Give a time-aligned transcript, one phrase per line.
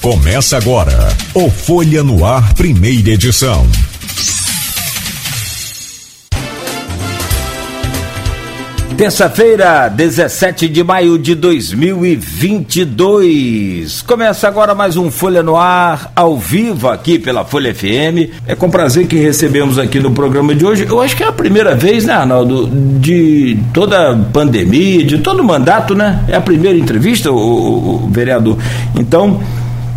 [0.00, 3.66] Começa agora o Folha no Ar, primeira edição.
[8.96, 14.00] Terça-feira, 17 de maio de 2022.
[14.00, 18.32] Começa agora mais um Folha no Ar, ao vivo aqui pela Folha FM.
[18.46, 20.86] É com prazer que recebemos aqui no programa de hoje.
[20.88, 25.94] Eu acho que é a primeira vez, né, Arnaldo, de toda pandemia, de todo mandato,
[25.94, 26.24] né?
[26.26, 28.56] É a primeira entrevista, o, o, o vereador.
[28.98, 29.38] Então,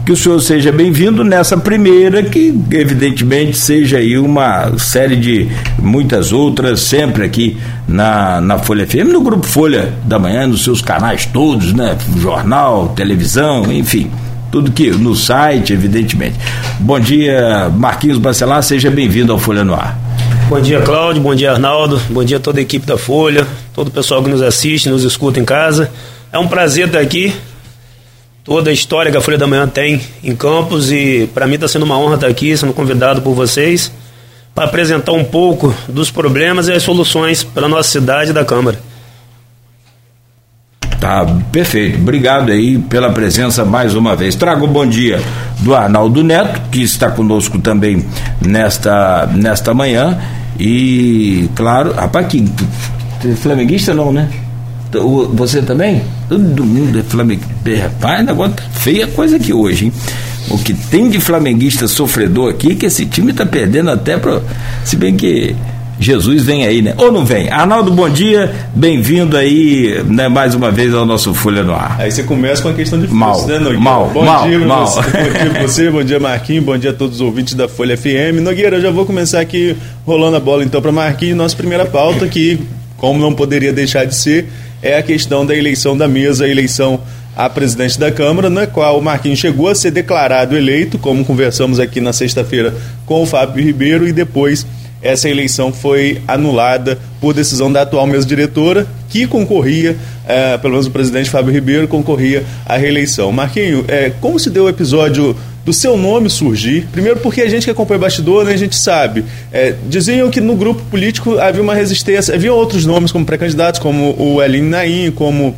[0.05, 5.47] que o senhor seja bem-vindo nessa primeira, que evidentemente seja aí uma série de
[5.79, 7.57] muitas outras, sempre aqui
[7.87, 11.97] na, na Folha FM, no Grupo Folha da Manhã, nos seus canais todos, né?
[12.17, 14.11] Jornal, televisão, enfim.
[14.51, 16.37] Tudo que no site, evidentemente.
[16.79, 19.97] Bom dia, Marquinhos Bacelar, seja bem-vindo ao Folha no Ar.
[20.49, 21.21] Bom dia, Cláudio.
[21.21, 21.99] Bom dia, Arnaldo.
[22.09, 25.05] Bom dia a toda a equipe da Folha, todo o pessoal que nos assiste, nos
[25.05, 25.89] escuta em casa.
[26.31, 27.33] É um prazer estar aqui
[28.43, 31.67] toda a história que a Folha da Manhã tem em Campos e para mim está
[31.67, 33.91] sendo uma honra estar aqui, sendo convidado por vocês
[34.53, 38.77] para apresentar um pouco dos problemas e as soluções para nossa cidade e da Câmara.
[40.99, 41.97] Tá, perfeito.
[41.97, 44.35] Obrigado aí pela presença mais uma vez.
[44.35, 45.19] Trago o bom dia
[45.59, 48.05] do Arnaldo Neto, que está conosco também
[48.39, 50.17] nesta, nesta manhã.
[50.57, 52.45] E, claro, rapaz, que
[53.35, 54.29] flamenguista não, né?
[55.33, 56.01] Você também?
[56.29, 57.53] Todo domingo é flamenguista.
[57.81, 59.93] Rapaz, negócio tá feia coisa aqui hoje, hein?
[60.49, 64.41] O que tem de flamenguista sofredor aqui, que esse time está perdendo até para.
[64.83, 65.55] Se bem que
[65.99, 66.93] Jesus vem aí, né?
[66.97, 67.49] Ou não vem?
[67.49, 71.95] Arnaldo, bom dia, bem-vindo aí, né, mais uma vez ao nosso Folha no Ar.
[71.99, 73.79] Aí você começa com a questão de mal, né, Nogueira?
[73.79, 74.87] Mal, bom mal, dia, mal.
[74.87, 77.95] Você, bom dia você, bom dia Marquinhos, bom dia a todos os ouvintes da Folha
[77.95, 78.41] FM.
[78.41, 82.27] Nogueira, eu já vou começar aqui rolando a bola então para Marquinhos, nossa primeira pauta
[82.27, 82.59] que,
[82.97, 84.49] como não poderia deixar de ser,
[84.83, 86.99] é a questão da eleição da mesa, a eleição
[87.35, 91.79] a presidente da Câmara, na qual o Marquinhos chegou a ser declarado eleito, como conversamos
[91.79, 92.75] aqui na sexta-feira
[93.05, 94.67] com o Fábio Ribeiro, e depois
[95.01, 99.97] essa eleição foi anulada por decisão da atual mesa diretora, que concorria,
[100.27, 103.31] eh, pelo menos o presidente Fábio Ribeiro, concorria à reeleição.
[103.31, 105.35] Marquinho, eh, como se deu o episódio
[105.65, 106.87] do seu nome surgir?
[106.91, 109.23] Primeiro porque a gente que acompanha o bastidor, né, a gente sabe.
[109.51, 114.15] Eh, diziam que no grupo político havia uma resistência, havia outros nomes como pré-candidatos, como
[114.19, 115.55] o Elinho Naim, como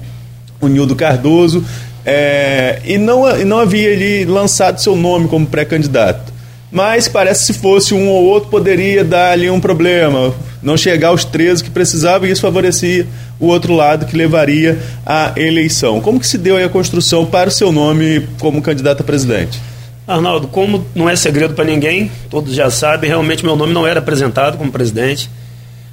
[0.61, 1.63] o Nildo Cardoso,
[2.05, 6.33] é, e, não, e não havia ele lançado seu nome como pré-candidato.
[6.71, 11.09] Mas parece que se fosse um ou outro poderia dar ali um problema, não chegar
[11.09, 13.07] aos 13 que precisava e isso favorecia
[13.39, 16.01] o outro lado que levaria à eleição.
[16.01, 19.59] Como que se deu a construção para o seu nome como candidato a presidente?
[20.07, 23.99] Arnaldo, como não é segredo para ninguém, todos já sabem, realmente meu nome não era
[23.99, 25.29] apresentado como presidente.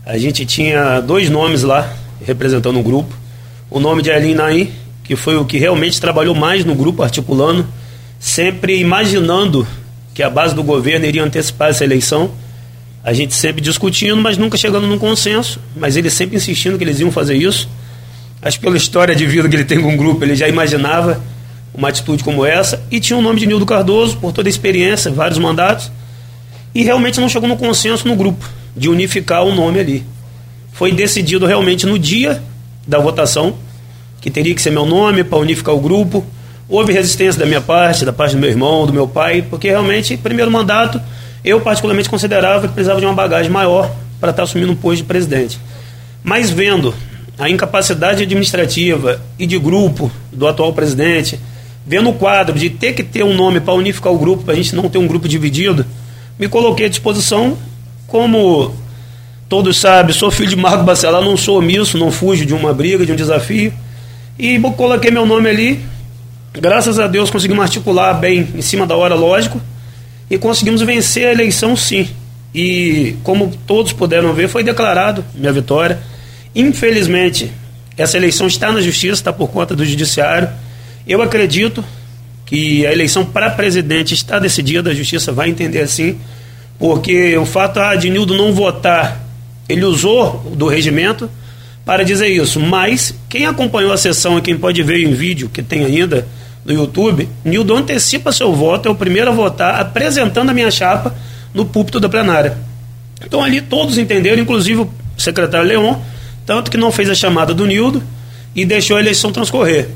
[0.04, 1.92] A gente tinha dois nomes lá
[2.24, 3.22] representando o grupo
[3.72, 4.70] o nome de Elin Naim,
[5.02, 7.66] que foi o que realmente trabalhou mais no grupo, articulando,
[8.20, 9.66] sempre imaginando
[10.12, 12.30] que a base do governo iria antecipar essa eleição.
[13.02, 15.58] A gente sempre discutindo, mas nunca chegando num consenso.
[15.74, 17.66] Mas ele sempre insistindo que eles iam fazer isso.
[18.42, 21.18] Acho que pela história de vida que ele tem com o grupo, ele já imaginava
[21.74, 22.82] uma atitude como essa.
[22.90, 25.90] E tinha o nome de Nildo Cardoso, por toda a experiência, vários mandatos.
[26.74, 30.06] E realmente não chegou no consenso no grupo, de unificar o nome ali.
[30.72, 32.42] Foi decidido realmente no dia
[32.86, 33.54] da votação,
[34.20, 36.24] que teria que ser meu nome para unificar o grupo.
[36.68, 40.16] Houve resistência da minha parte, da parte do meu irmão, do meu pai, porque realmente,
[40.16, 41.00] primeiro mandato,
[41.44, 43.90] eu particularmente considerava que precisava de uma bagagem maior
[44.20, 45.58] para estar assumindo um posto de presidente.
[46.22, 46.94] Mas vendo
[47.38, 51.38] a incapacidade administrativa e de grupo do atual presidente,
[51.86, 54.56] vendo o quadro de ter que ter um nome para unificar o grupo, para a
[54.56, 55.84] gente não ter um grupo dividido,
[56.38, 57.56] me coloquei à disposição
[58.06, 58.74] como
[59.48, 63.04] todos sabem, sou filho de Marco Bacelar, não sou omisso, não fujo de uma briga,
[63.06, 63.72] de um desafio.
[64.38, 65.80] E coloquei meu nome ali.
[66.52, 69.60] Graças a Deus conseguimos articular bem em cima da hora, lógico.
[70.30, 72.08] E conseguimos vencer a eleição sim.
[72.54, 75.98] E como todos puderam ver, foi declarado minha vitória.
[76.54, 77.50] Infelizmente,
[77.96, 80.48] essa eleição está na justiça, está por conta do judiciário.
[81.06, 81.84] Eu acredito
[82.46, 86.18] que a eleição para presidente está decidida, a justiça vai entender assim,
[86.78, 89.22] porque o fato ah, de Nildo não votar
[89.68, 91.30] ele usou do regimento
[91.84, 95.62] para dizer isso, mas quem acompanhou a sessão e quem pode ver em vídeo, que
[95.62, 96.26] tem ainda
[96.64, 101.14] no YouTube, Nildo antecipa seu voto, é o primeiro a votar, apresentando a minha chapa
[101.52, 102.56] no púlpito da plenária.
[103.24, 105.96] Então ali todos entenderam, inclusive o secretário Leon,
[106.46, 108.02] tanto que não fez a chamada do Nildo
[108.54, 109.88] e deixou a eleição transcorrer.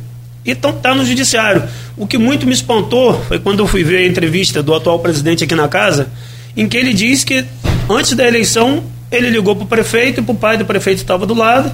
[0.46, 1.64] Então está no judiciário.
[1.96, 5.44] O que muito me espantou foi quando eu fui ver a entrevista do atual presidente
[5.44, 6.08] aqui na casa,
[6.56, 7.44] em que ele diz que
[7.88, 11.26] antes da eleição ele ligou para o prefeito e para o pai do prefeito estava
[11.26, 11.72] do lado,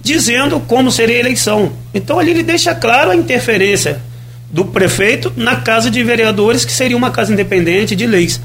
[0.00, 1.72] dizendo como seria a eleição.
[1.94, 4.00] Então ali ele deixa claro a interferência
[4.50, 8.40] do prefeito na casa de vereadores, que seria uma casa independente de leis.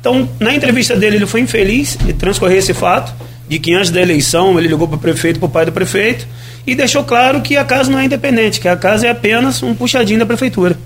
[0.00, 3.12] Então, na entrevista dele, ele foi infeliz de transcorrer esse fato,
[3.48, 6.26] de que antes da eleição ele ligou para o prefeito, para o pai do prefeito,
[6.66, 9.74] e deixou claro que a casa não é independente, que a casa é apenas um
[9.74, 10.76] puxadinho da prefeitura.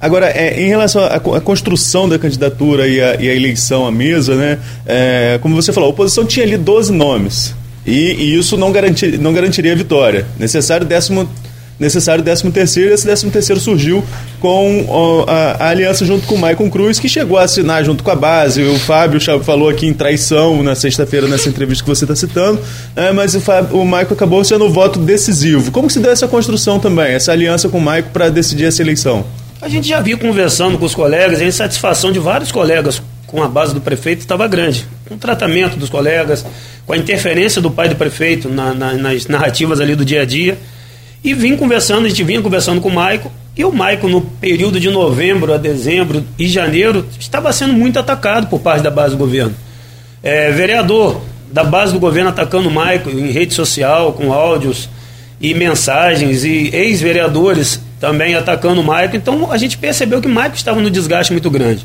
[0.00, 4.58] Agora, é, em relação à, à, construção da candidatura e a eleição à mesa, né,
[4.86, 7.54] é, como você falou, a oposição tinha ali 12 nomes.
[7.84, 10.26] E, e isso não, garantir, não garantiria a vitória.
[10.38, 11.28] Necessário décimo
[11.78, 14.04] necessário 13 terceiro, e esse 13 terceiro surgiu
[14.40, 18.10] com a, a, aliança junto com o Maicon Cruz, que chegou a assinar junto com
[18.10, 18.62] a base.
[18.62, 22.60] O Fábio falou aqui em traição na sexta-feira, nessa entrevista que você está citando,
[22.96, 25.70] é, mas o, Fábio, o Maicon acabou sendo o voto decisivo.
[25.70, 29.24] Como se deu essa construção também, essa aliança com o Maicon para decidir essa eleição?
[29.60, 33.48] A gente já viu conversando com os colegas, a insatisfação de vários colegas com a
[33.48, 34.86] base do prefeito estava grande.
[35.08, 36.44] Com o tratamento dos colegas,
[36.86, 40.24] com a interferência do pai do prefeito na, na, nas narrativas ali do dia a
[40.24, 40.58] dia.
[41.22, 44.78] E vim conversando, a gente vinha conversando com o Maico, e o Maico, no período
[44.78, 49.18] de novembro a dezembro e janeiro, estava sendo muito atacado por parte da base do
[49.18, 49.54] governo.
[50.22, 51.20] É, vereador
[51.50, 54.88] da base do governo atacando o Maico em rede social, com áudios
[55.40, 59.16] e mensagens, e ex-vereadores também atacando o Maico.
[59.16, 61.84] Então a gente percebeu que o Maico estava no desgaste muito grande.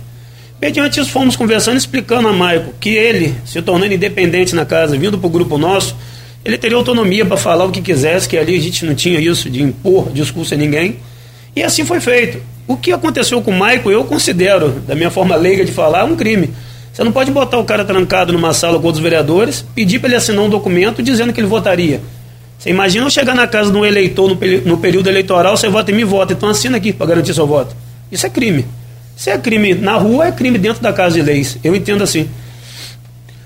[0.62, 5.18] Mediante isso, fomos conversando, explicando a Maico que ele, se tornando independente na casa, vindo
[5.18, 5.95] para o grupo nosso,
[6.45, 9.49] ele teria autonomia para falar o que quisesse, que ali a gente não tinha isso
[9.49, 10.97] de impor discurso a ninguém.
[11.55, 12.41] E assim foi feito.
[12.67, 16.15] O que aconteceu com o Maico, eu considero, da minha forma leiga de falar, um
[16.15, 16.49] crime.
[16.91, 20.15] Você não pode botar o cara trancado numa sala com outros vereadores, pedir para ele
[20.17, 22.01] assinar um documento dizendo que ele votaria.
[22.57, 25.91] Você imagina eu chegar na casa de um eleitor no, no período eleitoral, você vota
[25.91, 27.75] e me vota, então assina aqui para garantir seu voto.
[28.11, 28.65] Isso é crime.
[29.15, 31.57] Se é crime na rua, é crime dentro da casa de leis.
[31.63, 32.29] Eu entendo assim.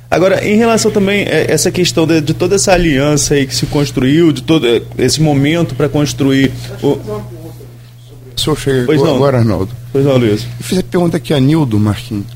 [0.10, 3.66] Agora, em relação também a essa questão de, de, toda essa aliança aí que se
[3.66, 4.66] construiu, de todo
[4.98, 6.52] esse momento para construir.
[6.82, 6.88] O...
[6.88, 9.16] O senhor chega pois não.
[9.16, 9.76] agora, Arnaldo.
[9.92, 10.44] Pois não, Luiz.
[10.44, 12.28] Eu fiz a pergunta aqui a Nildo, Marquinhos.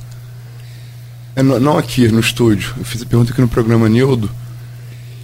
[1.36, 2.74] É, não aqui no estúdio.
[2.78, 4.30] Eu fiz a pergunta aqui no programa Nildo.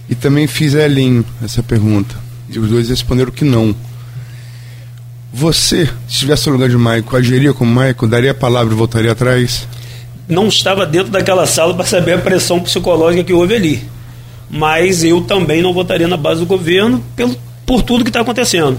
[0.08, 2.14] E também fiz a Elin essa pergunta.
[2.48, 3.74] E os dois responderam que não.
[5.32, 9.12] Você, se estivesse no lugar de Maico, agiria como Maico, daria a palavra e voltaria
[9.12, 9.68] atrás?
[10.28, 13.82] Não estava dentro daquela sala para saber a pressão psicológica que houve ali.
[14.50, 17.34] Mas eu também não votaria na base do governo pelo,
[17.64, 18.78] por tudo que está acontecendo.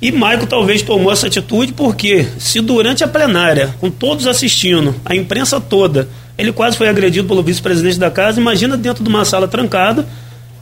[0.00, 5.14] E Maico talvez tomou essa atitude porque, se durante a plenária, com todos assistindo, a
[5.14, 9.48] imprensa toda, ele quase foi agredido pelo vice-presidente da casa, imagina dentro de uma sala
[9.48, 10.06] trancada,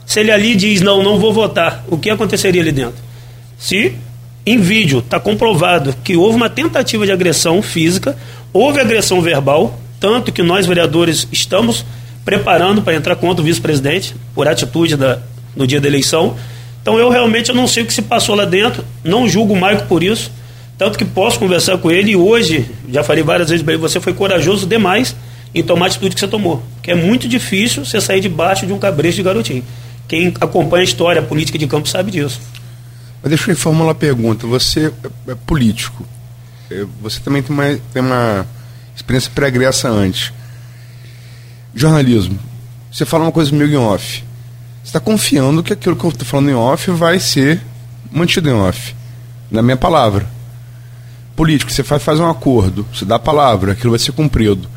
[0.05, 3.03] se ele ali diz, não, não vou votar, o que aconteceria ali dentro?
[3.57, 3.93] Se
[4.45, 8.15] em vídeo está comprovado que houve uma tentativa de agressão física,
[8.53, 11.85] houve agressão verbal, tanto que nós, vereadores, estamos
[12.23, 15.19] preparando para entrar contra o vice-presidente, por atitude da,
[15.55, 16.35] no dia da eleição.
[16.81, 19.59] Então eu realmente eu não sei o que se passou lá dentro, não julgo o
[19.59, 20.31] Maico por isso,
[20.77, 23.99] tanto que posso conversar com ele e hoje, já falei várias vezes para ele, você
[23.99, 25.15] foi corajoso demais
[25.53, 26.61] em tomar a atitude que você tomou.
[26.75, 29.63] Porque é muito difícil você sair debaixo de um cabresto de garotinho.
[30.07, 32.41] Quem acompanha a história a política de campo sabe disso.
[33.23, 34.45] Mas deixa eu formular uma pergunta.
[34.45, 34.91] Você
[35.27, 36.05] é político.
[36.69, 38.45] É, você também tem uma, tem uma
[38.95, 40.31] experiência pregressa antes.
[41.73, 42.39] Jornalismo.
[42.91, 44.23] Você fala uma coisa comigo em off.
[44.81, 47.61] Você está confiando que aquilo que eu estou falando em off vai ser
[48.11, 48.95] mantido em off.
[49.51, 50.25] Na minha palavra.
[51.35, 54.69] Político, você faz, faz um acordo, você dá a palavra, aquilo vai ser cumprido.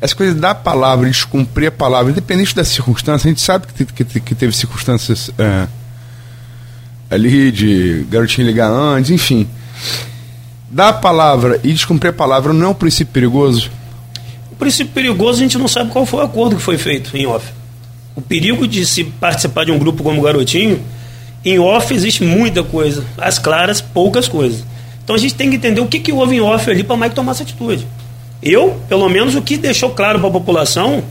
[0.00, 4.20] Essa coisa da palavra, descumprir a palavra, independente da circunstância, a gente sabe que, que,
[4.20, 5.68] que teve circunstâncias é,
[7.10, 9.46] ali de garotinho ligar antes, enfim
[10.74, 13.70] dar a palavra e descumprir a palavra não é um princípio perigoso?
[14.50, 17.26] O princípio perigoso a gente não sabe qual foi o acordo que foi feito em
[17.26, 17.46] off.
[18.16, 20.82] O perigo de se participar de um grupo como Garotinho,
[21.44, 24.64] em off existe muita coisa, as claras, poucas coisas.
[25.04, 26.98] Então a gente tem que entender o que, que houve em off ali para o
[26.98, 27.86] Mike tomar essa atitude.
[28.42, 31.04] Eu, pelo menos, o que deixou claro para a população,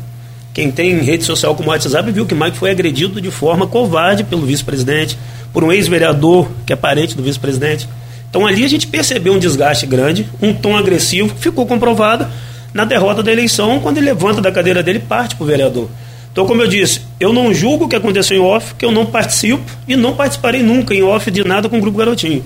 [0.54, 4.26] quem tem rede social como o WhatsApp, viu que Mike foi agredido de forma covarde
[4.26, 5.18] pelo vice-presidente,
[5.54, 7.88] por um ex-vereador que é parente do vice-presidente.
[8.34, 12.26] Então ali a gente percebeu um desgaste grande, um tom agressivo, ficou comprovado
[12.74, 15.88] na derrota da eleição, quando ele levanta da cadeira dele e parte para o vereador.
[16.32, 19.06] Então, como eu disse, eu não julgo o que aconteceu em off, que eu não
[19.06, 22.44] participo e não participarei nunca em off de nada com o Grupo Garotinho.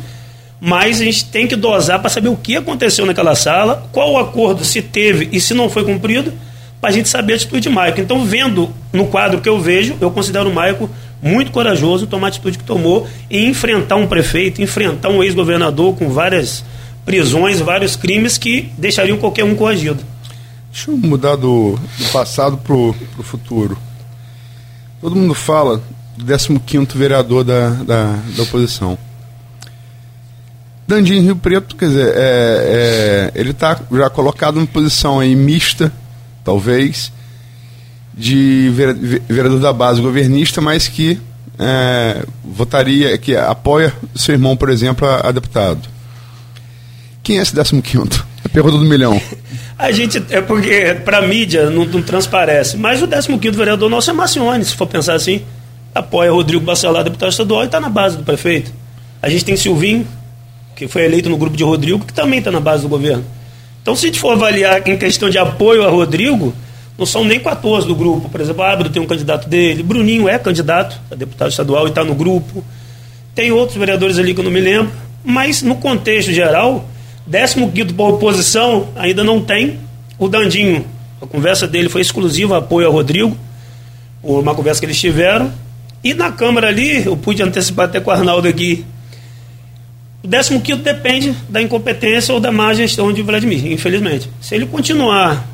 [0.59, 4.17] Mas a gente tem que dosar para saber o que aconteceu naquela sala, qual o
[4.17, 6.33] acordo se teve e se não foi cumprido,
[6.81, 8.01] para a gente saber a atitude de Maico.
[8.01, 10.89] Então, vendo no quadro que eu vejo, eu considero o Maico
[11.21, 16.09] muito corajoso tomar a atitude que tomou e enfrentar um prefeito, enfrentar um ex-governador com
[16.09, 16.63] várias
[17.05, 20.03] prisões, vários crimes que deixariam qualquer um coagido.
[20.71, 22.93] Deixa eu mudar do, do passado para o
[23.23, 23.77] futuro.
[25.01, 25.81] Todo mundo fala
[26.17, 28.97] do 15 vereador da, da, da oposição.
[30.87, 35.91] Dandinho Rio Preto, quer dizer, é, é, ele está já colocado em posição aí mista,
[36.43, 37.11] talvez,
[38.17, 38.71] de
[39.29, 41.19] vereador da base governista, mas que
[41.59, 45.87] é, votaria, que apoia seu irmão, por exemplo, a, a deputado.
[47.21, 48.23] Quem é esse 15?
[48.43, 49.21] A pergunta do milhão.
[49.77, 54.09] A gente, é porque para a mídia não, não, transparece, mas o 15 vereador nosso
[54.09, 55.43] é Macione, se for pensar assim.
[55.93, 58.73] Apoia Rodrigo Bacelar, deputado estadual, e está na base do prefeito.
[59.21, 60.07] A gente tem Silvinho,
[60.75, 63.23] que foi eleito no grupo de Rodrigo, que também está na base do governo.
[63.83, 66.55] Então, se a gente for avaliar em questão de apoio a Rodrigo,
[66.97, 68.27] não são nem 14 do grupo.
[68.29, 72.03] Por exemplo, Ábido tem um candidato dele, Bruninho é candidato a deputado estadual e está
[72.03, 72.63] no grupo.
[73.35, 74.91] Tem outros vereadores ali que eu não me lembro.
[75.23, 76.85] Mas, no contexto geral,
[77.29, 79.79] 15 por oposição ainda não tem.
[80.17, 80.85] O Dandinho,
[81.21, 83.37] a conversa dele foi exclusiva apoio a Rodrigo,
[84.23, 85.51] uma conversa que eles tiveram.
[86.03, 88.85] E na Câmara ali, eu pude antecipar até com o Arnaldo aqui,
[90.23, 94.29] o 15 depende da incompetência ou da má gestão de Vladimir, infelizmente.
[94.41, 95.47] Se ele continuar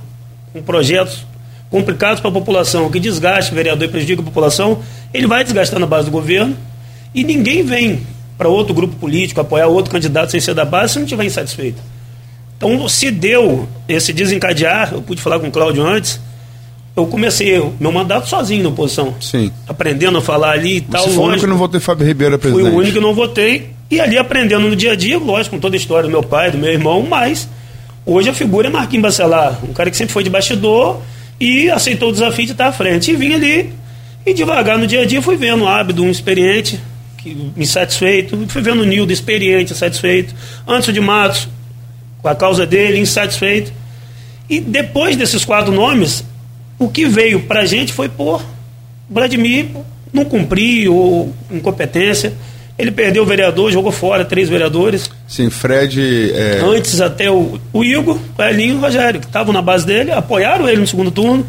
[0.52, 1.26] com projetos
[1.74, 4.78] complicados para a população, que desgaste o vereador e prejudica a população,
[5.12, 6.56] ele vai desgastar na base do governo
[7.16, 8.02] e ninguém vem
[8.38, 11.82] para outro grupo político apoiar outro candidato sem ser da base se não estiver insatisfeito.
[12.56, 16.22] Então, se deu esse desencadear, eu pude falar com o Cláudio antes,
[16.96, 19.16] eu comecei meu mandato sozinho na oposição.
[19.20, 19.52] Sim.
[19.68, 21.04] Aprendendo a falar ali e tal.
[21.04, 22.66] Você foi o único que não votei Fábio Ribeiro presidente.
[22.66, 23.72] Fui o único que não votei.
[23.90, 26.52] E ali aprendendo no dia a dia, lógico, com toda a história do meu pai,
[26.52, 27.50] do meu irmão, mas
[28.06, 31.02] hoje a figura é Marquinhos Bacelar, um cara que sempre foi de bastidor
[31.44, 33.12] e aceitou o desafio de estar à frente.
[33.12, 33.74] E vim ali
[34.26, 36.80] e devagar no dia a dia fui vendo o hábito, um experiente,
[37.18, 40.34] que, insatisfeito, fui vendo o Nildo experiente, insatisfeito,
[40.66, 41.50] Antes de Matos,
[42.22, 43.74] com a causa dele, insatisfeito.
[44.50, 46.24] E depois desses quatro nomes,
[46.80, 48.42] o que veio para a gente foi por
[49.10, 49.68] Vladimir
[50.14, 52.34] não cumprir ou incompetência.
[52.78, 55.10] Ele perdeu o vereador, jogou fora três vereadores.
[55.28, 56.32] Sim, Fred.
[56.34, 56.62] É...
[56.64, 60.12] Antes até o, o Igor, o Elinho e o Rogério, que estavam na base dele,
[60.12, 61.46] apoiaram ele no segundo turno.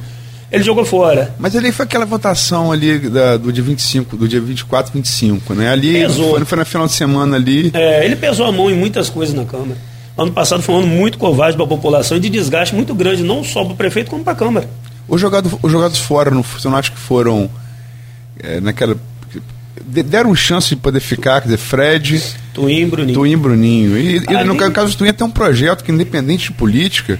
[0.52, 1.34] Ele jogou fora.
[1.38, 5.68] Mas ali foi aquela votação ali da, do dia 25, do dia 24, 25, né?
[5.68, 6.36] Ali pesou.
[6.36, 7.72] Foi, foi na final de semana ali.
[7.74, 9.76] É, ele pesou a mão em muitas coisas na Câmara.
[10.16, 13.24] Ano passado foi um ano muito covarde para a população e de desgaste muito grande,
[13.24, 14.68] não só para o prefeito, como para a Câmara.
[15.08, 17.50] Os jogados, os jogados fora, não, você não acha que foram
[18.40, 18.96] é, naquela.
[19.82, 22.22] Deram chance de poder ficar, quer dizer, Fred.
[22.52, 23.18] Tuim Bruninho.
[23.18, 23.98] Tuim Bruninho.
[23.98, 24.44] E, Ali...
[24.46, 27.18] no caso do Tuim tem um projeto que, independente de política,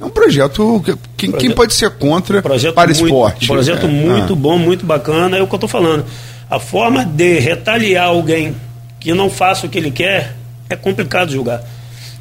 [0.00, 3.46] é um projeto que quem, projeto, quem pode ser contra projeto para muito, esporte.
[3.46, 4.36] Projeto é, muito ah.
[4.36, 6.04] bom, muito bacana, é o que eu estou falando.
[6.50, 8.54] A forma de retaliar alguém
[8.98, 10.34] que não faça o que ele quer
[10.68, 11.62] é complicado julgar.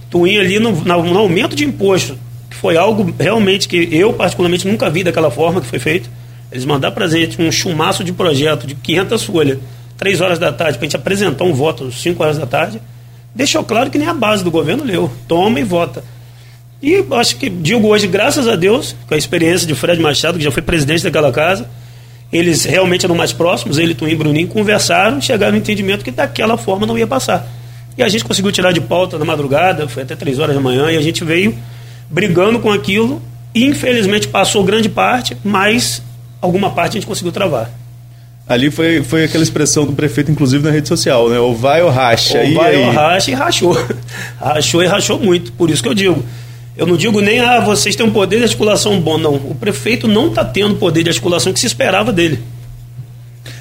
[0.10, 2.18] Tuim ali no, no aumento de imposto
[2.50, 6.10] foi algo realmente que eu, particularmente, nunca vi daquela forma que foi feito.
[6.52, 9.60] Eles mandaram para gente um chumaço de projeto de 500 folhas,
[9.98, 12.82] 3 horas da tarde, para a gente apresentar um voto 5 horas da tarde.
[13.36, 15.12] Deixou claro que nem a base do governo leu.
[15.28, 16.04] Toma e vota.
[16.82, 20.44] E acho que, digo hoje, graças a Deus, com a experiência de Fred Machado, que
[20.44, 21.68] já foi presidente daquela casa,
[22.32, 26.58] eles realmente eram mais próximos, ele, Tuim e Bruninho, conversaram, chegaram no entendimento que daquela
[26.58, 27.48] forma não ia passar.
[27.98, 30.92] E a gente conseguiu tirar de pauta na madrugada, foi até 3 horas da manhã,
[30.92, 31.58] e a gente veio
[32.10, 33.22] brigando com aquilo.
[33.56, 36.04] E infelizmente passou grande parte, mas
[36.42, 37.72] alguma parte a gente conseguiu travar.
[38.48, 41.38] Ali foi, foi aquela expressão do prefeito, inclusive na rede social, né?
[41.38, 42.38] Ou vai ou racha.
[42.38, 42.86] Ou e vai aí?
[42.86, 43.78] ou racha e rachou.
[44.40, 45.52] rachou e rachou muito.
[45.52, 46.24] Por isso que eu digo.
[46.78, 49.36] Eu não digo nem, ah, vocês têm um poder de articulação bom, não.
[49.36, 52.40] O prefeito não está tendo o poder de articulação que se esperava dele.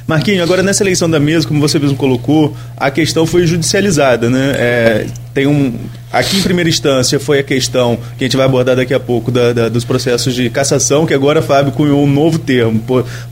[0.07, 4.55] Marquinho, agora nessa eleição da mesa, como você mesmo colocou, a questão foi judicializada, né?
[4.57, 5.75] É, tem um.
[6.13, 9.33] Aqui em primeira instância foi a questão que a gente vai abordar daqui a pouco
[9.33, 12.81] da, da, dos processos de cassação, que agora Fábio cunhou um novo termo,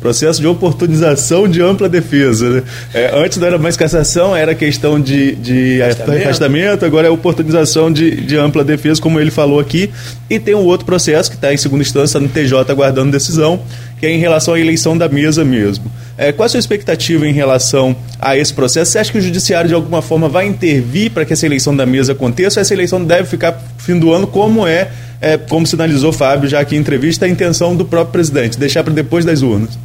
[0.01, 2.51] processo de oportunização de ampla defesa.
[2.51, 2.63] Né?
[2.93, 8.17] É, antes não era mais cassação, era questão de, de afastamento, agora é oportunização de,
[8.17, 9.91] de ampla defesa, como ele falou aqui.
[10.29, 13.63] E tem um outro processo que está em segunda instância no TJ aguardando decisão,
[14.01, 15.85] que é em relação à eleição da mesa mesmo.
[16.17, 18.93] É, qual a sua expectativa em relação a esse processo?
[18.93, 21.85] Você acha que o judiciário de alguma forma vai intervir para que essa eleição da
[21.85, 22.61] mesa aconteça?
[22.61, 24.91] Ou essa eleição deve ficar fim do ano, como é,
[25.21, 28.93] é como sinalizou Fábio já aqui em entrevista, a intenção do próprio presidente, deixar para
[28.93, 29.77] depois das urnas?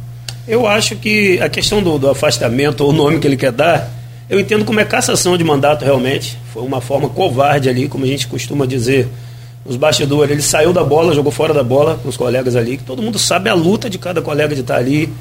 [0.46, 3.90] Eu acho que a questão do, do afastamento, ou o nome que ele quer dar,
[4.28, 6.38] eu entendo como é cassação de mandato realmente.
[6.52, 9.08] Foi uma forma covarde ali, como a gente costuma dizer
[9.66, 10.30] nos bastidores.
[10.30, 13.18] Ele saiu da bola, jogou fora da bola com os colegas ali, que todo mundo
[13.18, 15.12] sabe a luta de cada colega de estar ali.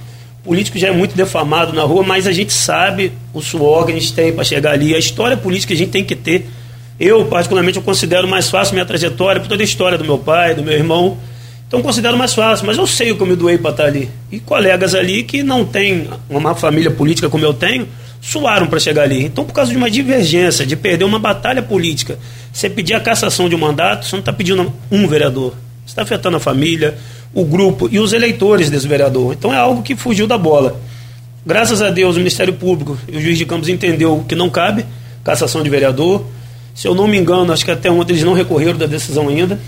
[0.43, 3.95] Político já é muito defamado na rua, mas a gente sabe o suor que a
[3.95, 6.49] gente tem para chegar ali, a história política a gente tem que ter.
[6.99, 10.53] Eu, particularmente, eu considero mais fácil minha trajetória por toda a história do meu pai,
[10.53, 11.17] do meu irmão.
[11.67, 14.09] Então, considero mais fácil, mas eu sei o que eu me doei para estar ali.
[14.31, 17.87] E colegas ali que não têm uma família política como eu tenho,
[18.21, 19.23] suaram para chegar ali.
[19.23, 22.17] Então, por causa de uma divergência, de perder uma batalha política,
[22.51, 25.53] você pedir a cassação de um mandato, você não está pedindo um vereador.
[25.85, 26.97] Você está afetando a família,
[27.33, 29.33] o grupo e os eleitores desse vereador.
[29.33, 30.79] Então é algo que fugiu da bola.
[31.45, 34.85] Graças a Deus, o Ministério Público e o juiz de Campos entendeu que não cabe
[35.23, 36.25] cassação de vereador.
[36.75, 39.59] Se eu não me engano, acho que até ontem eles não recorreram da decisão ainda.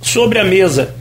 [0.00, 0.94] Sobre a mesa,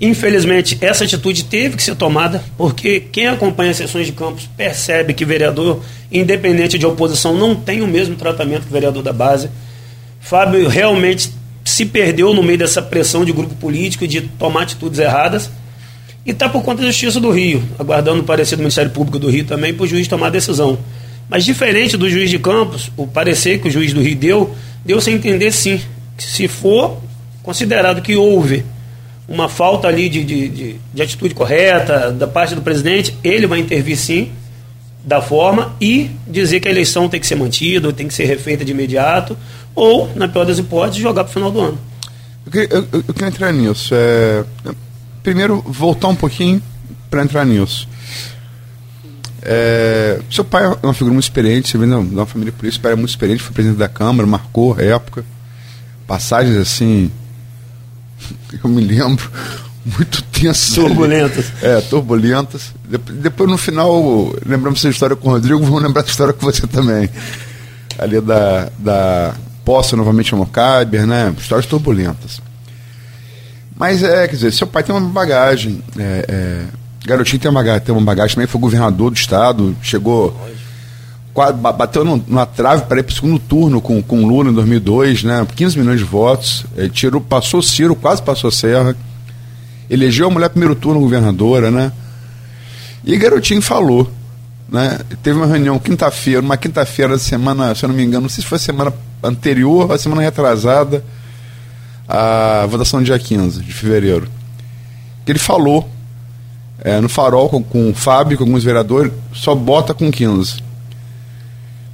[0.00, 5.14] infelizmente, essa atitude teve que ser tomada, porque quem acompanha as sessões de campos percebe
[5.14, 9.50] que vereador, independente de oposição, não tem o mesmo tratamento que o vereador da base.
[10.20, 11.32] Fábio realmente
[11.72, 15.50] se perdeu no meio dessa pressão de grupo político de tomar atitudes erradas
[16.24, 19.30] e está por conta da Justiça do Rio, aguardando o parecer do Ministério Público do
[19.30, 20.78] Rio também para o juiz tomar a decisão.
[21.30, 25.08] Mas diferente do juiz de Campos, o parecer que o juiz do Rio deu, deu-se
[25.08, 25.80] a entender sim,
[26.14, 26.98] que se for
[27.42, 28.66] considerado que houve
[29.26, 33.58] uma falta ali de, de, de, de atitude correta da parte do presidente, ele vai
[33.58, 34.30] intervir sim,
[35.02, 38.62] da forma e dizer que a eleição tem que ser mantida, tem que ser refeita
[38.62, 39.36] de imediato,
[39.74, 41.78] ou, na pior das hipóteses, jogar para o final do ano.
[42.52, 43.94] Eu eu, eu queria entrar nisso.
[43.94, 44.44] É,
[45.22, 46.62] primeiro, voltar um pouquinho
[47.10, 47.88] para entrar nisso.
[49.44, 52.82] É, seu pai é uma figura muito experiente, você vem de uma família polícia, seu
[52.82, 55.24] pai é muito experiente, foi presidente da Câmara, marcou a época.
[56.06, 57.10] Passagens assim,
[58.62, 59.30] eu me lembro,
[59.84, 60.74] muito tensas.
[60.74, 61.52] Turbulentas.
[61.62, 62.72] É, turbulentas.
[63.20, 66.66] Depois, no final, lembramos essa história com o Rodrigo, vamos lembrar essa história com você
[66.66, 67.08] também.
[67.98, 71.34] Ali da, da posse novamente no Kyber, né?
[71.38, 72.40] Histórias turbulentas.
[73.76, 75.82] Mas é, quer dizer, seu pai tem uma bagagem.
[75.98, 76.64] É, é,
[77.04, 80.36] garotinho tem uma bagagem, tem uma bagagem também, foi governador do estado, chegou.
[81.34, 85.46] Bateu numa trave para ir para o segundo turno com, com Lula em 2002, né?
[85.54, 86.66] 15 milhões de votos.
[86.76, 88.94] É, tirou, passou Ciro, quase passou Serra.
[89.88, 91.90] Elegeu a mulher primeiro turno governadora, né?
[93.04, 94.10] E Garotinho falou,
[94.68, 94.98] né?
[95.22, 98.42] Teve uma reunião quinta-feira, uma quinta-feira da semana, se eu não me engano, não sei
[98.42, 98.92] se foi semana
[99.22, 101.04] anterior, a semana retrasada,
[102.08, 104.28] a votação do dia 15 de fevereiro.
[105.26, 105.88] Ele falou
[106.80, 110.62] é, no farol com, com o Fábio, com alguns vereadores, só bota com 15.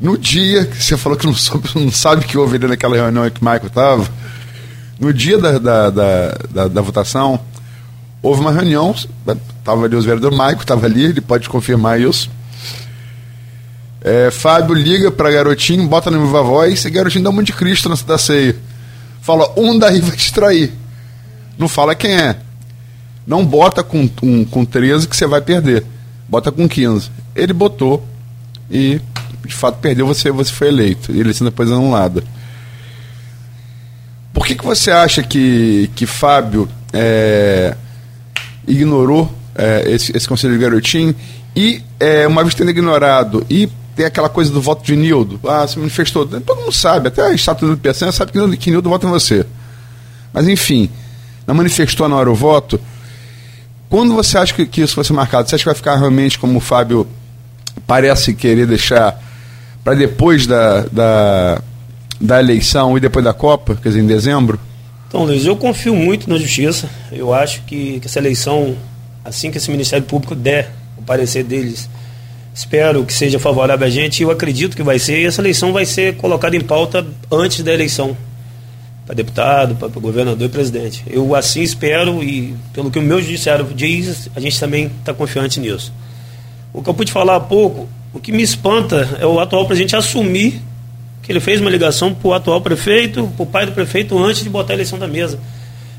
[0.01, 3.29] No dia que você falou que não, soube, não sabe que houve ali naquela reunião
[3.31, 4.09] que o Michael estava,
[4.99, 7.39] no dia da, da, da, da, da votação,
[8.23, 8.95] houve uma reunião,
[9.59, 12.31] estava ali os vereadores, Maico estava ali, ele pode confirmar isso.
[14.01, 17.53] É, Fábio liga para garotinho, bota no viva voz e garotinho dá um monte de
[17.53, 18.55] Cristo na da ceia.
[19.21, 20.73] Fala, um daí vai te trair.
[21.59, 22.37] Não fala quem é.
[23.27, 25.85] Não bota com, um, com 13 que você vai perder.
[26.29, 27.11] Bota com 15.
[27.35, 28.07] Ele botou
[28.71, 29.01] e,
[29.45, 31.11] de fato, perdeu, você, você foi eleito.
[31.13, 32.23] Ele sendo depois anulada.
[34.33, 37.77] Por que, que você acha que, que Fábio é,
[38.67, 41.15] ignorou é, esse, esse conselho de garotinho?
[41.57, 45.41] E, é, uma vez tendo ignorado e tem aquela coisa do voto de Nildo.
[45.45, 46.25] Ah, se manifestou.
[46.25, 49.45] Todo mundo sabe, até a estátua do Piaçanha sabe que, que Nildo vota em você.
[50.33, 50.89] Mas enfim,
[51.45, 52.81] não manifestou na hora o voto.
[53.91, 55.49] Quando você acha que, que isso vai ser marcado?
[55.49, 57.09] Você acha que vai ficar realmente como o Fábio
[57.89, 59.21] parece querer deixar
[59.83, 61.61] para depois da, da,
[62.21, 64.61] da eleição e depois da Copa, quer dizer, em dezembro?
[65.09, 66.89] Então, Luiz, eu confio muito na justiça.
[67.11, 68.77] Eu acho que, que essa eleição,
[69.25, 71.91] assim que esse Ministério Público der o parecer deles
[72.59, 75.21] Espero que seja favorável a gente eu acredito que vai ser.
[75.21, 78.17] E essa eleição vai ser colocada em pauta antes da eleição
[79.07, 81.05] para deputado, para governador e presidente.
[81.09, 85.61] Eu assim espero e pelo que o meu judiciário diz, a gente também está confiante
[85.61, 85.93] nisso.
[86.73, 89.95] O que eu pude falar há pouco, o que me espanta é o atual presidente
[89.95, 90.61] assumir
[91.23, 94.43] que ele fez uma ligação para o atual prefeito, para o pai do prefeito, antes
[94.43, 95.39] de botar a eleição da mesa.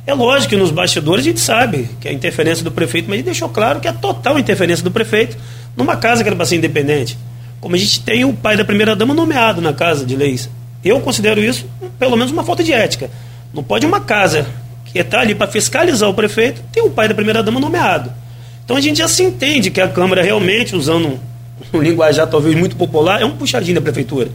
[0.06, 3.20] É lógico que nos bastidores a gente sabe que é a interferência do prefeito, mas
[3.20, 5.38] ele deixou claro que é total interferência do prefeito
[5.76, 7.18] numa casa que era para ser independente.
[7.60, 10.50] Como a gente tem o pai da primeira-dama nomeado na casa de leis.
[10.84, 11.66] Eu considero isso,
[11.98, 13.10] pelo menos, uma falta de ética.
[13.54, 14.46] Não pode uma casa
[14.86, 18.12] que está ali para fiscalizar o prefeito ter o pai da primeira-dama nomeado.
[18.64, 21.20] Então a gente já se entende que a Câmara realmente, usando
[21.74, 24.30] um, linguajar talvez muito popular, é um puxadinho da prefeitura.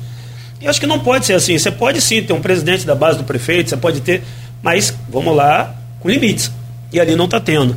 [0.61, 1.59] Eu acho que não pode ser assim.
[1.59, 4.23] Você pode sim ter um presidente da base do prefeito, você pode ter,
[4.63, 6.51] mas vamos lá, com limites.
[6.93, 7.77] E ali não está tendo.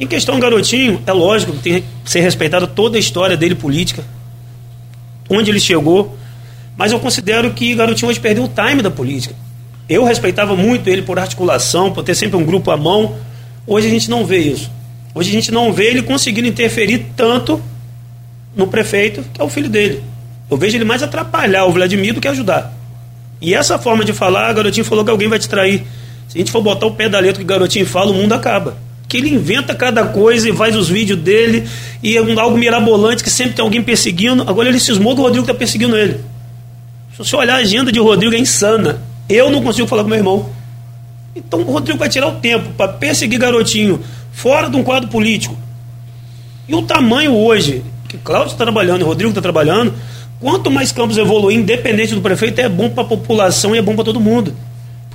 [0.00, 4.02] Em questão garotinho, é lógico que tem que ser respeitada toda a história dele política,
[5.28, 6.16] onde ele chegou,
[6.74, 9.34] mas eu considero que garotinho hoje perdeu o time da política.
[9.86, 13.14] Eu respeitava muito ele por articulação, por ter sempre um grupo à mão.
[13.66, 14.70] Hoje a gente não vê isso.
[15.14, 17.60] Hoje a gente não vê ele conseguindo interferir tanto
[18.56, 20.02] no prefeito, que é o filho dele.
[20.50, 22.72] Eu vejo ele mais atrapalhar o Vladimir do que ajudar.
[23.38, 25.84] E essa forma de falar, garotinho falou que alguém vai te trair.
[26.26, 28.32] Se a gente for botar o pé da letra que o garotinho fala, o mundo
[28.32, 28.88] acaba.
[29.10, 31.68] Que ele inventa cada coisa e faz os vídeos dele
[32.00, 34.44] e é algo mirabolante que sempre tem alguém perseguindo.
[34.48, 36.20] Agora ele cismou que o Rodrigo está perseguindo ele.
[37.10, 39.02] Se você olhar a agenda de Rodrigo é insana.
[39.28, 40.48] Eu não consigo falar com meu irmão.
[41.34, 45.58] Então o Rodrigo vai tirar o tempo para perseguir garotinho fora de um quadro político.
[46.68, 49.92] E o tamanho hoje que Cláudio está trabalhando e Rodrigo está trabalhando,
[50.38, 53.96] quanto mais campos evoluir, independente do prefeito, é bom para a população e é bom
[53.96, 54.54] para todo mundo.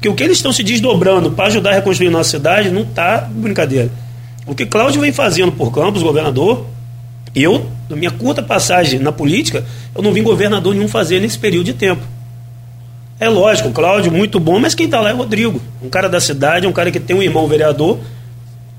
[0.05, 3.21] Porque o que eles estão se desdobrando para ajudar a reconstruir nossa cidade não está
[3.21, 3.89] brincadeira.
[4.45, 6.63] O que Cláudio vem fazendo por Campos, governador,
[7.33, 9.65] eu, na minha curta passagem na política,
[9.95, 12.03] eu não vi governador nenhum fazer nesse período de tempo.
[13.19, 15.59] É lógico, Cláudio, muito bom, mas quem está lá é o Rodrigo.
[15.81, 17.97] Um cara da cidade, um cara que tem um irmão vereador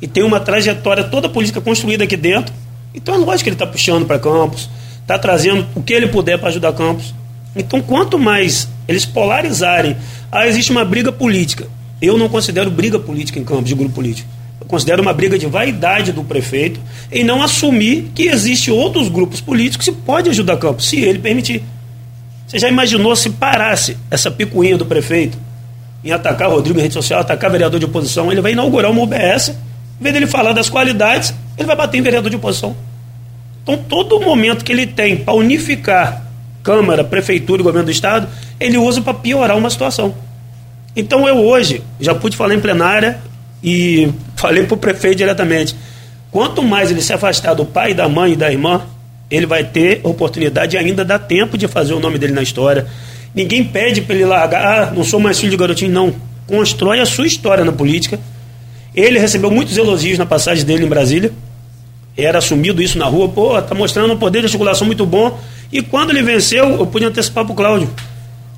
[0.01, 2.55] e tem uma trajetória toda política construída aqui dentro.
[2.95, 4.71] Então é lógico que ele está puxando para Campos,
[5.03, 7.13] está trazendo o que ele puder para ajudar Campos.
[7.57, 9.97] Então, quanto mais eles polarizarem
[10.31, 11.67] ah, existe uma briga política.
[12.01, 14.29] Eu não considero briga política em campos de grupo político.
[14.61, 19.41] Eu considero uma briga de vaidade do prefeito em não assumir que existe outros grupos
[19.41, 21.63] políticos que podem ajudar Campos, se ele permitir.
[22.47, 25.39] Você já imaginou se parasse essa picuinha do prefeito
[26.05, 28.31] em atacar Rodrigo em rede social, atacar vereador de oposição?
[28.31, 32.03] Ele vai inaugurar uma UBS, em vez dele falar das qualidades, ele vai bater em
[32.03, 32.77] vereador de oposição.
[33.63, 36.26] Então, todo momento que ele tem para unificar
[36.67, 38.27] Câmara, Prefeitura e Governo do Estado,
[38.59, 40.13] ele usa para piorar uma situação.
[40.97, 43.21] Então eu hoje já pude falar em plenária
[43.63, 45.77] e falei para o prefeito diretamente:
[46.33, 48.83] quanto mais ele se afastar do pai, da mãe e da irmã,
[49.31, 52.85] ele vai ter oportunidade ainda dá tempo de fazer o nome dele na história.
[53.33, 56.13] Ninguém pede para ele largar, ah, não sou mais filho de garotinho, não.
[56.49, 58.19] Constrói a sua história na política.
[58.93, 61.31] Ele recebeu muitos elogios na passagem dele em Brasília.
[62.17, 65.39] Era assumido isso na rua, pô, tá mostrando um poder de articulação muito bom.
[65.73, 67.91] E quando ele venceu, eu pude antecipar para o Cláudio.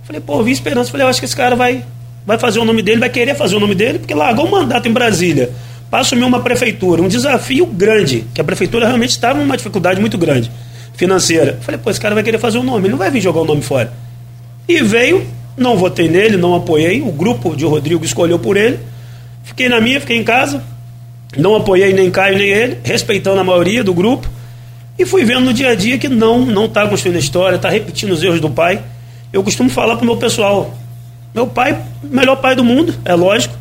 [0.04, 0.90] Falei, pô, vi esperança.
[0.90, 1.84] Falei, eu acho que esse cara vai
[2.28, 4.86] vai fazer o nome dele, vai querer fazer o nome dele, porque largou um mandato
[4.86, 5.50] em Brasília
[5.90, 10.18] para assumir uma prefeitura, um desafio grande, que a prefeitura realmente estava numa dificuldade muito
[10.18, 10.50] grande
[10.94, 11.58] financeira.
[11.62, 13.44] Falei, pô, esse cara vai querer fazer o nome, ele não vai vir jogar o
[13.46, 13.92] nome fora.
[14.68, 18.78] E veio, não votei nele, não apoiei, o grupo de Rodrigo escolheu por ele,
[19.44, 20.62] fiquei na minha, fiquei em casa,
[21.34, 24.28] não apoiei nem Caio nem ele, respeitando a maioria do grupo,
[24.98, 27.68] e fui vendo no dia a dia que não, não está construindo a história, está
[27.70, 28.82] repetindo os erros do pai.
[29.32, 30.74] Eu costumo falar para o meu pessoal,
[31.34, 33.54] meu pai, melhor pai do mundo, é lógico.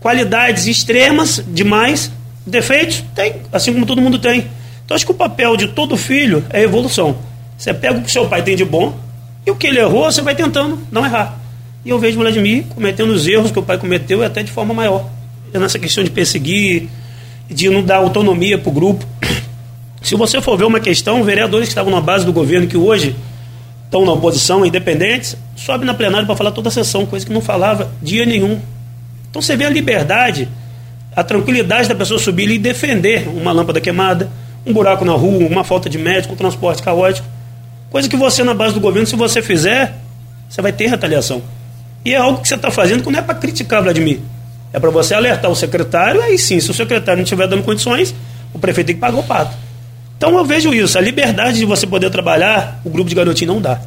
[0.00, 2.10] Qualidades extremas, demais.
[2.46, 3.04] Defeitos?
[3.14, 4.46] Tem, assim como todo mundo tem.
[4.84, 7.16] Então acho que o papel de todo filho é evolução.
[7.56, 8.94] Você pega o que seu pai tem de bom
[9.46, 11.38] e o que ele errou, você vai tentando não errar.
[11.84, 14.72] E eu vejo Vladimir cometendo os erros que o pai cometeu e até de forma
[14.72, 15.08] maior.
[15.52, 16.88] Nessa questão de perseguir,
[17.48, 19.06] de não dar autonomia para o grupo.
[20.04, 23.16] Se você for ver uma questão, vereadores que estavam na base do governo que hoje
[23.86, 27.40] estão na oposição, independentes, sobe na plenária para falar toda a sessão, coisa que não
[27.40, 28.60] falava dia nenhum.
[29.30, 30.46] Então você vê a liberdade,
[31.16, 34.30] a tranquilidade da pessoa subir e defender uma lâmpada queimada,
[34.66, 37.26] um buraco na rua, uma falta de médico, um transporte caótico.
[37.88, 39.94] Coisa que você, na base do governo, se você fizer,
[40.50, 41.40] você vai ter retaliação.
[42.04, 44.20] E é algo que você está fazendo que não é para criticar Vladimir.
[44.70, 48.14] É para você alertar o secretário, aí sim, se o secretário não estiver dando condições,
[48.52, 49.63] o prefeito tem que pagar o pato.
[50.24, 53.60] Então eu vejo isso, a liberdade de você poder trabalhar, o grupo de garotinho não
[53.60, 53.78] dá.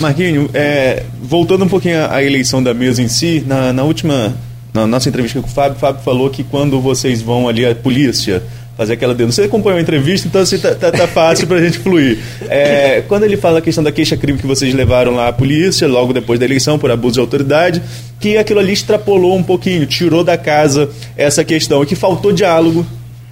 [0.00, 4.34] Marquinho, é, voltando um pouquinho à, eleição da mesa em si, na, na, última,
[4.74, 7.76] na nossa entrevista com o Fábio, o Fábio falou que quando vocês vão ali, a
[7.76, 8.42] polícia,
[8.76, 11.78] fazer aquela denúncia, você acompanhou a entrevista, então assim, tá, tá, tá fácil pra gente
[11.78, 12.18] fluir.
[12.48, 16.12] É, quando ele fala a questão da queixa-crime que vocês levaram lá à polícia, logo
[16.12, 17.80] depois da eleição, por abuso de autoridade,
[18.18, 22.84] que aquilo ali extrapolou um pouquinho, tirou da casa essa questão, que faltou diálogo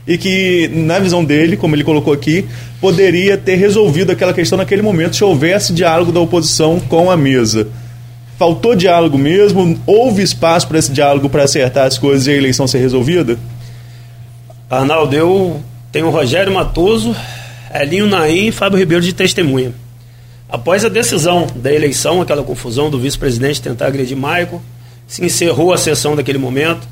[0.07, 2.47] e que, na visão dele, como ele colocou aqui,
[2.81, 7.67] poderia ter resolvido aquela questão naquele momento se houvesse diálogo da oposição com a mesa.
[8.39, 9.81] Faltou diálogo mesmo?
[9.87, 13.39] Houve espaço para esse diálogo para acertar as coisas e a eleição ser resolvida?
[14.71, 17.17] Arnaldo, eu tenho o Rogério Matoso,
[17.75, 19.73] Elinho Naim e Fábio Ribeiro de testemunha.
[20.49, 24.63] Após a decisão da eleição, aquela confusão do vice-presidente tentar agredir Maico,
[25.09, 26.87] se encerrou a sessão daquele momento.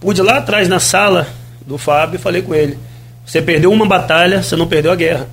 [0.00, 1.26] Pude lá atrás na sala
[1.66, 2.78] do Fábio e falei com ele:
[3.24, 5.28] você perdeu uma batalha, você não perdeu a guerra.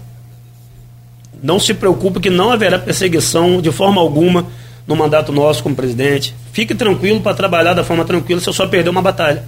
[1.42, 4.48] Não se preocupe que não haverá perseguição de forma alguma
[4.88, 6.34] no mandato nosso como presidente.
[6.52, 9.44] Fique tranquilo para trabalhar da forma tranquila, você só perdeu uma batalha.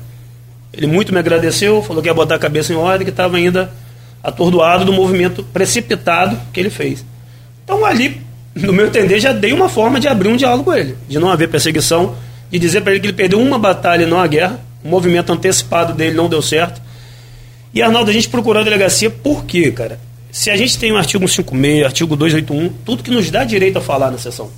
[0.74, 3.71] Ele muito me agradeceu, falou que ia botar a cabeça em ordem, que estava ainda
[4.21, 7.06] atordoado do movimento precipitado que ele fez.
[7.63, 8.21] Então ali,
[8.54, 11.30] no meu entender, já dei uma forma de abrir um diálogo com ele, de não
[11.30, 12.15] haver perseguição,
[12.52, 15.34] de dizer para ele que ele perdeu uma batalha e não a guerra, o movimento
[15.34, 16.80] antecipado dele não deu certo.
[17.74, 20.00] E, Arnaldo, a gente procurou a delegacia por quê, cara?
[20.32, 23.82] Se a gente tem o artigo 156, artigo 281, tudo que nos dá direito a
[23.82, 24.52] falar na sessão.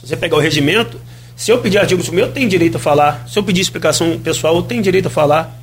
[0.00, 1.00] Se você pegar o regimento,
[1.36, 3.24] se eu pedir artigo 156, eu tenho direito a falar.
[3.28, 5.56] Se eu pedir explicação pessoal, eu tenho direito a falar.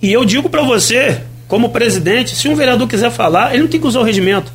[0.00, 3.80] E eu digo para você, como presidente, se um vereador quiser falar, ele não tem
[3.80, 4.52] que usar o regimento.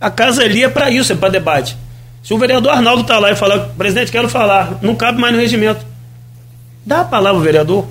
[0.00, 1.76] A casa ali é para isso, é para debate.
[2.22, 5.40] Se o vereador Arnaldo está lá e falar, presidente, quero falar, não cabe mais no
[5.40, 5.84] regimento.
[6.86, 7.86] Dá a palavra ao vereador.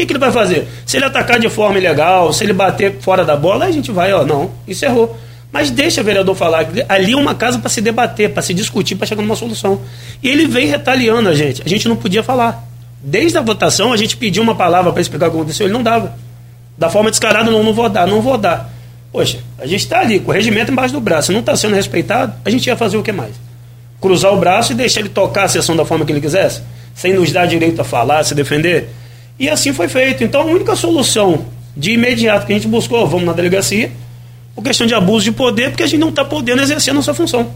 [0.00, 0.66] Que, que ele vai fazer?
[0.86, 4.12] Se ele atacar de forma ilegal, se ele bater fora da bola, a gente vai,
[4.12, 5.18] ó, não, isso errou.
[5.52, 6.66] Mas deixa o vereador falar.
[6.88, 9.80] Ali é uma casa para se debater, para se discutir, para chegar numa solução.
[10.22, 11.62] E ele vem retaliando a gente.
[11.62, 12.66] A gente não podia falar.
[13.02, 15.82] Desde a votação, a gente pediu uma palavra para explicar o que aconteceu, ele não
[15.82, 16.14] dava.
[16.78, 18.72] Da forma descarada, não, não vou dar, não vou dar.
[19.12, 22.32] Poxa, a gente está ali com o regimento embaixo do braço, não está sendo respeitado,
[22.44, 23.34] a gente ia fazer o que mais?
[24.00, 26.62] Cruzar o braço e deixar ele tocar a sessão da forma que ele quisesse?
[26.94, 28.88] Sem nos dar direito a falar, a se defender?
[29.40, 30.22] E assim foi feito.
[30.22, 33.90] Então a única solução de imediato que a gente buscou, vamos na delegacia,
[34.54, 37.14] por questão de abuso de poder, porque a gente não está podendo exercer a nossa
[37.14, 37.50] função.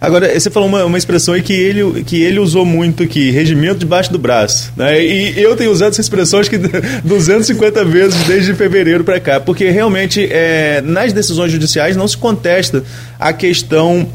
[0.00, 3.80] Agora, você falou uma, uma expressão aí que ele, que ele usou muito aqui, regimento
[3.80, 4.72] debaixo do braço.
[4.76, 5.04] Né?
[5.04, 6.58] E eu tenho usado essa expressão acho que
[7.04, 12.84] 250 vezes desde fevereiro para cá, porque realmente é, nas decisões judiciais não se contesta
[13.18, 14.08] a questão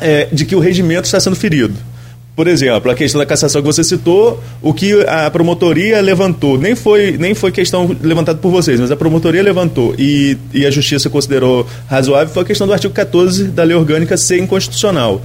[0.00, 1.74] é, de que o regimento está sendo ferido.
[2.36, 6.76] Por exemplo, a questão da cassação que você citou, o que a promotoria levantou, nem
[6.76, 11.08] foi, nem foi questão levantada por vocês, mas a promotoria levantou e, e a justiça
[11.08, 15.22] considerou razoável, foi a questão do artigo 14 da lei orgânica ser inconstitucional.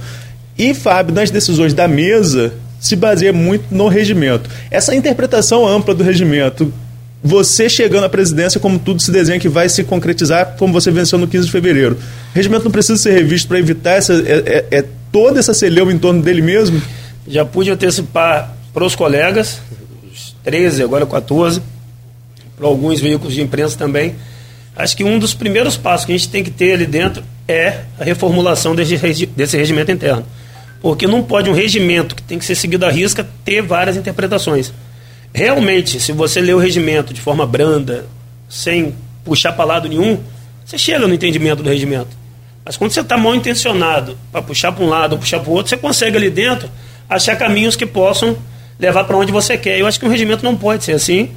[0.56, 4.48] E, Fábio, nas decisões da mesa, se baseia muito no regimento.
[4.70, 6.72] Essa interpretação ampla do regimento,
[7.22, 11.18] você chegando à presidência, como tudo se desenha que vai se concretizar, como você venceu
[11.18, 11.94] no 15 de fevereiro.
[11.94, 15.92] O regimento não precisa ser revisto para evitar essa, é, é, é toda essa celeuma
[15.92, 16.80] em torno dele mesmo?
[17.26, 19.60] Já pude antecipar para os colegas,
[20.12, 21.62] os 13, agora 14,
[22.56, 24.14] para alguns veículos de imprensa também.
[24.74, 27.80] Acho que um dos primeiros passos que a gente tem que ter ali dentro é
[27.98, 30.24] a reformulação desse, desse regimento interno.
[30.80, 34.72] Porque não pode um regimento que tem que ser seguido à risca ter várias interpretações.
[35.32, 38.06] Realmente, se você lê o regimento de forma branda,
[38.48, 40.18] sem puxar para lado nenhum,
[40.64, 42.22] você chega no entendimento do regimento.
[42.64, 45.52] Mas quando você está mal intencionado para puxar para um lado ou puxar para o
[45.52, 46.68] outro, você consegue ali dentro
[47.14, 48.36] achar caminhos que possam
[48.78, 49.78] levar para onde você quer.
[49.78, 51.30] Eu acho que um regimento não pode ser assim.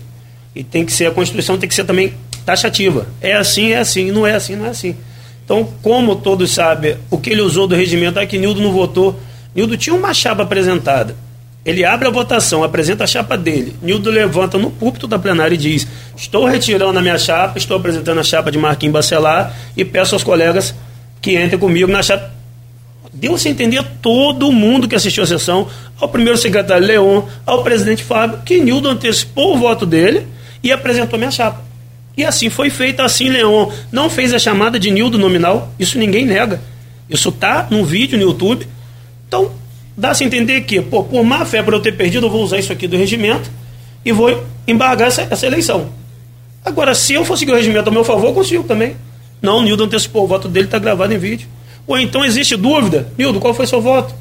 [0.56, 2.14] E tem que ser, a Constituição tem que ser também
[2.46, 3.08] taxativa.
[3.22, 4.96] É assim, é assim, não é assim, não é assim.
[5.44, 9.20] Então, como todos sabem, o que ele usou do regimento, é que Nildo não votou.
[9.54, 11.16] Nildo tinha uma chapa apresentada.
[11.64, 13.76] Ele abre a votação, apresenta a chapa dele.
[13.82, 18.20] Nildo levanta no púlpito da plenária e diz: Estou retirando a minha chapa, estou apresentando
[18.20, 20.76] a chapa de Marquinhos Bacelar e peço aos colegas
[21.22, 22.35] que entrem comigo na chapa
[23.16, 25.68] deu-se a entender a todo mundo que assistiu a sessão,
[26.00, 30.28] ao primeiro secretário Leon, ao presidente Fábio, que Nildo antecipou o voto dele
[30.62, 31.64] e apresentou minha chapa.
[32.18, 36.26] E assim foi feito, assim Leon não fez a chamada de Nildo nominal, isso ninguém
[36.26, 36.62] nega.
[37.10, 38.68] Isso está num vídeo no YouTube.
[39.28, 39.52] Então,
[39.96, 42.58] dá-se a entender que, pô, por má fé por eu ter perdido, eu vou usar
[42.58, 43.50] isso aqui do regimento
[44.04, 45.90] e vou embargar essa, essa eleição.
[46.64, 48.96] Agora, se eu seguir o regimento a meu favor, eu consigo também.
[49.42, 51.48] Não, Nildo antecipou o voto dele, está gravado em vídeo.
[51.88, 53.08] Ou então existe dúvida.
[53.18, 54.14] Nildo, qual foi seu voto?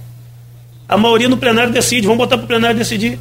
[0.89, 2.07] A maioria no plenário decide.
[2.07, 3.19] Vamos botar para o plenário decidir.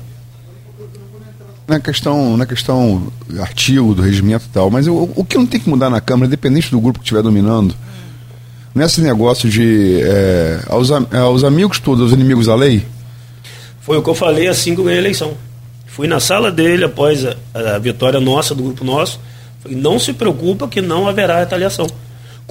[1.65, 5.61] Na questão, na questão artigo do regimento e tal, mas eu, o que não tem
[5.61, 7.73] que mudar na Câmara, independente do grupo que estiver dominando,
[8.75, 12.85] nesse negócio de é, aos, aos amigos todos, aos inimigos da lei?
[13.79, 15.37] Foi o que eu falei assim que eu ganhei a eleição.
[15.87, 17.35] Fui na sala dele após a,
[17.75, 19.17] a vitória nossa, do grupo nosso.
[19.61, 21.87] Falei, não se preocupa que não haverá retaliação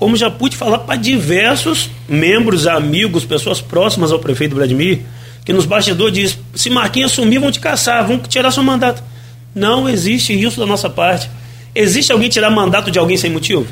[0.03, 5.03] como já pude falar para diversos membros, amigos, pessoas próximas ao prefeito Vladimir,
[5.45, 9.01] que nos bastidores diz: se Marquinhos assumir, vão te caçar, vão tirar seu mandato.
[9.55, 11.31] Não existe isso da nossa parte.
[11.73, 13.65] Existe alguém tirar mandato de alguém sem motivo?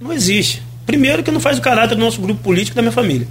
[0.00, 0.62] Não existe.
[0.86, 3.26] Primeiro, que não faz o caráter do nosso grupo político da minha família.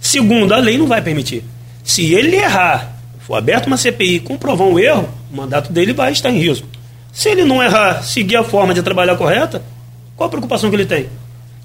[0.00, 1.42] Segundo, a lei não vai permitir.
[1.82, 6.30] Se ele errar, for aberta uma CPI comprovar um erro, o mandato dele vai estar
[6.30, 6.68] em risco.
[7.12, 9.60] Se ele não errar, seguir a forma de trabalhar correta,
[10.16, 11.08] qual a preocupação que ele tem?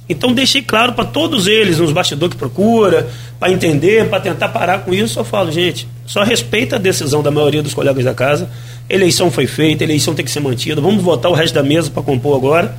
[0.09, 4.79] Então deixei claro para todos eles, nos bastidores que procura, para entender, para tentar parar
[4.79, 8.49] com isso, eu falo, gente, só respeita a decisão da maioria dos colegas da casa.
[8.89, 10.79] Eleição foi feita, eleição tem que ser mantida.
[10.79, 12.73] Vamos votar o resto da mesa para compor agora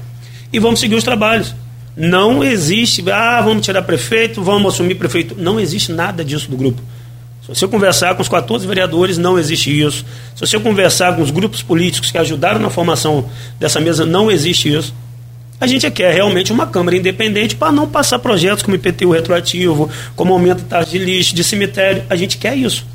[0.51, 1.55] e vamos seguir os trabalhos.
[1.95, 5.35] Não existe, ah, vamos tirar prefeito, vamos assumir prefeito.
[5.37, 6.81] Não existe nada disso do grupo.
[7.43, 10.05] Se você conversar com os 14 vereadores, não existe isso.
[10.35, 14.73] Se você conversar com os grupos políticos que ajudaram na formação dessa mesa, não existe
[14.73, 14.95] isso.
[15.61, 20.33] A gente quer realmente uma Câmara independente para não passar projetos como IPTU retroativo, como
[20.33, 22.05] aumento da taxa de lixo, de cemitério.
[22.09, 22.87] A gente quer isso.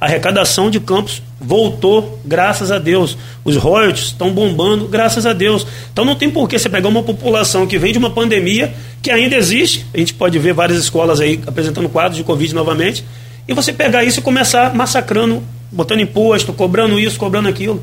[0.00, 3.16] A arrecadação de campos voltou, graças a Deus.
[3.44, 5.66] Os royalties estão bombando, graças a Deus.
[5.92, 9.10] Então não tem por que você pegar uma população que vem de uma pandemia, que
[9.10, 13.04] ainda existe, a gente pode ver várias escolas aí apresentando quadros de Covid novamente,
[13.48, 15.42] e você pegar isso e começar massacrando,
[15.72, 17.82] botando imposto, cobrando isso, cobrando aquilo.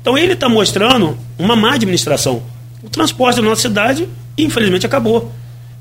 [0.00, 2.53] Então ele está mostrando uma má administração.
[2.84, 5.32] O transporte da nossa cidade, infelizmente, acabou.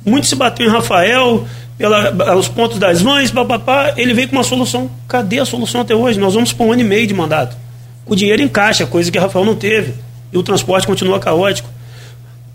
[0.05, 1.45] Muito se bateu em Rafael,
[1.77, 4.89] pela, os pontos das mães, papapá, ele veio com uma solução.
[5.05, 6.17] Cadê a solução até hoje?
[6.17, 7.57] Nós vamos para um ano e meio de mandato.
[8.05, 9.93] O dinheiro em caixa, coisa que Rafael não teve.
[10.31, 11.69] E o transporte continua caótico.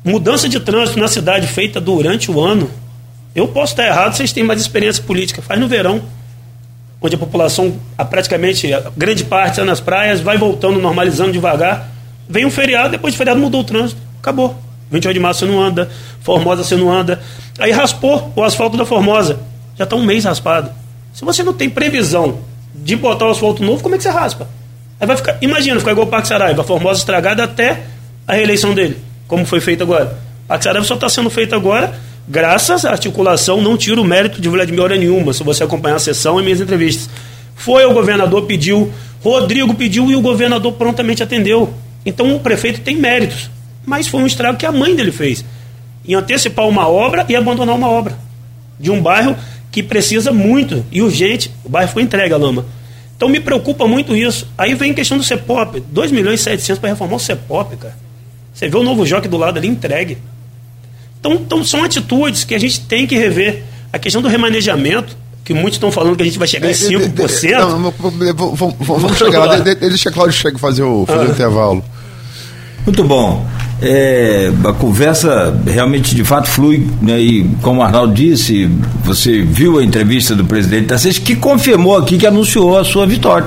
[0.03, 2.71] Mudança de trânsito na cidade feita durante o ano.
[3.35, 5.43] Eu posso estar errado, vocês têm mais experiência política.
[5.43, 6.01] Faz no verão,
[7.03, 11.87] onde a população, a praticamente a grande parte está nas praias, vai voltando, normalizando devagar.
[12.27, 14.08] Vem um feriado, depois do feriado mudou o trânsito.
[14.21, 14.57] Acabou.
[14.91, 17.21] 28 de março você não anda, Formosa você não anda.
[17.59, 19.41] Aí raspou o asfalto da Formosa.
[19.77, 20.71] Já está um mês raspado.
[21.13, 22.39] Se você não tem previsão
[22.75, 24.49] de botar o asfalto novo, como é que você raspa?
[25.01, 27.83] Aí vai ficar, imagina, ficar igual o Parque Saraiva, a Formosa estragada até
[28.27, 30.19] a reeleição dele, como foi feito agora.
[30.45, 31.95] O Parque Saraiva só está sendo feito agora
[32.29, 36.01] graças à articulação, não tira o mérito de Vladimir hora nenhuma, se você acompanhar a
[36.01, 37.09] sessão e minhas entrevistas.
[37.57, 41.73] Foi o governador, pediu, Rodrigo pediu e o governador prontamente atendeu.
[42.05, 43.51] Então o prefeito tem méritos,
[43.89, 45.45] mas foi um estrago que a mãe dele fez.
[46.07, 48.19] Em antecipar uma obra e abandonar uma obra.
[48.79, 49.37] De um bairro
[49.73, 51.51] que precisa muito e urgente.
[51.65, 52.65] O bairro foi entregue à lama.
[53.17, 54.47] Então me preocupa muito isso.
[54.57, 55.83] Aí vem a questão do CEPOP.
[55.91, 57.97] 2 milhões e 700 para reformar o CEPOP, cara.
[58.55, 60.19] Você vê o novo joque do lado ali entregue.
[61.19, 63.65] Então, então são atitudes que a gente tem que rever.
[63.93, 67.45] A questão do remanejamento, que muitos estão falando que a gente vai chegar em 5%.
[67.45, 67.91] É, não,
[68.55, 69.57] vamos, vamos chegar lá.
[69.57, 71.29] Deixa a Cláudio chegar fazer o, fazer ah.
[71.29, 71.85] o intervalo.
[72.85, 73.47] Muito bom.
[73.81, 78.69] É, a conversa realmente de fato flui, né, e como o Arnaldo disse,
[79.05, 83.47] você viu a entrevista do presidente Tarcísio que confirmou aqui que anunciou a sua vitória.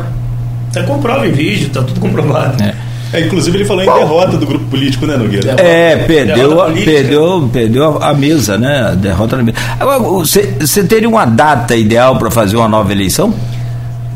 [0.71, 2.63] Você comprova em vídeo, está tudo comprovado.
[2.63, 2.73] É.
[3.13, 5.51] É, inclusive ele falou em derrota do grupo político, né, Nogueira?
[5.61, 8.91] É, perdeu, perdeu, perdeu a mesa, né?
[8.91, 9.57] A derrota na mesa.
[9.77, 13.33] Agora, você, você teria uma data ideal para fazer uma nova eleição?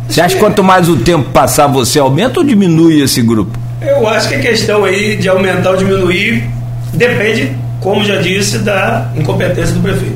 [0.07, 3.64] Você acha que quanto mais o tempo passar, você aumenta ou diminui esse grupo?
[3.85, 6.43] Eu acho que a questão aí de aumentar ou diminuir
[6.91, 10.15] depende, como já disse, da incompetência do prefeito.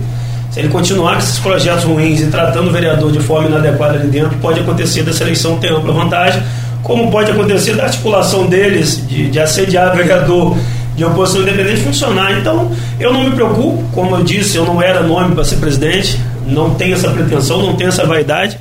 [0.50, 4.08] Se ele continuar com esses projetos ruins e tratando o vereador de forma inadequada ali
[4.08, 6.42] dentro, pode acontecer dessa eleição ter ampla vantagem,
[6.82, 10.58] como pode acontecer da articulação deles de, de assediar o vereador
[10.96, 12.40] de oposição independente funcionar.
[12.40, 16.20] Então, eu não me preocupo, como eu disse, eu não era nome para ser presidente,
[16.48, 18.58] não tenho essa pretensão, não tenho essa vaidade.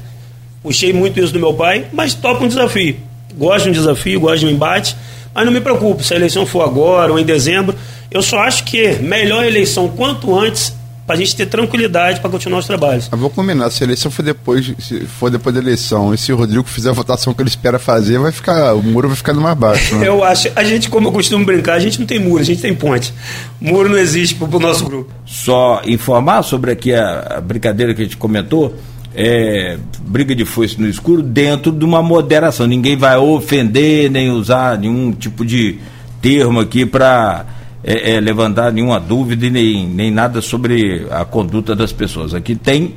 [0.62, 3.07] Puxei muito isso do meu pai, mas topo um desafio
[3.38, 4.96] gosto de um desafio, gosto de um embate,
[5.34, 7.74] mas não me preocupo se a eleição for agora ou em dezembro.
[8.10, 10.76] Eu só acho que melhor a eleição quanto antes
[11.08, 13.08] para a gente ter tranquilidade para continuar os trabalhos.
[13.10, 16.30] Eu vou combinar, se a eleição for depois, se for depois da eleição, e se
[16.30, 19.32] o Rodrigo fizer a votação que ele espera fazer, vai ficar, o muro vai ficar
[19.32, 19.96] mais baixo.
[19.96, 20.04] Né?
[20.08, 22.60] eu acho, a gente, como eu costumo brincar, a gente não tem muro, a gente
[22.60, 23.14] tem ponte.
[23.58, 25.10] Muro não existe para o nosso grupo.
[25.24, 28.74] Só informar sobre aqui a, a brincadeira que a gente comentou
[29.14, 32.66] é, briga de foice no escuro dentro de uma moderação.
[32.66, 35.78] Ninguém vai ofender nem usar nenhum tipo de
[36.20, 37.46] termo aqui para
[37.82, 42.34] é, é, levantar nenhuma dúvida nem, nem nada sobre a conduta das pessoas.
[42.34, 42.94] Aqui tem.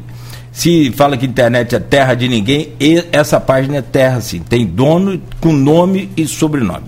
[0.52, 2.74] Se fala que internet é terra de ninguém,
[3.14, 4.40] essa página é terra sim.
[4.40, 6.84] Tem dono com nome e sobrenome.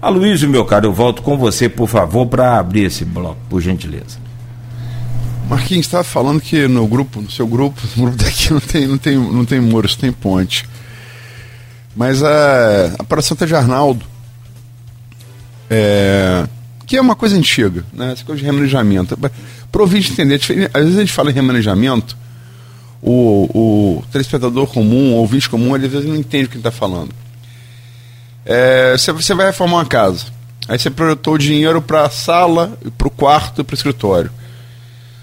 [0.00, 4.25] Aloysio, meu caro, eu volto com você, por favor, para abrir esse bloco, por gentileza.
[5.48, 8.98] Marquinhos estava falando que no grupo, no seu grupo, no grupo daqui não tem, não
[8.98, 10.68] tem, não tem muros, tem ponte.
[11.94, 14.04] Mas a, a para Santa de Arnaldo,
[15.70, 16.46] é,
[16.84, 18.12] que é uma coisa antiga, né?
[18.12, 19.16] Essa coisa de remanejamento.
[19.70, 22.16] Para ouvir entender, às vezes a gente fala em remanejamento,
[23.00, 27.14] o, o telespectador comum, o ouvinte comum, às vezes não entende o que está falando.
[28.44, 30.26] É, você, você vai reformar uma casa,
[30.68, 34.30] aí você projetou o dinheiro para a sala, para o quarto e para o escritório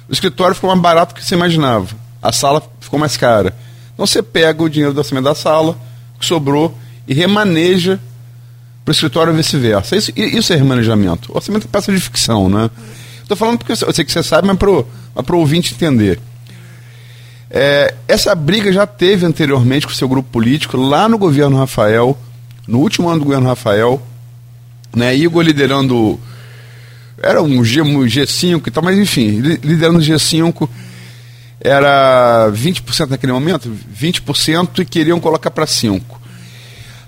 [0.08, 1.96] o escritório ficou mais barato do que você imaginava.
[2.22, 3.56] A sala ficou mais cara.
[3.94, 5.78] Então você pega o dinheiro do orçamento da sala,
[6.20, 8.00] que sobrou, e remaneja
[8.84, 9.96] para o escritório vice-versa.
[9.96, 11.32] Isso, isso é remanejamento.
[11.32, 12.70] O orçamento é peça de ficção, né?
[13.22, 16.20] Estou falando porque eu sei que você sabe, mas para o ouvinte entender.
[17.50, 22.18] É, essa briga já teve anteriormente com o seu grupo político, lá no governo Rafael,
[22.68, 24.02] no último ano do governo Rafael,
[24.96, 26.20] né, Igor liderando
[27.24, 30.68] era um, G, um G5 e tal, mas enfim, liderando o G5
[31.60, 36.02] era 20% naquele momento, 20% e queriam colocar para 5%.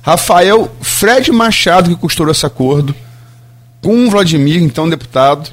[0.01, 2.95] Rafael Fred Machado, que costurou esse acordo,
[3.81, 5.49] com o Vladimir, então deputado,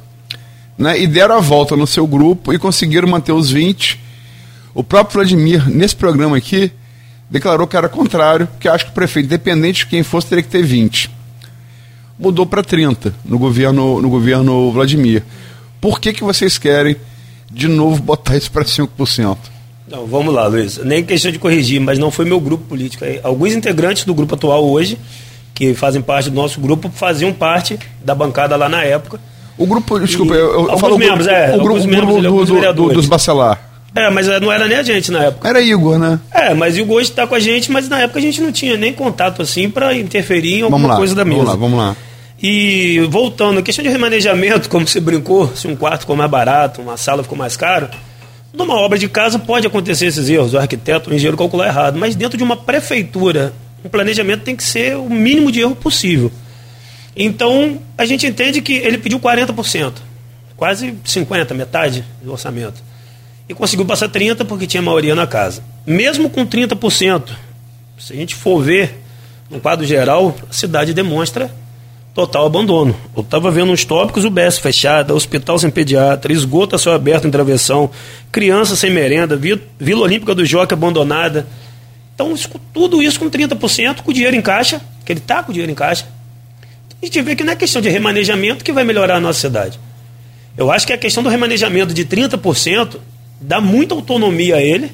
[0.79, 3.97] né, e deram a volta no seu grupo e conseguiram manter os 20%.
[4.75, 6.71] O próprio Vladimir, nesse programa aqui,
[7.29, 10.51] declarou que era contrário, que acho que o prefeito, independente de quem fosse, teria que
[10.51, 11.22] ter 20%
[12.23, 15.23] mudou para 30 no governo, no governo Vladimir.
[15.81, 16.97] Por que, que vocês querem
[17.51, 19.37] de novo botar isso para 5%?
[19.91, 20.79] Não, vamos lá, Luiz.
[20.79, 23.05] Nem questão de corrigir, mas não foi meu grupo político.
[23.23, 24.97] Alguns integrantes do grupo atual hoje
[25.53, 29.21] que fazem parte do nosso grupo, faziam parte da bancada lá na época.
[29.59, 32.45] O grupo, desculpa, E eu, eu falo o grupo- membros, é, o grupo, membros, grupo
[32.47, 33.61] do, do- dos Bacelar.
[33.95, 35.47] É, mas não era nem a gente na época.
[35.47, 36.19] Era Igor, né?
[36.33, 38.75] É, mas o Gosto está com a gente, mas na época a gente não tinha
[38.79, 41.37] nem contato assim para interferir em alguma lá, coisa da mesa.
[41.45, 41.97] vamos lá, vamos lá.
[42.43, 46.83] E voltando, a questão de remanejamento, como você brincou, se um quarto ficou mais barato,
[46.83, 47.89] uma sala ficou mais caro,
[48.53, 52.17] numa obra de casa pode acontecer esses erros, o arquiteto, o engenheiro calcular errado, mas
[52.17, 53.53] dentro de uma prefeitura,
[53.85, 56.33] um planejamento tem que ser o mínimo de erro possível.
[57.15, 59.93] Então, a gente entende que ele pediu 40%,
[60.57, 62.83] quase 50%, metade do orçamento.
[63.49, 65.63] E conseguiu passar 30% porque tinha maioria na casa.
[65.87, 67.31] Mesmo com 30%,
[67.99, 68.99] se a gente for ver
[69.49, 71.62] no quadro geral, a cidade demonstra
[72.15, 72.95] total abandono.
[73.17, 77.27] Eu estava vendo uns tópicos, o BS fechada, hospital sem pediatra, esgoto a céu aberto
[77.27, 77.91] em travessão,
[78.31, 81.47] criança sem merenda, Vi- Vila Olímpica do Joca abandonada.
[82.15, 85.73] Então, isso- tudo isso com 30%, com dinheiro em caixa, que ele está com dinheiro
[85.73, 86.07] em caixa.
[87.01, 89.81] A gente vê que não é questão de remanejamento que vai melhorar a nossa cidade.
[90.57, 93.01] Eu acho que a questão do remanejamento de 30%
[93.41, 94.93] dá muita autonomia a ele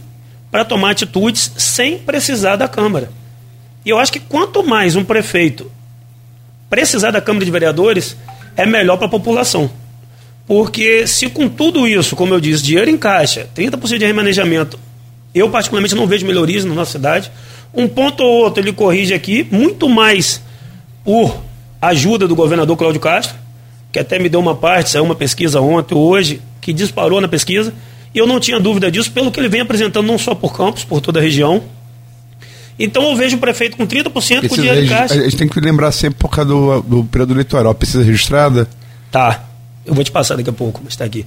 [0.50, 3.10] para tomar atitudes sem precisar da Câmara.
[3.84, 5.70] E eu acho que quanto mais um prefeito
[6.68, 8.16] precisar da Câmara de Vereadores,
[8.56, 9.70] é melhor para a população.
[10.46, 14.78] Porque se com tudo isso, como eu disse, dinheiro em caixa, 30% de remanejamento,
[15.34, 17.30] eu particularmente não vejo melhorias na nossa cidade.
[17.74, 20.42] Um ponto ou outro ele corrige aqui, muito mais
[21.04, 21.42] por
[21.80, 23.36] ajuda do governador Cláudio Castro,
[23.92, 27.72] que até me deu uma parte, saiu uma pesquisa ontem hoje, que disparou na pesquisa,
[28.14, 30.82] e eu não tinha dúvida disso, pelo que ele vem apresentando não só por Campos,
[30.82, 31.62] por toda a região.
[32.78, 35.14] Então eu vejo o prefeito com 30% com Precisa dinheiro em regi- caixa.
[35.14, 37.74] a gente tem que lembrar sempre por causa do, do período eleitoral.
[37.74, 38.68] Precisa registrada?
[39.10, 39.44] Tá.
[39.84, 41.26] Eu vou te passar daqui a pouco, mas está aqui.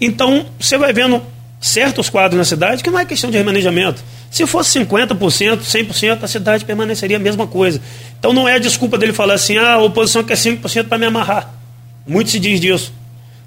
[0.00, 1.22] Então, você vai vendo
[1.60, 4.02] certos quadros na cidade que não é questão de remanejamento.
[4.30, 7.80] Se fosse 50%, 100%, a cidade permaneceria a mesma coisa.
[8.18, 11.06] Então não é a desculpa dele falar assim, ah, a oposição quer 5% para me
[11.06, 11.54] amarrar.
[12.06, 12.92] Muito se diz disso.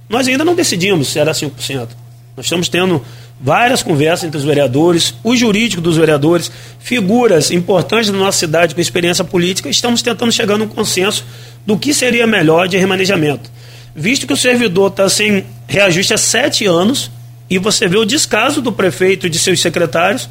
[0.10, 1.90] Nós ainda não decidimos se era 5%.
[2.38, 3.04] Nós estamos tendo
[3.42, 8.80] várias conversas entre os vereadores, o jurídico dos vereadores, figuras importantes da nossa cidade com
[8.80, 11.26] experiência política, estamos tentando chegar num consenso
[11.66, 13.50] do que seria melhor de remanejamento.
[13.96, 17.10] Visto que o servidor está sem reajuste há sete anos,
[17.50, 20.30] e você vê o descaso do prefeito e de seus secretários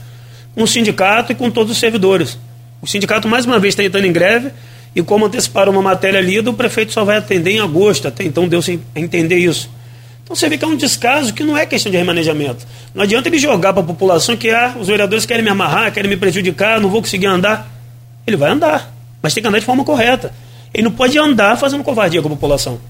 [0.55, 2.39] com o sindicato e com todos os servidores.
[2.81, 4.53] O sindicato, mais uma vez, está entrando em greve,
[4.95, 8.47] e como anteciparam uma matéria lida, o prefeito só vai atender em agosto, até então
[8.47, 9.75] deu-se a entender isso.
[10.27, 12.67] Então você vê que é um descaso que não é questão de remanejamento.
[12.93, 16.11] Não adianta ele jogar para a população que ah, os vereadores querem me amarrar, querem
[16.11, 17.71] me prejudicar, não vou conseguir andar.
[18.27, 20.35] Ele vai andar, mas tem que andar de forma correta.
[20.75, 22.81] Ele não pode andar fazendo covardia com a população.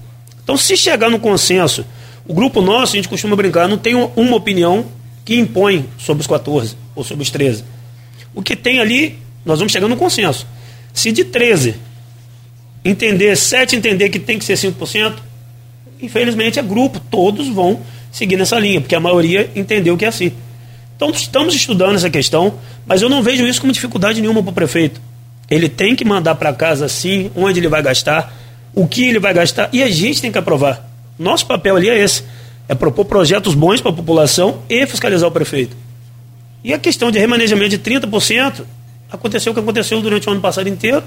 [0.43, 1.85] Então, se chegar no consenso,
[2.27, 4.87] o grupo nosso, a gente costuma brincar, não tem uma opinião
[5.23, 7.63] que impõe sobre os 14 ou sobre os 13.
[8.33, 10.47] O que tem ali, nós vamos chegar no consenso.
[10.91, 11.75] Se de 13
[12.83, 15.26] entender, 7 entender que tem que ser 5%,
[16.01, 17.79] infelizmente é grupo, todos vão
[18.11, 20.31] seguir nessa linha, porque a maioria entendeu que é assim.
[20.95, 24.53] Então estamos estudando essa questão, mas eu não vejo isso como dificuldade nenhuma para o
[24.53, 24.99] prefeito.
[25.49, 28.35] Ele tem que mandar para casa sim, onde ele vai gastar,
[28.73, 30.89] o que ele vai gastar, e a gente tem que aprovar.
[31.17, 32.23] Nosso papel ali é esse,
[32.67, 35.75] é propor projetos bons para a população e fiscalizar o prefeito.
[36.63, 38.65] E a questão de remanejamento de 30%,
[39.11, 41.03] aconteceu o que aconteceu durante o ano passado inteiro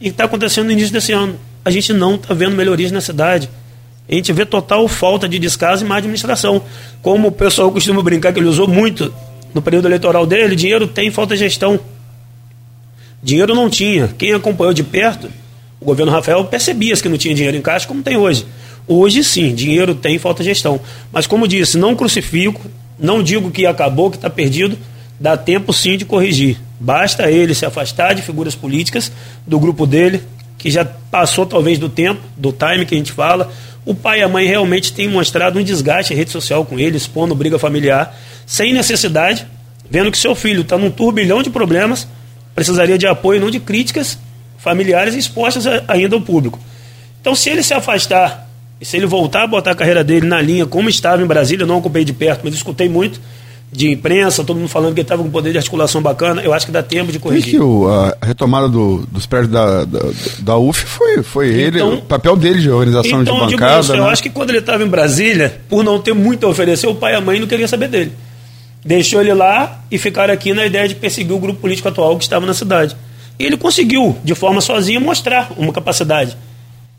[0.00, 1.38] e está acontecendo no início desse ano.
[1.64, 3.48] A gente não está vendo melhorias na cidade.
[4.08, 6.62] A gente vê total falta de descaso e má administração.
[7.00, 9.12] Como o pessoal costuma brincar que ele usou muito
[9.54, 11.80] no período eleitoral dele, dinheiro tem, falta de gestão.
[13.22, 14.08] Dinheiro não tinha.
[14.18, 15.30] Quem acompanhou de perto,
[15.80, 18.44] o governo Rafael percebia que não tinha dinheiro em caixa, como tem hoje.
[18.86, 20.78] Hoje sim, dinheiro tem, falta gestão.
[21.10, 22.60] Mas como disse, não crucifico,
[22.98, 24.76] não digo que acabou, que está perdido,
[25.18, 26.58] dá tempo sim de corrigir.
[26.78, 29.10] Basta ele se afastar de figuras políticas
[29.46, 30.22] do grupo dele,
[30.58, 33.50] que já passou talvez do tempo, do time que a gente fala.
[33.84, 36.96] O pai e a mãe realmente têm mostrado um desgaste em rede social com ele,
[36.96, 38.16] expondo briga familiar,
[38.46, 39.46] sem necessidade,
[39.90, 42.08] vendo que seu filho está num turbilhão de problemas,
[42.54, 44.18] precisaria de apoio, não de críticas
[44.56, 46.58] familiares expostas ainda ao público.
[47.20, 48.48] Então, se ele se afastar
[48.80, 51.66] e se ele voltar a botar a carreira dele na linha como estava em Brasília,
[51.66, 53.20] não acompanhei de perto, mas escutei muito
[53.76, 56.64] de imprensa, todo mundo falando que ele estava com poder de articulação bacana, eu acho
[56.64, 57.54] que dá tempo de corrigir.
[57.54, 59.98] que o, a retomada do- dos prédios da, da,
[60.38, 63.80] da UF foi, foi ele, Então- o papel dele de organização Então, de eu bancada.
[63.80, 64.10] isso, eu né?
[64.10, 67.14] acho que quando ele estava em Brasília, por não ter muito a oferecer, o pai
[67.14, 68.12] e a mãe não queriam saber dele.
[68.84, 72.22] Deixou ele lá e ficaram aqui na ideia de perseguir o grupo político atual que
[72.24, 72.94] estava na cidade.
[73.38, 76.36] E ele conseguiu, de forma sozinha, mostrar uma capacidade.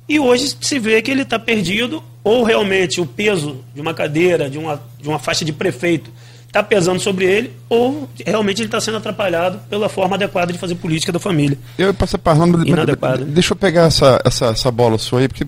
[0.10, 4.50] E hoje se vê que ele está perdido, ou realmente o peso de uma cadeira,
[4.50, 6.10] de uma, de uma faixa de prefeito,
[6.56, 10.76] está pesando sobre ele ou realmente ele está sendo atrapalhado pela forma adequada de fazer
[10.76, 11.58] política da família.
[11.78, 13.26] Eu passo a mas, Inadequada.
[13.26, 15.46] Deixa eu pegar essa, essa, essa bola sua aí, porque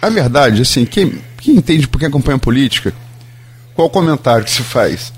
[0.00, 2.92] a verdade, assim, quem, quem entende por quem acompanha política,
[3.74, 5.12] qual o comentário que se faz?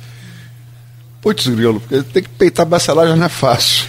[1.20, 3.86] Putz, grilo, porque tem que peitar bacelar já não é fácil.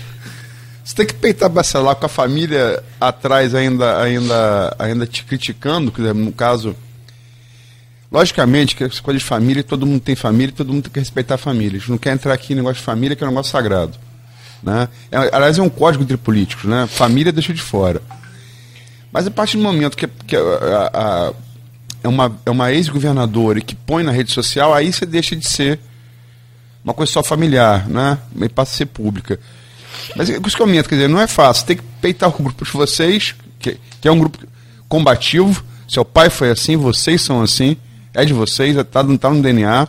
[0.83, 6.01] Você tem que peitar bacelar com a família atrás ainda, ainda, ainda te criticando, que
[6.01, 6.75] no caso
[8.11, 11.35] Logicamente que essa coisa de família, todo mundo tem família, todo mundo tem que respeitar
[11.35, 11.77] a família.
[11.77, 13.97] A gente não quer entrar aqui em negócio de família, que é um negócio sagrado.
[14.61, 14.87] Né?
[15.11, 16.87] É, aliás, é um código entre políticos, né?
[16.87, 18.01] Família deixa de fora.
[19.11, 21.33] Mas a partir do momento que, que a, a, a,
[22.03, 25.79] é uma, é uma ex-governadora que põe na rede social, aí você deixa de ser
[26.83, 28.17] uma coisa só familiar, né?
[28.39, 29.39] E passa a ser pública.
[30.15, 31.65] Mas é isso que eu minto, quer dizer, não é fácil.
[31.65, 34.37] Tem que peitar o grupo de vocês, que, que é um grupo
[34.87, 35.63] combativo.
[35.87, 37.77] Seu pai foi assim, vocês são assim
[38.15, 39.87] é de vocês, está tá no DNA.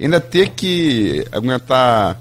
[0.00, 2.20] ainda ter que aguentar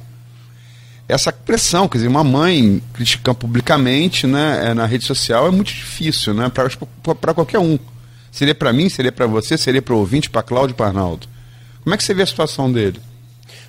[1.07, 5.67] essa pressão, quer dizer, uma mãe criticando publicamente né, é, na rede social é muito
[5.67, 7.77] difícil né, para qualquer um.
[8.31, 11.27] Seria para mim, seria para você, seria para o ouvinte, para Cláudio para Arnaldo.
[11.83, 12.99] Como é que você vê a situação dele?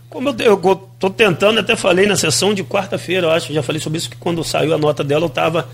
[0.09, 3.99] Como eu estou tentando, até falei na sessão de quarta-feira, eu acho, já falei sobre
[3.99, 5.69] isso, que quando saiu a nota dela eu estava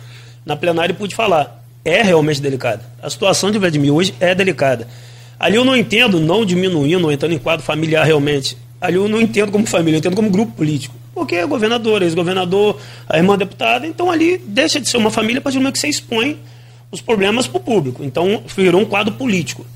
[0.45, 1.62] na plenária e pude falar.
[1.85, 2.85] É realmente delicada.
[3.01, 4.89] A situação de Vladimir hoje é delicada.
[5.39, 8.57] Ali eu não entendo, não diminuindo, entrando em quadro familiar realmente.
[8.80, 10.95] Ali eu não entendo como família, eu entendo como grupo político.
[11.14, 12.78] Porque é governador, ex-governador,
[13.09, 15.80] a irmã deputada, então ali deixa de ser uma família a partir do momento que
[15.80, 16.39] você expõe
[16.91, 18.03] os problemas para o público.
[18.03, 19.66] Então virou um quadro político.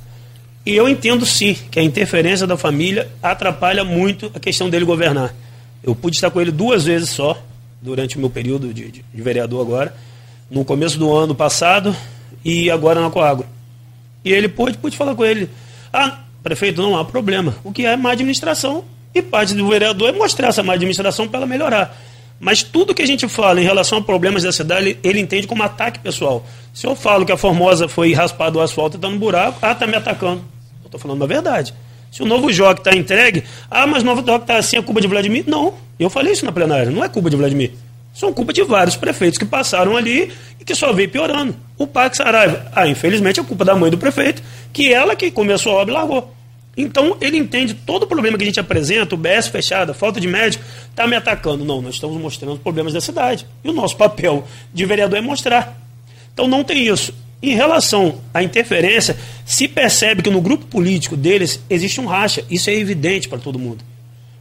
[0.64, 5.34] E eu entendo sim que a interferência da família atrapalha muito a questão dele governar.
[5.82, 7.40] Eu pude estar com ele duas vezes só,
[7.80, 9.94] durante o meu período de, de, de vereador agora,
[10.50, 11.94] no começo do ano passado
[12.44, 13.46] e agora na Coagro.
[14.26, 15.48] E ele pôde, pude falar com ele.
[15.92, 17.54] Ah, prefeito, não há problema.
[17.62, 21.38] O que é má administração e parte do vereador é mostrar essa má administração para
[21.38, 21.96] ela melhorar.
[22.40, 25.62] Mas tudo que a gente fala em relação a problemas da cidade, ele entende como
[25.62, 26.44] ataque pessoal.
[26.74, 29.70] Se eu falo que a Formosa foi raspado o asfalto e está no buraco, ah,
[29.70, 30.42] está me atacando.
[30.82, 31.72] Eu estou falando a verdade.
[32.10, 35.00] Se o novo jogo está entregue, ah, mas o novo jogo está assim, é culpa
[35.00, 35.44] de Vladimir?
[35.46, 35.72] Não.
[36.00, 37.70] Eu falei isso na plenária, não é culpa de Vladimir.
[38.16, 41.54] São culpa de vários prefeitos que passaram ali e que só veio piorando.
[41.76, 44.42] O Parque Saraiva, ah, infelizmente é culpa da mãe do prefeito,
[44.72, 46.34] que ela que começou a obra e largou.
[46.74, 50.18] Então ele entende todo o problema que a gente apresenta, o BS fechado, a falta
[50.18, 51.62] de médico, está me atacando.
[51.62, 53.46] Não, nós estamos mostrando os problemas da cidade.
[53.62, 55.78] E o nosso papel de vereador é mostrar.
[56.32, 57.12] Então não tem isso.
[57.42, 59.14] Em relação à interferência,
[59.44, 62.42] se percebe que no grupo político deles existe um racha.
[62.50, 63.84] Isso é evidente para todo mundo.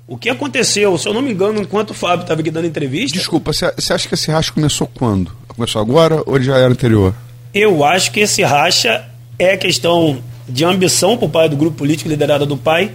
[0.08, 3.18] O que aconteceu, se eu não me engano, enquanto o Fábio estava aqui dando entrevista.
[3.18, 5.32] Desculpa, você acha que esse racha começou quando?
[5.47, 7.16] Começou agora ou ele já era anterior?
[7.51, 9.03] Eu acho que esse racha
[9.39, 12.91] é questão de ambição por pai do grupo político liderado do pai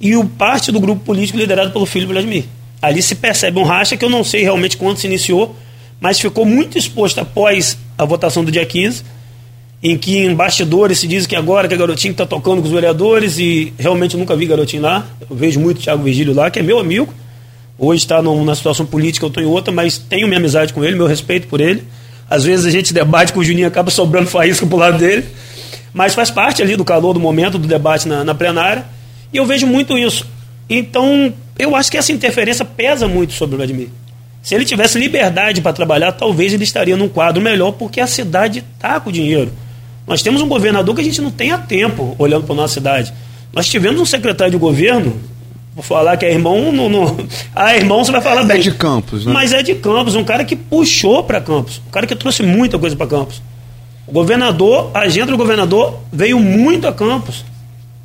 [0.00, 2.44] e o parte do grupo político liderado pelo filho Vladimir.
[2.80, 5.54] Ali se percebe um racha que eu não sei realmente quando se iniciou,
[6.00, 9.04] mas ficou muito exposto após a votação do dia 15
[9.88, 12.72] em que em bastidores se diz que agora que a Garotinho está tocando com os
[12.72, 15.06] vereadores e realmente nunca vi Garotinho lá.
[15.30, 17.14] Eu vejo muito o Thiago Virgílio lá, que é meu amigo.
[17.78, 20.96] Hoje está numa situação política, eu estou em outra, mas tenho minha amizade com ele,
[20.96, 21.84] meu respeito por ele.
[22.28, 25.24] Às vezes a gente debate com o Juninho, acaba sobrando faísca pro lado dele.
[25.94, 28.84] Mas faz parte ali do calor do momento do debate na, na plenária.
[29.32, 30.26] E eu vejo muito isso.
[30.68, 33.88] Então, eu acho que essa interferência pesa muito sobre o Vladimir.
[34.42, 38.64] Se ele tivesse liberdade para trabalhar, talvez ele estaria num quadro melhor, porque a cidade
[38.74, 39.52] está com dinheiro.
[40.06, 42.74] Nós temos um governador que a gente não tem a tempo olhando para a nossa
[42.74, 43.12] cidade.
[43.52, 45.16] Nós tivemos um secretário de governo,
[45.74, 47.16] vou falar que é irmão, não, não,
[47.54, 48.58] ah, irmão você vai falar é bem.
[48.58, 49.32] É de Campos, né?
[49.32, 52.78] Mas é de Campos, um cara que puxou para Campos, um cara que trouxe muita
[52.78, 53.42] coisa para Campos.
[54.06, 57.44] O governador, a agenda do governador veio muito a Campos.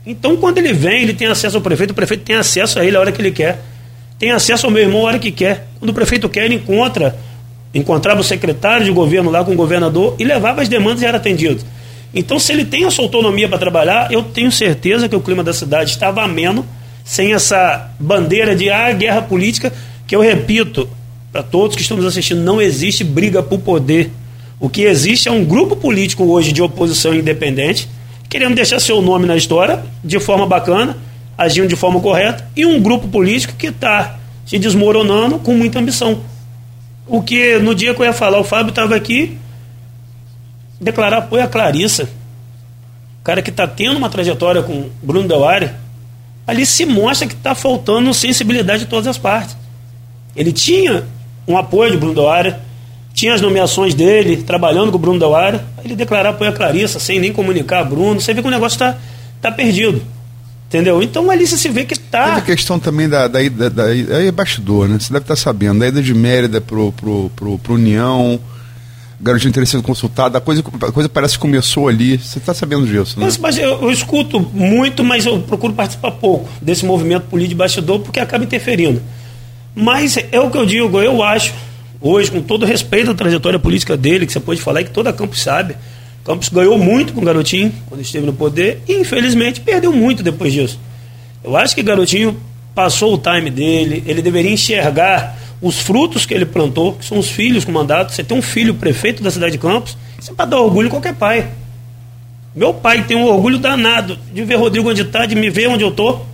[0.05, 2.97] Então, quando ele vem, ele tem acesso ao prefeito, o prefeito tem acesso a ele
[2.97, 3.61] a hora que ele quer.
[4.17, 5.67] Tem acesso ao meu irmão a hora que quer.
[5.79, 7.15] Quando o prefeito quer, ele encontra,
[7.73, 11.17] encontrava o secretário de governo lá com o governador e levava as demandas e era
[11.17, 11.63] atendido.
[12.13, 15.43] Então, se ele tem a sua autonomia para trabalhar, eu tenho certeza que o clima
[15.43, 16.65] da cidade estava ameno,
[17.03, 19.71] sem essa bandeira de ah, guerra política,
[20.05, 20.89] que eu repito
[21.31, 24.11] para todos que estão nos assistindo, não existe briga por poder.
[24.59, 27.87] O que existe é um grupo político hoje de oposição independente,
[28.29, 30.97] querendo deixar seu nome na história de forma bacana,
[31.37, 36.21] agindo de forma correta, e um grupo político que está se desmoronando com muita ambição.
[37.07, 39.37] O que no dia que eu ia falar, o Fábio estava aqui,
[40.81, 42.09] declarar apoio a Clarissa,
[43.23, 45.69] cara que está tendo uma trajetória com Bruno Delari,
[46.47, 49.55] ali se mostra que está faltando sensibilidade de todas as partes.
[50.35, 51.03] Ele tinha
[51.47, 52.55] um apoio de Bruno Delari,
[53.13, 57.19] tinha as nomeações dele, trabalhando com o Bruno Delari, ele declarar apoio a Clarissa, sem
[57.19, 58.97] nem comunicar a Bruno, você vê que o negócio está
[59.39, 60.01] tá perdido.
[60.67, 61.03] Entendeu?
[61.03, 62.27] Então ali você se vê que tá.
[62.27, 64.97] Teve a questão também da, da, da, da, aí é bastidor, né?
[64.97, 68.39] Você deve estar sabendo, da ida de Mérida pro, pro, pro, pro União,
[69.21, 72.17] garotinho teria sido consultado, a coisa, a coisa parece que começou ali.
[72.17, 73.25] Você está sabendo disso, né?
[73.25, 77.55] Mas, mas eu, eu escuto muito, mas eu procuro participar pouco desse movimento político de
[77.55, 79.01] bastidor porque acaba interferindo.
[79.75, 81.53] Mas é o que eu digo, eu acho,
[82.01, 85.13] hoje, com todo respeito à trajetória política dele, que você pode falar e que toda
[85.13, 85.75] Campos sabe,
[86.25, 90.51] Campos ganhou muito com o Garotinho quando esteve no poder e infelizmente perdeu muito depois
[90.51, 90.79] disso.
[91.43, 92.37] Eu acho que Garotinho
[92.75, 97.29] passou o time dele, ele deveria enxergar os frutos que ele plantou, que são os
[97.29, 98.11] filhos com mandato.
[98.11, 100.91] Você tem um filho prefeito da cidade de Campos, isso é para dar orgulho a
[100.91, 101.47] qualquer pai.
[102.55, 105.83] Meu pai tem um orgulho danado de ver Rodrigo onde está, de me ver onde
[105.83, 106.25] eu estou.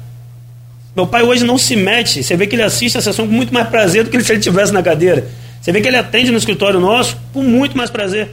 [0.95, 2.23] Meu pai hoje não se mete.
[2.23, 4.39] Você vê que ele assiste a sessão com muito mais prazer do que se ele
[4.39, 5.27] estivesse na cadeira.
[5.61, 8.29] Você vê que ele atende no escritório nosso com muito mais prazer.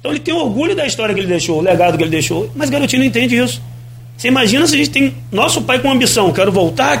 [0.00, 2.70] Então ele tem orgulho da história que ele deixou, o legado que ele deixou, mas
[2.70, 3.60] garotinho não entende isso.
[4.16, 6.98] Você imagina se a gente tem nosso pai com ambição, quero voltar,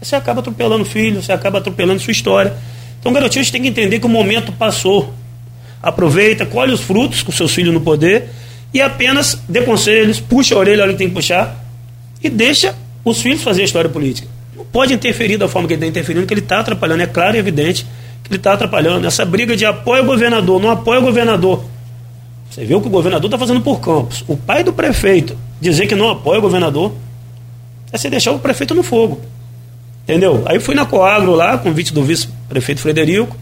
[0.00, 2.54] você acaba atropelando o filho, você acaba atropelando sua história.
[3.02, 5.12] Então, garotinho, a gente tem que entender que o momento passou.
[5.82, 8.28] Aproveita, colhe os frutos com seus filhos no poder
[8.72, 11.66] e apenas dê conselhos, puxa a orelha, olha que tem que puxar
[12.22, 14.28] e deixa os filhos fazer a história política.
[14.56, 17.34] Não pode interferir da forma que ele está interferindo, que ele está atrapalhando, é claro
[17.36, 17.84] e evidente
[18.22, 19.04] que ele está atrapalhando.
[19.04, 21.64] Essa briga de apoio ao governador, não apoio ao governador.
[22.48, 24.24] Você viu o que o governador está fazendo por Campos.
[24.28, 26.92] O pai do prefeito dizer que não apoia o governador
[27.90, 29.20] é você deixar o prefeito no fogo.
[30.04, 30.42] Entendeu?
[30.46, 33.36] Aí fui na Coagro lá, convite do vice-prefeito Frederico,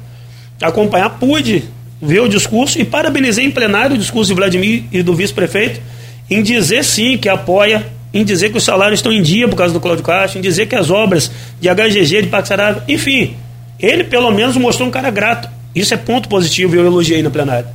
[0.60, 1.64] acompanhar, pude
[2.00, 5.80] ver o discurso e parabenizei em plenário o discurso de Vladimir e do vice-prefeito
[6.30, 9.74] em dizer sim que apoia, em dizer que os salários estão em dia por causa
[9.74, 11.30] do Cláudio Castro, em dizer que as obras
[11.60, 13.34] de HGG, de Paxarava, enfim,
[13.78, 15.48] ele pelo menos mostrou um cara grato.
[15.74, 17.66] Isso é ponto positivo e eu elogiei na plenária.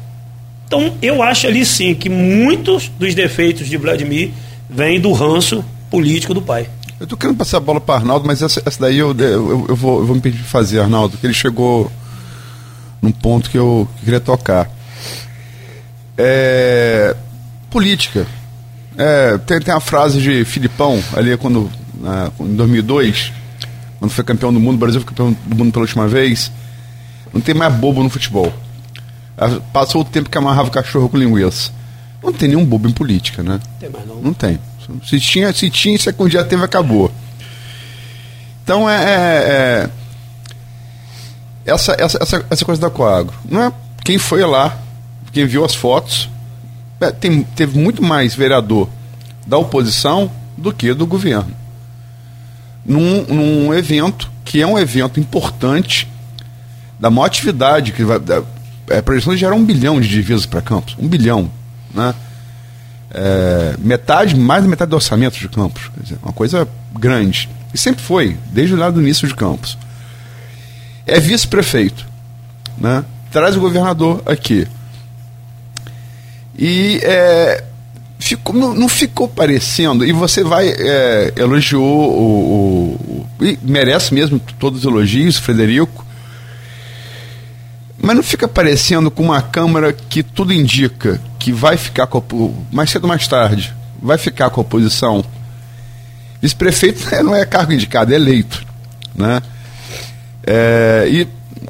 [0.67, 4.31] Então, eu acho ali sim que muitos dos defeitos de Vladimir
[4.69, 6.67] vêm do ranço político do pai.
[7.05, 9.75] Eu estou querendo passar a bola para Arnaldo, mas essa, essa daí eu, eu, eu,
[9.75, 11.91] vou, eu vou me pedir de fazer, Arnaldo, que ele chegou
[12.99, 14.67] num ponto que eu queria tocar.
[16.17, 17.15] É,
[17.69, 18.25] política.
[18.97, 21.69] É, tem, tem a frase de Filipão, ali quando,
[22.01, 23.31] na, em 2002,
[23.99, 26.51] quando foi campeão do mundo, o Brasil foi campeão do mundo pela última vez.
[27.31, 28.51] Não tem mais bobo no futebol.
[29.71, 31.69] Passou o tempo que amarrava o cachorro com linguiça.
[32.23, 33.59] Não tem nenhum bobo em política, né?
[33.79, 34.15] Tem mais não.
[34.15, 34.57] Não tem.
[35.03, 37.11] Se tinha, se tinha, isso é que um dia teve, acabou.
[38.63, 39.89] Então é, é, é
[41.65, 43.35] essa, essa, essa, essa coisa da Coagro.
[43.49, 43.71] Não é
[44.03, 44.77] quem foi lá,
[45.31, 46.29] quem viu as fotos,
[47.01, 48.87] é, tem, teve muito mais vereador
[49.45, 51.51] da oposição do que do governo.
[52.85, 56.07] Num, num evento que é um evento importante
[56.99, 58.19] da maior atividade que vai,
[58.89, 60.95] é, a projeção de gerar um bilhão de divisas para Campos.
[60.99, 61.49] Um bilhão.
[61.93, 62.13] Né?
[63.17, 65.89] É, metade, mais da metade do orçamento de Campos.
[66.01, 67.47] Dizer, uma coisa grande.
[67.73, 69.77] E sempre foi, desde o lado do início de Campos.
[71.07, 72.05] É vice-prefeito.
[72.77, 73.05] Né?
[73.31, 74.67] Traz o governador aqui.
[76.57, 77.63] E é,
[78.19, 82.95] ficou, não, não, ficou parecendo, e você vai, é, elogiou o,
[83.39, 86.04] o, o, merece mesmo todos os elogios, Frederico,
[88.01, 92.75] mas não fica parecendo com uma Câmara que tudo indica que vai ficar com a,
[92.75, 95.23] mais cedo ou mais tarde, vai ficar com a oposição.
[96.41, 98.65] Vice-prefeito não é cargo indicado, é eleito.
[99.15, 99.41] Né?
[100.45, 101.27] É, e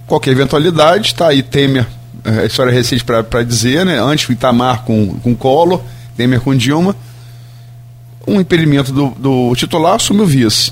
[0.08, 1.86] qualquer eventualidade, está aí Temer,
[2.24, 4.00] é, história recente para dizer, né?
[4.00, 5.82] antes o Itamar com, com Collor,
[6.18, 6.96] Temer com Dilma,
[8.28, 10.72] um impedimento do, do titular assume o vice.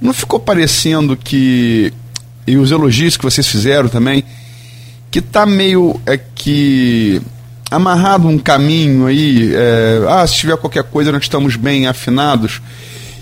[0.00, 1.92] Não ficou parecendo que,
[2.46, 4.24] e os elogios que vocês fizeram também,
[5.10, 7.20] que está meio é, que
[7.70, 12.60] amarrado um caminho aí, é, ah, se tiver qualquer coisa nós estamos bem afinados.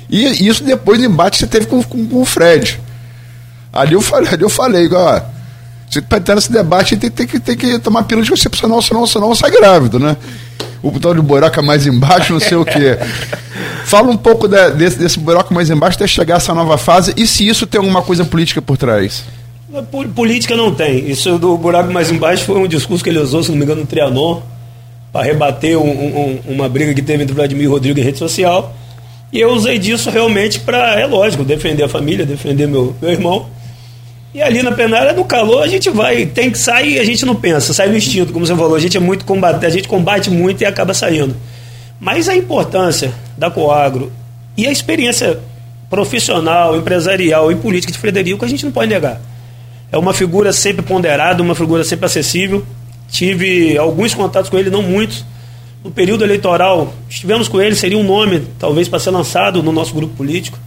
[0.08, 2.80] E isso depois do embate que você teve com, com, com, o Fred.
[3.72, 5.20] Ali eu falei, ali eu falei, ó,
[5.88, 9.06] você para entrar nesse debate tem, tem, que, tem que tomar pílula de concepcional, senão,
[9.06, 10.16] senão sai grávido, né?
[10.82, 12.98] O botão de buraco mais embaixo, não sei o quê.
[13.84, 17.26] Fala um pouco de, desse, desse buraco mais embaixo até chegar essa nova fase e
[17.26, 19.24] se isso tem alguma coisa política por trás.
[20.14, 21.10] Política não tem.
[21.10, 23.82] Isso do buraco mais embaixo foi um discurso que ele usou, se não me engano,
[23.82, 24.40] no Trianon,
[25.12, 28.74] para rebater um, um, uma briga que teve entre Vladimir Rodrigo em rede social.
[29.30, 33.46] E eu usei disso realmente para, é lógico, defender a família, defender meu, meu irmão.
[34.32, 37.26] E ali na penária, no calor, a gente vai, tem que sair e a gente
[37.26, 38.74] não pensa, sai no instinto, como você falou.
[38.74, 41.36] A gente é muito combate, a gente combate muito e acaba saindo.
[42.00, 44.10] Mas a importância da Coagro
[44.56, 45.40] e a experiência
[45.90, 49.20] profissional, empresarial e política de Frederico, a gente não pode negar
[49.90, 52.64] é uma figura sempre ponderada, uma figura sempre acessível.
[53.08, 55.24] Tive alguns contatos com ele, não muitos,
[55.82, 59.94] no período eleitoral, estivemos com ele, seria um nome, talvez, para ser lançado no nosso
[59.94, 60.58] grupo político.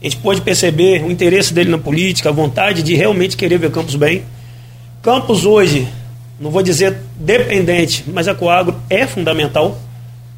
[0.00, 3.70] A gente pôde perceber o interesse dele na política, a vontade de realmente querer ver
[3.70, 4.22] Campos bem.
[5.02, 5.88] Campos hoje,
[6.38, 9.78] não vou dizer dependente, mas a Coagro é fundamental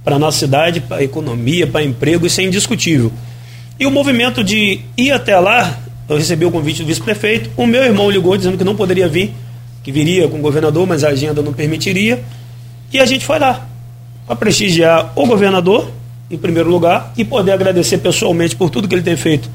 [0.03, 3.13] para a nossa cidade, para a economia, para emprego, isso é indiscutível.
[3.79, 5.79] E o movimento de ir até lá,
[6.13, 9.33] eu recebi o convite do vice-prefeito, o meu irmão ligou dizendo que não poderia vir,
[9.83, 12.23] que viria com o governador, mas a agenda não permitiria,
[12.93, 13.67] e a gente foi lá
[14.27, 15.91] para prestigiar o governador,
[16.31, 19.49] em primeiro lugar, e poder agradecer pessoalmente por tudo que ele tem feito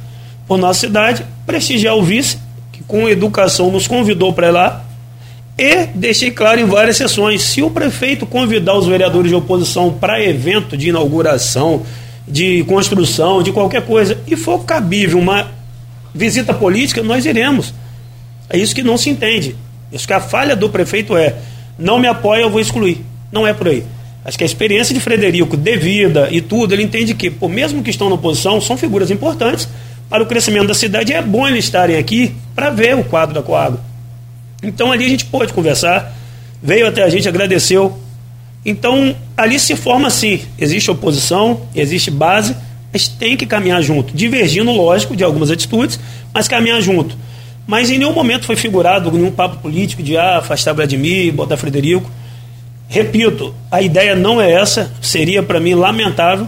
[0.47, 2.37] por nossa cidade, prestigiar o vice,
[2.71, 4.85] que com educação nos convidou para lá,
[5.57, 10.23] e deixei claro em várias sessões: se o prefeito convidar os vereadores de oposição para
[10.23, 11.81] evento de inauguração,
[12.27, 15.56] de construção, de qualquer coisa, e for cabível uma
[16.17, 17.73] visita política, nós iremos.
[18.49, 19.55] É isso que não se entende.
[19.91, 21.35] Isso que a falha do prefeito é:
[21.77, 23.03] não me apoia, eu vou excluir.
[23.31, 23.83] Não é por aí.
[24.25, 27.81] Acho que a experiência de Frederico, de vida e tudo, ele entende que, por mesmo
[27.81, 29.69] que estão na oposição, são figuras importantes
[30.09, 31.13] para o crescimento da cidade.
[31.13, 33.79] É bom eles estarem aqui para ver o quadro da Coagro.
[34.61, 36.13] Então ali a gente pôde conversar,
[36.61, 37.97] veio até a gente, agradeceu.
[38.65, 42.55] Então ali se forma assim: existe oposição, existe base,
[42.91, 45.99] mas tem que caminhar junto, divergindo, lógico, de algumas atitudes,
[46.33, 47.15] mas caminhar junto.
[47.65, 52.09] Mas em nenhum momento foi figurado nenhum papo político de ah, afastar Vladimir, botar Frederico.
[52.87, 56.47] Repito, a ideia não é essa, seria para mim lamentável,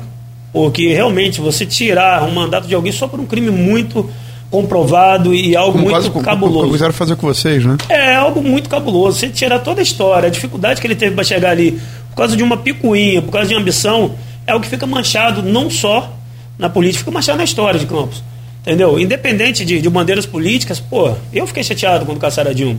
[0.54, 4.10] porque realmente você tirar um mandato de alguém só por um crime muito
[4.50, 6.72] comprovado e algo Como muito quase, cabuloso.
[6.72, 7.78] quiseram fazer com vocês, né?
[7.90, 9.20] É, algo muito cabuloso.
[9.20, 11.80] Você tirar toda a história, a dificuldade que ele teve para chegar ali,
[12.10, 14.16] por causa de uma picuinha, por causa de uma ambição,
[14.48, 16.12] é algo que fica manchado não só
[16.60, 18.22] na política, manchado na história de Campos.
[18.62, 19.00] Entendeu?
[19.00, 22.78] Independente de, de bandeiras políticas, pô, eu fiquei chateado quando caçaram a Dilma.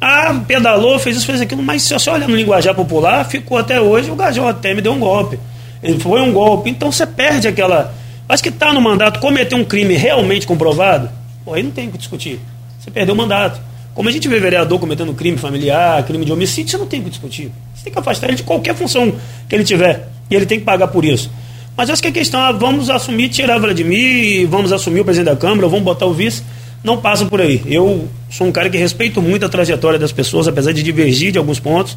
[0.00, 3.78] Ah, pedalou, fez isso, fez aquilo, mas se você olha no linguajar popular, ficou até
[3.78, 5.38] hoje, o Gajão até me deu um golpe.
[5.82, 6.70] Ele foi um golpe.
[6.70, 7.94] Então você perde aquela.
[8.26, 11.10] Acho que está no mandato, cometer um crime realmente comprovado,
[11.44, 12.40] pô, aí não tem o que discutir.
[12.78, 13.60] Você perdeu o mandato.
[13.94, 17.04] Como a gente vê vereador cometendo crime familiar, crime de homicídio, você não tem o
[17.04, 17.52] que discutir.
[17.74, 19.12] Você tem que afastar ele de qualquer função
[19.48, 20.08] que ele tiver.
[20.30, 21.30] E ele tem que pagar por isso.
[21.80, 25.36] Mas acho que a questão é, vamos assumir, tirar Vladimir, vamos assumir o presidente da
[25.36, 26.42] Câmara, vamos botar o vice
[26.84, 27.62] não passa por aí.
[27.64, 31.38] Eu sou um cara que respeito muito a trajetória das pessoas, apesar de divergir de
[31.38, 31.96] alguns pontos.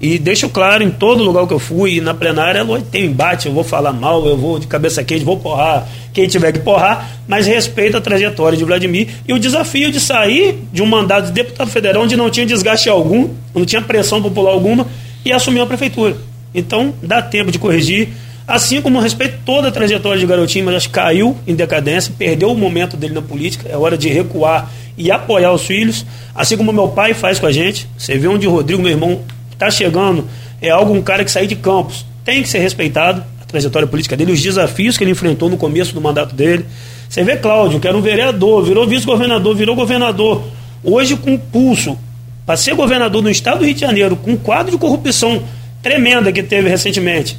[0.00, 3.62] E deixo claro em todo lugar que eu fui, na plenária, tem embate, eu vou
[3.62, 7.96] falar mal, eu vou de cabeça quente, vou porrar quem tiver que porrar, mas respeito
[7.96, 12.02] a trajetória de Vladimir e o desafio de sair de um mandato de deputado federal
[12.02, 14.88] onde não tinha desgaste algum, não tinha pressão popular alguma,
[15.24, 16.16] e assumir a prefeitura.
[16.52, 18.08] Então, dá tempo de corrigir.
[18.46, 22.50] Assim como respeito toda a trajetória de Garotinho, mas acho que caiu em decadência, perdeu
[22.50, 26.72] o momento dele na política, é hora de recuar e apoiar os filhos, assim como
[26.72, 27.88] meu pai faz com a gente.
[27.96, 29.20] Você vê onde o Rodrigo, meu irmão,
[29.52, 30.26] está chegando,
[30.60, 34.16] é algo, um cara que saiu de campos, tem que ser respeitado, a trajetória política
[34.16, 36.66] dele, os desafios que ele enfrentou no começo do mandato dele.
[37.08, 40.44] Você vê Cláudio, que era um vereador, virou vice-governador, virou governador,
[40.82, 41.96] hoje com pulso,
[42.44, 45.42] para ser governador no estado do Rio de Janeiro, com um quadro de corrupção
[45.82, 47.38] tremenda que teve recentemente,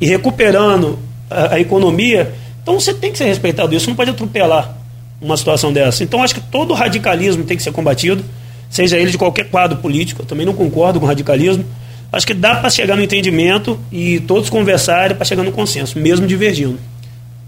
[0.00, 0.98] e recuperando
[1.30, 2.32] a, a economia,
[2.62, 4.76] então você tem que ser respeitado isso, não pode atropelar
[5.20, 6.02] uma situação dessa.
[6.02, 8.24] Então acho que todo radicalismo tem que ser combatido,
[8.70, 10.22] seja ele de qualquer quadro político.
[10.22, 11.64] Eu também não concordo com radicalismo.
[12.12, 16.26] Acho que dá para chegar no entendimento e todos conversarem para chegar no consenso, mesmo
[16.26, 16.78] divergindo.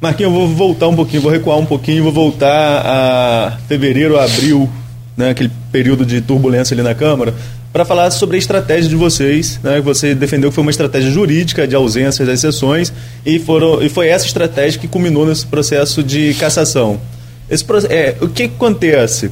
[0.00, 4.68] Marquinhos, eu vou voltar um pouquinho, vou recuar um pouquinho, vou voltar a fevereiro, abril,
[5.16, 7.34] né, aquele período de turbulência ali na Câmara
[7.72, 9.58] para falar sobre a estratégia de vocês.
[9.62, 9.80] Né?
[9.80, 12.92] Você defendeu que foi uma estratégia jurídica de ausência das sessões
[13.24, 17.00] e, foram, e foi essa estratégia que culminou nesse processo de cassação.
[17.48, 19.30] Esse, é, o que acontece?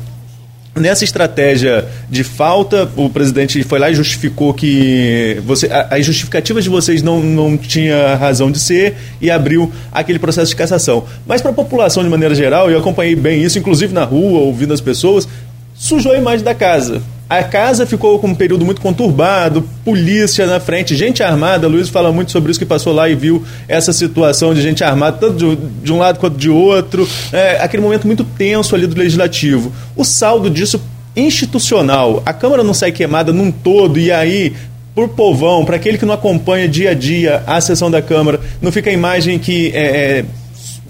[0.73, 6.71] Nessa estratégia de falta, o presidente foi lá e justificou que você, as justificativas de
[6.71, 11.05] vocês não, não tinha razão de ser e abriu aquele processo de cassação.
[11.27, 14.73] Mas para a população de maneira geral, eu acompanhei bem isso, inclusive na rua, ouvindo
[14.73, 15.27] as pessoas,
[15.75, 17.03] sujou a imagem da casa.
[17.31, 21.69] A casa ficou com um período muito conturbado, polícia na frente, gente armada.
[21.69, 25.17] Luiz fala muito sobre isso que passou lá e viu essa situação de gente armada,
[25.17, 27.09] tanto de, de um lado quanto de outro.
[27.33, 29.71] É, aquele momento muito tenso ali do legislativo.
[29.95, 30.83] O saldo disso
[31.15, 34.53] institucional, a Câmara não sai queimada num todo e aí
[34.93, 38.73] por povão, para aquele que não acompanha dia a dia a sessão da Câmara, não
[38.73, 39.83] fica a imagem que é,
[40.19, 40.25] é,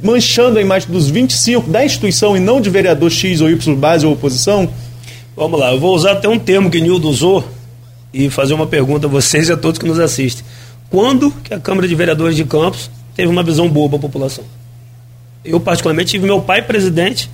[0.02, 4.06] manchando a imagem dos 25 da instituição e não de vereador X ou Y base
[4.06, 4.70] ou oposição?
[5.40, 7.42] Vamos lá, eu vou usar até um termo que Nildo usou
[8.12, 10.44] e fazer uma pergunta a vocês e a todos que nos assistem.
[10.90, 14.44] Quando que a Câmara de Vereadores de Campos teve uma visão boa para a população?
[15.42, 17.30] Eu, particularmente, tive meu pai presidente,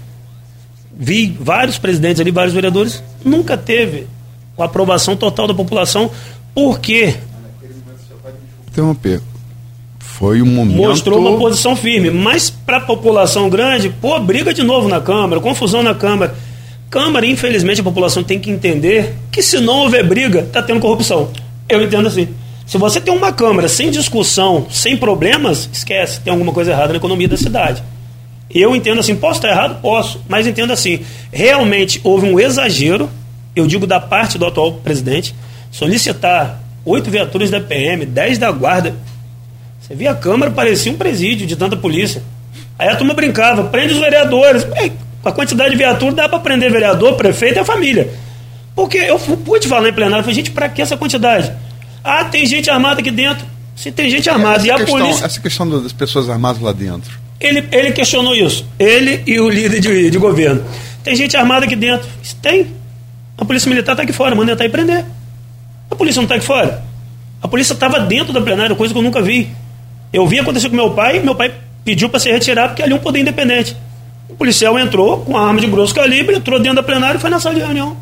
[0.96, 4.06] vi vários presidentes ali, vários vereadores, nunca teve
[4.56, 6.08] a aprovação total da população,
[6.54, 7.12] porque
[8.68, 9.20] interromper.
[9.98, 10.76] Foi um momento.
[10.76, 12.10] Mostrou uma posição firme.
[12.10, 16.45] Mas para a população grande, pô, briga de novo na Câmara, confusão na Câmara.
[16.96, 21.30] Câmara, infelizmente, a população tem que entender que se não houver briga, está tendo corrupção.
[21.68, 22.26] Eu entendo assim.
[22.66, 26.96] Se você tem uma Câmara sem discussão, sem problemas, esquece, tem alguma coisa errada na
[26.96, 27.82] economia da cidade.
[28.50, 29.78] Eu entendo assim, posso estar errado?
[29.82, 33.10] Posso, mas entendo assim, realmente houve um exagero,
[33.54, 35.34] eu digo da parte do atual presidente,
[35.70, 38.94] solicitar oito viaturas da PM, dez da guarda.
[39.82, 42.22] Você via a Câmara, parecia um presídio de tanta polícia.
[42.78, 44.66] Aí a turma brincava, prende os vereadores.
[45.30, 48.10] A quantidade de viatura dá para prender vereador, prefeito e a família.
[48.74, 51.52] Porque eu pude falar em plenário, falei, gente, para que essa quantidade?
[52.04, 53.44] Ah, tem gente armada aqui dentro.
[53.74, 55.24] Se tem gente armada essa e a questão, polícia.
[55.24, 57.10] Essa questão das pessoas armadas lá dentro.
[57.40, 58.66] Ele, ele questionou isso.
[58.78, 60.64] Ele e o líder de, de governo.
[61.02, 62.08] Tem gente armada aqui dentro.
[62.40, 62.68] Tem.
[63.36, 65.04] A polícia militar está aqui fora, manda entrar e prender.
[65.90, 66.82] A polícia não está aqui fora.
[67.42, 69.50] A polícia estava dentro da plenária, coisa que eu nunca vi.
[70.12, 71.52] Eu vi acontecer com meu pai, meu pai
[71.84, 73.76] pediu para se retirar porque ali é um poder independente.
[74.28, 77.30] O policial entrou com a arma de grosso calibre, entrou dentro da plenária e foi
[77.30, 77.96] na sala de reunião.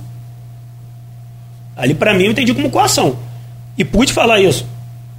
[1.77, 3.19] Ali, para mim, eu entendi como coação.
[3.77, 4.67] E pude falar isso.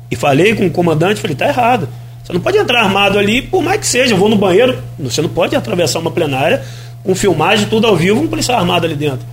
[0.10, 1.88] E falei com o comandante, falei, tá errado.
[2.24, 5.22] Você não pode entrar armado ali, por mais que seja, eu vou no banheiro, você
[5.22, 6.64] não pode atravessar uma plenária
[7.04, 9.26] com filmagem, tudo ao vivo, um policial armado ali dentro.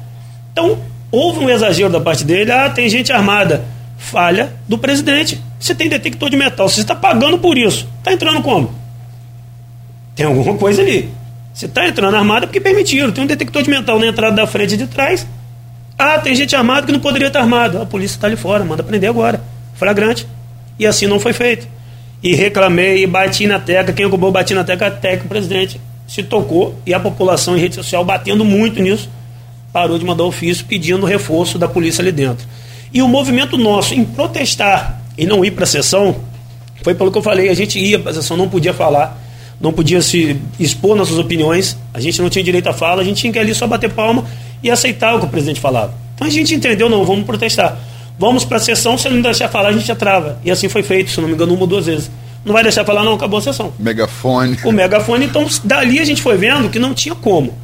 [0.53, 0.79] Então,
[1.11, 3.64] houve um exagero da parte dele, ah, tem gente armada.
[3.97, 5.41] Falha do presidente.
[5.59, 7.89] Você tem detector de metal, você está pagando por isso.
[7.99, 8.75] Está entrando como?
[10.14, 11.09] Tem alguma coisa ali.
[11.53, 13.13] Você está entrando armado porque permitiram.
[13.13, 15.27] Tem um detector de metal na entrada da frente e de trás.
[15.99, 17.81] Ah, tem gente armada que não poderia estar armado.
[17.81, 19.43] A polícia está ali fora, manda prender agora.
[19.75, 20.27] Flagrante.
[20.79, 21.69] E assim não foi feito.
[22.23, 23.93] E reclamei e bati na tecla.
[23.93, 27.61] Quem ocupou bati na tecla até que o presidente se tocou e a população em
[27.61, 29.09] rede social batendo muito nisso
[29.73, 32.47] parou de mandar ofício pedindo reforço da polícia ali dentro.
[32.93, 36.17] E o movimento nosso em protestar e não ir para a sessão
[36.83, 39.22] foi pelo que eu falei, a gente ia para a sessão, não podia falar,
[39.63, 43.19] não podia se expor nossas opiniões, a gente não tinha direito à fala, a gente
[43.19, 44.25] tinha que ali só bater palma
[44.61, 45.95] e aceitar o que o presidente falava.
[46.17, 47.79] Então a gente entendeu, não, vamos protestar.
[48.19, 50.39] Vamos para a sessão, se ele não deixar falar, a gente já trava.
[50.45, 52.11] E assim foi feito, se não me engano, uma ou duas vezes.
[52.45, 53.73] Não vai deixar falar, não, acabou a sessão.
[53.79, 54.59] Megafone.
[54.65, 57.55] O megafone, então, dali a gente foi vendo que não tinha como.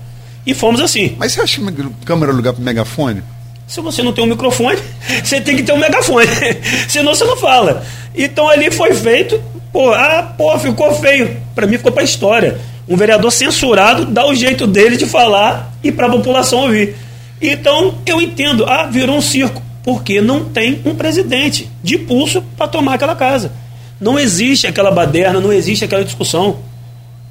[0.47, 1.17] E fomos assim.
[1.19, 3.23] Mas você acha que câmera é lugar para megafone?
[3.67, 4.79] Se você não tem um microfone,
[5.23, 6.29] você tem que ter um megafone.
[6.89, 7.85] Senão você não fala.
[8.15, 9.41] Então ali foi feito,
[9.73, 11.37] pô, ah, pô, ficou feio.
[11.55, 12.59] Para mim ficou para história.
[12.89, 16.97] Um vereador censurado dá o jeito dele de falar e para a população ouvir.
[17.41, 22.67] Então eu entendo, ah, virou um circo, porque não tem um presidente de pulso para
[22.67, 23.53] tomar aquela casa.
[24.01, 26.59] Não existe aquela baderna, não existe aquela discussão.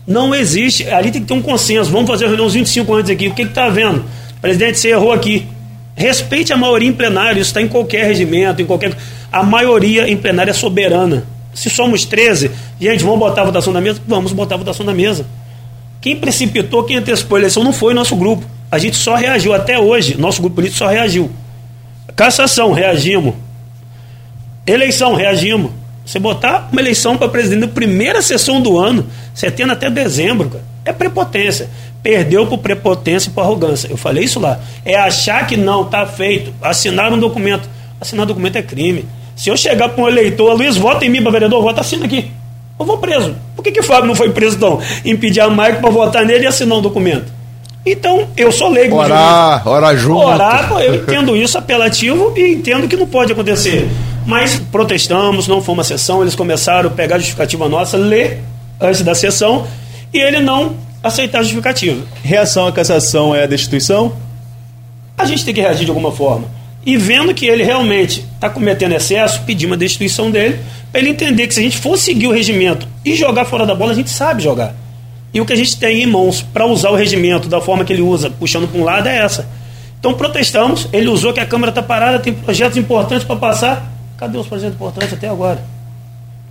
[0.05, 0.87] Não existe.
[0.89, 1.91] Ali tem que ter um consenso.
[1.91, 3.27] Vamos fazer reunião uns 25 antes aqui.
[3.27, 4.05] O que está vendo?
[4.41, 5.45] Presidente, você errou aqui.
[5.95, 7.41] Respeite a maioria em plenário.
[7.41, 8.95] Isso está em qualquer regimento, em qualquer.
[9.31, 11.25] A maioria em plenário é soberana.
[11.57, 13.99] Se somos 13, gente, vamos botar a votação na mesa?
[14.07, 15.25] Vamos botar a votação na mesa.
[15.99, 18.45] Quem precipitou, quem antecipou a eleição não foi nosso grupo.
[18.71, 20.15] A gente só reagiu até hoje.
[20.19, 21.31] Nosso grupo político só reagiu.
[22.15, 23.33] Cassação, reagimos.
[24.67, 25.71] Eleição, reagimos.
[26.05, 29.07] Você botar uma eleição para presidente na primeira sessão do ano,
[29.55, 31.71] tendo até dezembro, cara, é prepotência.
[32.03, 33.87] Perdeu por prepotência e por arrogância.
[33.87, 34.59] Eu falei isso lá.
[34.85, 36.53] É achar que não, está feito.
[36.61, 37.67] Assinar um documento.
[37.99, 39.05] Assinar um documento é crime.
[39.37, 42.31] Se eu chegar para um eleitor, Luiz, vota em mim para vereador, vota, assina aqui.
[42.79, 43.35] Eu vou preso.
[43.55, 44.79] Por que, que o Fábio não foi preso, então?
[45.05, 47.31] Impedir a Mike para votar nele e assinar um documento.
[47.85, 48.97] Então, eu sou leigo.
[48.97, 50.25] Orar, orar junto.
[50.25, 53.87] Orar, eu entendo isso apelativo e entendo que não pode acontecer.
[54.25, 58.43] Mas protestamos, não foi uma sessão, eles começaram a pegar a justificativa nossa, ler
[58.81, 59.65] antes da sessão,
[60.13, 62.03] e ele não aceitar a justificativa.
[62.23, 64.11] Reação à cassação é a destituição?
[65.17, 66.47] A gente tem que reagir de alguma forma.
[66.87, 70.59] E vendo que ele realmente está cometendo excesso, pedimos a destituição dele,
[70.91, 73.75] para ele entender que se a gente for seguir o regimento e jogar fora da
[73.75, 74.73] bola, a gente sabe jogar.
[75.33, 77.93] E o que a gente tem em mãos para usar o regimento da forma que
[77.93, 79.47] ele usa, puxando para um lado, é essa.
[79.99, 84.35] Então protestamos, ele usou que a Câmara está parada, tem projetos importantes para passar, Cadê
[84.35, 85.63] os projetos importantes até agora?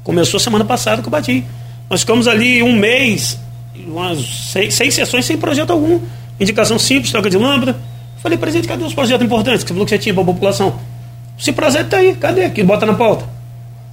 [0.05, 1.45] Começou semana passada que eu bati.
[1.91, 3.41] Nós ficamos ali um mês,
[3.89, 6.01] umas seis, seis sessões sem projeto algum.
[6.39, 7.77] Indicação simples, troca de lâmpada.
[8.27, 10.75] Falei, presidente, cadê os projetos importantes que você falou que você tinha para a população?
[11.39, 12.51] Esse projeto está aí, cadê?
[12.51, 13.25] Que bota na pauta.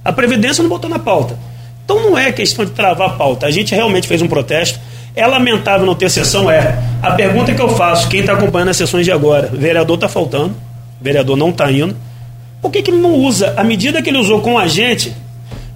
[0.04, 1.38] A Previdência não botou na pauta.
[1.84, 3.46] Então não é questão de travar a pauta.
[3.46, 4.80] A gente realmente fez um protesto.
[5.14, 6.50] É lamentável não ter sessão?
[6.50, 6.76] É.
[7.00, 10.08] A pergunta que eu faço, quem está acompanhando as sessões de agora, o vereador está
[10.08, 10.52] faltando,
[11.00, 11.96] o vereador não está indo.
[12.60, 15.14] Por que, que ele não usa a medida que ele usou com a gente?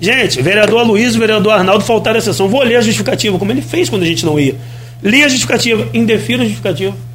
[0.00, 2.48] Gente, vereador Luiz e vereador Arnaldo faltaram a sessão.
[2.48, 4.56] Vou ler a justificativa, como ele fez quando a gente não ia.
[5.00, 7.06] Li a justificativa, indefiro a justificativa.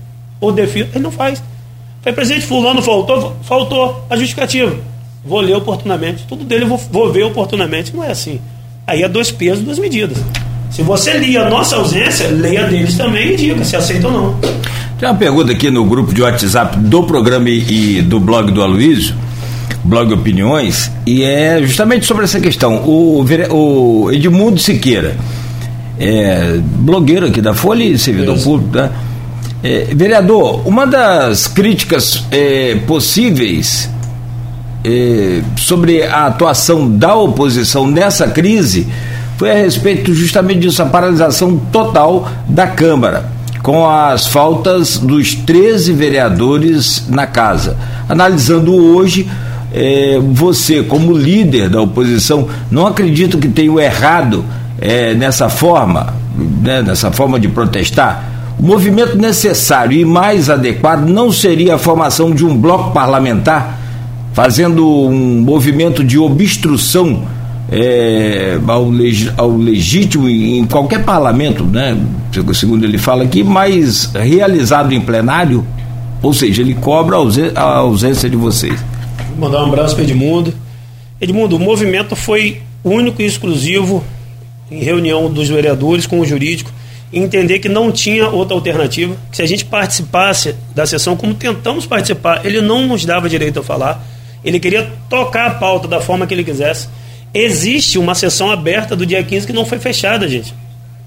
[0.43, 1.41] Ou defiro, ele não faz.
[2.01, 4.75] Foi presidente fulano faltou, faltou a justificativa.
[5.23, 6.25] vou ler oportunamente.
[6.27, 7.95] Tudo dele eu vou, vou ver oportunamente.
[7.95, 8.41] Não é assim.
[8.85, 10.17] Aí é dois pesos, duas medidas.
[10.69, 14.39] Se você lia a nossa ausência, leia deles também e diga se aceita ou não.
[14.99, 19.15] Tem uma pergunta aqui no grupo de WhatsApp do programa e do blog do Aloysio,
[19.81, 22.83] blog Opiniões, e é justamente sobre essa questão.
[22.85, 25.15] O, o Edmundo Siqueira,
[25.97, 28.43] é, blogueiro aqui da Folha e servidor Isso.
[28.43, 28.91] público, né?
[29.63, 33.89] É, vereador, uma das críticas é, possíveis
[34.83, 38.85] é, sobre a atuação da oposição nessa crise
[39.37, 43.25] foi a respeito justamente disso, a paralisação total da Câmara,
[43.61, 47.77] com as faltas dos 13 vereadores na casa.
[48.09, 49.29] Analisando hoje,
[49.73, 54.43] é, você, como líder da oposição, não acredito que tenha errado
[54.81, 56.13] é, nessa forma,
[56.61, 58.32] né, nessa forma de protestar?
[58.63, 63.77] Movimento necessário e mais adequado não seria a formação de um bloco parlamentar
[64.31, 67.27] fazendo um movimento de obstrução
[67.69, 71.97] é, ao, leg, ao, legítimo em qualquer parlamento, né,
[72.53, 75.67] segundo ele fala aqui, mas realizado em plenário,
[76.21, 77.17] ou seja, ele cobra
[77.55, 78.79] a ausência de vocês.
[79.31, 80.53] Vou mandar um abraço para Edmundo.
[81.19, 84.01] Edmundo, o movimento foi único e exclusivo
[84.71, 86.71] em reunião dos vereadores com o jurídico
[87.13, 91.85] entender que não tinha outra alternativa, que se a gente participasse da sessão como tentamos
[91.85, 94.03] participar, ele não nos dava direito a falar,
[94.43, 96.89] ele queria tocar a pauta da forma que ele quisesse.
[97.33, 100.53] Existe uma sessão aberta do dia 15 que não foi fechada, gente.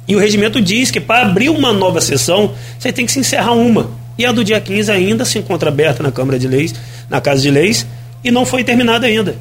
[0.09, 3.53] E o regimento diz que para abrir uma nova sessão, você tem que se encerrar
[3.53, 3.91] uma.
[4.17, 6.75] E a do dia 15 ainda se encontra aberta na Câmara de Leis,
[7.11, 7.87] na Casa de Leis,
[8.25, 9.37] e não foi terminada ainda.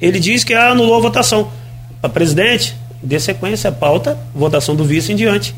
[0.00, 1.48] Ele diz que anulou a votação.
[2.00, 5.54] Para presidente, dê sequência à pauta, votação do vice em diante.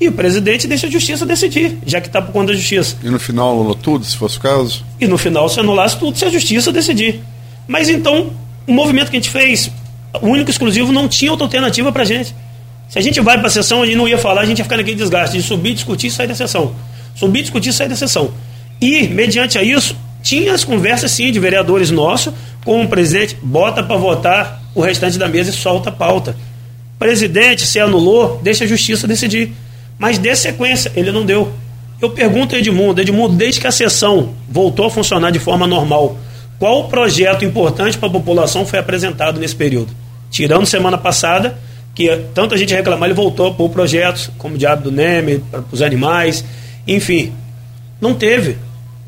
[0.00, 2.96] E o presidente deixa a justiça decidir, já que está por conta da justiça.
[3.02, 4.84] E no final anulou tudo, se fosse o caso?
[5.00, 7.20] E no final se anulasse tudo se a justiça decidir.
[7.66, 8.30] Mas então,
[8.66, 9.70] o movimento que a gente fez,
[10.20, 12.34] o único exclusivo, não tinha outra alternativa para a gente.
[12.88, 14.64] Se a gente vai para a sessão, a gente não ia falar, a gente ia
[14.64, 16.74] ficar naquele desgaste de subir, discutir e sair da sessão.
[17.14, 18.32] Subir, discutir e sair da sessão.
[18.80, 22.34] E, mediante a isso, tinha as conversas sim de vereadores nossos
[22.64, 26.36] com o presidente, bota para votar o restante da mesa e solta a pauta.
[26.98, 29.52] Presidente, se anulou, deixa a justiça decidir.
[29.98, 31.52] Mas dê sequência, ele não deu.
[32.00, 36.18] Eu pergunto a Edmundo, Edmundo, desde que a sessão voltou a funcionar de forma normal,
[36.58, 39.92] qual projeto importante para a população foi apresentado nesse período?
[40.30, 41.56] Tirando semana passada,
[41.94, 45.80] que tanta gente reclamar, ele voltou por projetos, como o Diabo do Neme, para os
[45.80, 46.44] animais,
[46.86, 47.32] enfim.
[48.00, 48.58] Não teve.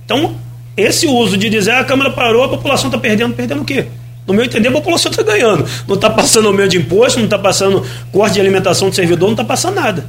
[0.04, 0.36] Então,
[0.76, 3.86] esse uso de dizer ah, a Câmara parou, a população está perdendo, perdendo o quê?
[4.26, 5.66] No meu entender, a população está ganhando.
[5.86, 9.34] Não está passando aumento de imposto, não está passando corte de alimentação do servidor, não
[9.34, 10.06] está passando nada.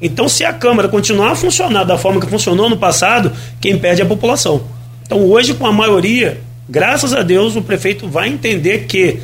[0.00, 4.02] Então, se a Câmara continuar a funcionar da forma que funcionou no passado, quem perde
[4.02, 4.62] é a população.
[5.06, 9.20] Então, hoje, com a maioria, graças a Deus, o prefeito vai entender que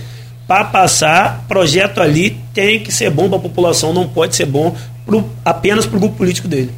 [0.47, 4.75] para passar, projeto ali tem que ser bom para a população, não pode ser bom
[5.07, 6.73] pro, apenas para o grupo político dele.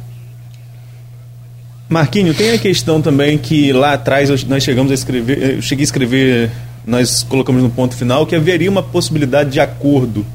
[1.89, 5.85] Marquinho, tem a questão também que lá atrás nós chegamos a escrever, eu cheguei a
[5.85, 6.51] escrever,
[6.85, 10.25] nós colocamos no ponto final que haveria uma possibilidade de acordo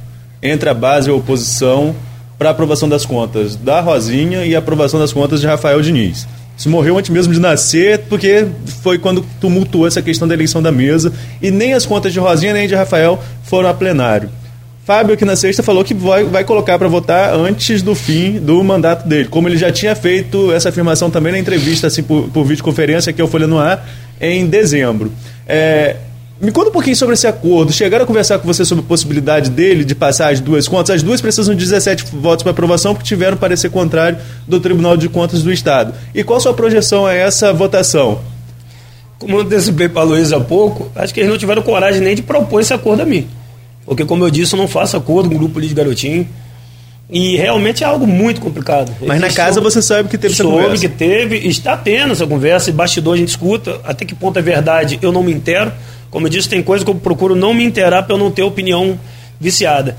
[0.42, 1.94] entre a base e a oposição
[2.38, 6.26] para aprovação das contas da Rosinha e aprovação das contas de Rafael Diniz.
[6.56, 8.46] Isso morreu antes mesmo de nascer, porque
[8.82, 12.52] foi quando tumultuou essa questão da eleição da mesa, e nem as contas de Rosinha
[12.52, 14.28] nem de Rafael foram a plenário.
[14.84, 18.64] Fábio, aqui na sexta, falou que vai, vai colocar para votar antes do fim do
[18.64, 22.44] mandato dele, como ele já tinha feito essa afirmação também na entrevista assim, por, por
[22.44, 23.86] videoconferência que eu Folha no Ar
[24.18, 25.12] em dezembro.
[25.46, 25.96] É,
[26.40, 27.72] me conta um pouquinho sobre esse acordo.
[27.72, 30.96] Chegaram a conversar com você sobre a possibilidade dele de passar as duas contas?
[30.96, 35.08] As duas precisam de 17 votos para aprovação porque tiveram parecer contrário do Tribunal de
[35.08, 35.92] Contas do Estado.
[36.14, 38.20] E qual a sua projeção a essa votação?
[39.18, 42.14] Como eu antecipei para a Luiz há pouco, acho que eles não tiveram coragem nem
[42.14, 43.26] de propor esse acordo a mim.
[43.84, 46.28] Porque, como eu disse, eu não faço acordo com o grupo de garotinho.
[47.10, 48.94] E realmente é algo muito complicado.
[49.00, 50.68] Mas na casa você sabe que teve essa conversa.
[50.68, 54.38] Soube que teve, está tendo essa conversa, e bastidor a gente escuta, até que ponto
[54.38, 55.72] é verdade, eu não me entero.
[56.10, 58.42] Como eu disse, tem coisa que eu procuro não me inteirar para eu não ter
[58.42, 58.98] opinião
[59.40, 59.96] viciada.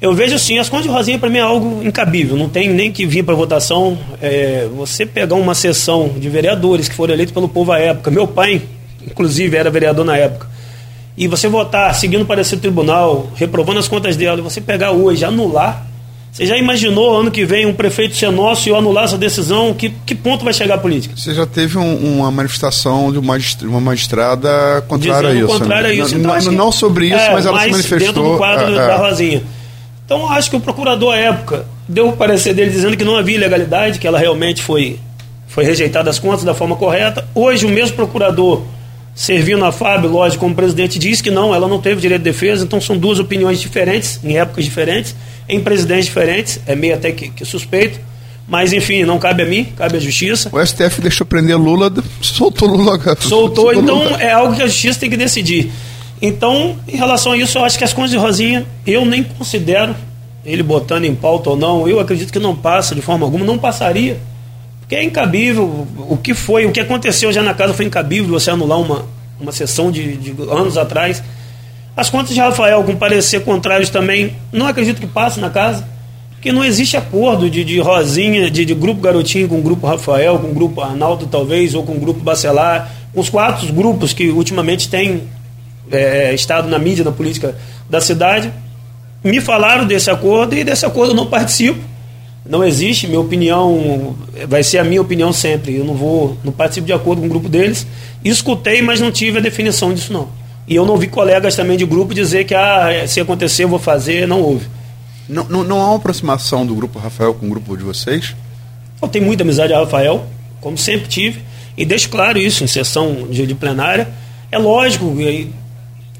[0.00, 2.90] Eu vejo sim, as contas de Rosinha para mim é algo incabível, não tem nem
[2.90, 3.96] que vir para votação.
[4.20, 8.26] É, você pegar uma sessão de vereadores que foram eleitos pelo povo à época, meu
[8.26, 8.62] pai,
[9.06, 10.48] inclusive, era vereador na época,
[11.16, 14.90] e você votar seguindo o parecer do tribunal, reprovando as contas dela, e você pegar
[14.90, 15.86] hoje, anular
[16.32, 19.74] você já imaginou ano que vem um prefeito ser nosso e eu anular essa decisão?
[19.74, 21.14] Que, que ponto vai chegar a política?
[21.14, 25.60] Você já teve um, uma manifestação de uma, uma magistrada contrária Dizendo a isso.
[25.60, 25.90] Contrária né?
[25.90, 26.14] a isso.
[26.16, 27.98] Então, não, não sobre isso, é, mas ela mas se manifestou.
[27.98, 28.96] Dentro do quadro é, da é.
[28.96, 29.42] Rosinha.
[30.06, 33.36] Então acho que o procurador à época deu o parecer dele dizendo que não havia
[33.36, 34.98] ilegalidade, que ela realmente foi,
[35.46, 37.28] foi rejeitada as contas da forma correta.
[37.34, 38.62] Hoje o mesmo procurador
[39.14, 42.64] servindo a Fábio, lógico, como presidente, diz que não, ela não teve direito de defesa,
[42.64, 45.14] então são duas opiniões diferentes, em épocas diferentes,
[45.48, 48.00] em presidentes diferentes, é meio até que, que suspeito,
[48.48, 50.50] mas enfim, não cabe a mim, cabe à justiça.
[50.52, 52.98] O STF deixou prender Lula, soltou Lula.
[53.20, 54.22] Soltou, soltou então Lula.
[54.22, 55.70] é algo que a justiça tem que decidir.
[56.20, 59.94] Então, em relação a isso, eu acho que as contas de Rosinha, eu nem considero
[60.44, 63.58] ele botando em pauta ou não, eu acredito que não passa de forma alguma, não
[63.58, 64.18] passaria
[64.92, 65.88] que é incabível.
[65.96, 69.06] O que foi, o que aconteceu já na casa foi incabível você anular uma,
[69.40, 71.22] uma sessão de, de anos atrás.
[71.96, 75.88] As contas de Rafael, com parecer contrários também, não acredito que passe na casa,
[76.32, 80.52] porque não existe acordo de, de Rosinha, de, de grupo Garotinho com grupo Rafael, com
[80.52, 85.22] grupo Arnaldo talvez, ou com grupo Bacelar, com os quatro grupos que ultimamente têm
[85.90, 87.56] é, estado na mídia, na política
[87.88, 88.52] da cidade.
[89.24, 91.80] Me falaram desse acordo e desse acordo eu não participo
[92.44, 94.16] não existe, minha opinião
[94.48, 95.76] vai ser a minha opinião sempre.
[95.76, 97.86] Eu não vou, não participo de acordo com o grupo deles.
[98.24, 100.28] Escutei, mas não tive a definição disso não.
[100.66, 103.78] E eu não vi colegas também de grupo dizer que ah, se acontecer eu vou
[103.78, 104.66] fazer, não houve.
[105.28, 108.34] Não, não, não há uma aproximação do grupo Rafael com o grupo de vocês?
[109.00, 110.26] Eu tenho muita amizade a Rafael,
[110.60, 111.42] como sempre tive,
[111.76, 114.08] e deixo claro isso em sessão de, de plenária.
[114.50, 115.14] É lógico,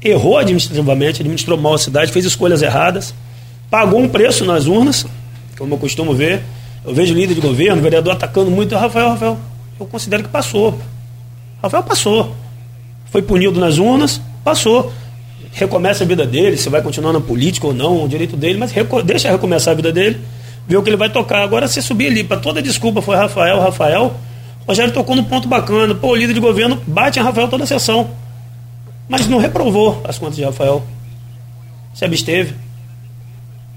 [0.03, 3.13] errou administrativamente, administrou mal a cidade, fez escolhas erradas,
[3.69, 5.05] pagou um preço nas urnas,
[5.57, 6.41] como eu costumo ver.
[6.85, 8.75] Eu vejo líder de governo, vereador atacando muito.
[8.75, 9.37] Rafael, Rafael,
[9.79, 10.79] eu considero que passou.
[11.61, 12.35] Rafael passou.
[13.05, 14.91] Foi punido nas urnas, passou.
[15.51, 18.73] Recomeça a vida dele, se vai continuar na política ou não, o direito dele, mas
[19.05, 20.19] deixa recomeçar a vida dele,
[20.67, 21.43] ver o que ele vai tocar.
[21.43, 24.15] Agora, se subir ali, para toda desculpa foi Rafael, Rafael,
[24.67, 25.93] Rogério tocou no ponto bacana.
[25.93, 28.09] Pô, o líder de governo bate em Rafael toda a sessão.
[29.07, 30.83] Mas não reprovou as contas de Rafael.
[31.93, 32.55] Se absteve.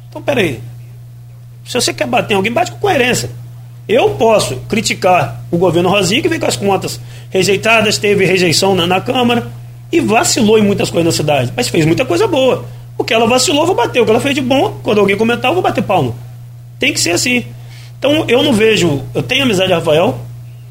[0.09, 0.61] Então, peraí.
[1.67, 3.31] Se você quer bater em alguém, bate com coerência.
[3.89, 7.01] Eu posso criticar o governo Rosinha, que vem com as contas
[7.31, 9.47] rejeitadas, teve rejeição na, na Câmara
[9.93, 12.65] e vacilou em muitas coisas na cidade, mas fez muita coisa boa.
[12.99, 14.01] O que ela vacilou, eu vou bater.
[14.01, 16.15] O que ela fez de bom, quando alguém comentar, eu vou bater palma.
[16.79, 17.45] Tem que ser assim.
[17.99, 19.03] Então eu não vejo.
[19.15, 20.19] Eu tenho amizade de Rafael,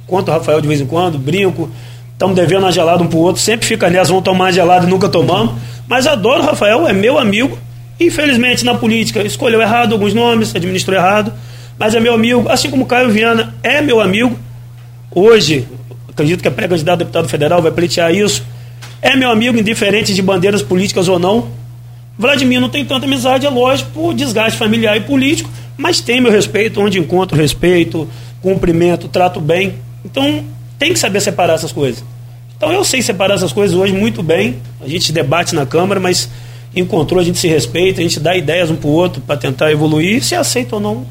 [0.08, 1.70] conto o Rafael de vez em quando, brinco,
[2.14, 5.08] estamos devendo uma gelada um pro outro, sempre fica, aliás, vão tomar gelada e nunca
[5.08, 5.56] tomamos.
[5.88, 7.58] Mas adoro o Rafael, é meu amigo,
[8.00, 11.32] Infelizmente, na política, escolheu errado alguns nomes, administrou errado,
[11.78, 14.38] mas é meu amigo, assim como Caio Viana é meu amigo.
[15.12, 15.68] Hoje,
[16.10, 18.44] acredito que é pré-candidato a deputado federal, vai pleitear isso.
[19.02, 21.50] É meu amigo, indiferente de bandeiras políticas ou não.
[22.18, 26.32] Vladimir não tem tanta amizade, é lógico, por desgaste familiar e político, mas tem meu
[26.32, 28.10] respeito, onde encontro respeito,
[28.42, 29.76] cumprimento, trato bem.
[30.04, 30.44] Então,
[30.80, 32.04] tem que saber separar essas coisas.
[32.58, 34.58] Então, eu sei separar essas coisas hoje muito bem.
[34.82, 36.30] A gente debate na Câmara, mas
[36.76, 39.72] encontrou, a gente se respeita, a gente dá ideias um para o outro para tentar
[39.72, 41.06] evoluir, se aceita ou não,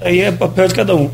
[0.00, 1.10] aí é papel de cada um.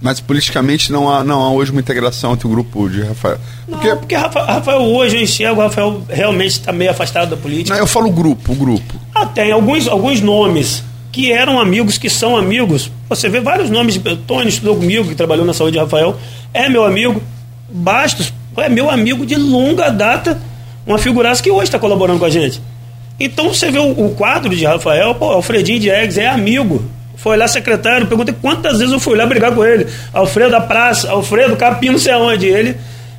[0.00, 3.38] Mas politicamente não há, não há hoje uma integração entre o grupo de Rafael.
[3.66, 7.36] Porque, não, porque Rafael, Rafael hoje eu enxergo, o Rafael realmente está meio afastado da
[7.36, 7.74] política.
[7.74, 8.94] Não, eu falo grupo, o grupo.
[9.14, 12.92] Ah, tem alguns, alguns nomes que eram amigos, que são amigos.
[13.08, 16.16] Você vê vários nomes, Tony estudou comigo, que trabalhou na saúde de Rafael,
[16.54, 17.20] é meu amigo.
[17.68, 20.40] Bastos é meu amigo de longa data,
[20.86, 22.60] uma figuraça que hoje está colaborando com a gente.
[23.18, 26.84] Então você vê o, o quadro de Rafael, pô, Alfredinho de Eggs é amigo.
[27.16, 29.88] Foi lá secretário, perguntei quantas vezes eu fui lá brigar com ele.
[30.12, 32.46] Alfredo da Praça, Alfredo Capim, não sei aonde.
[32.46, 32.76] Ele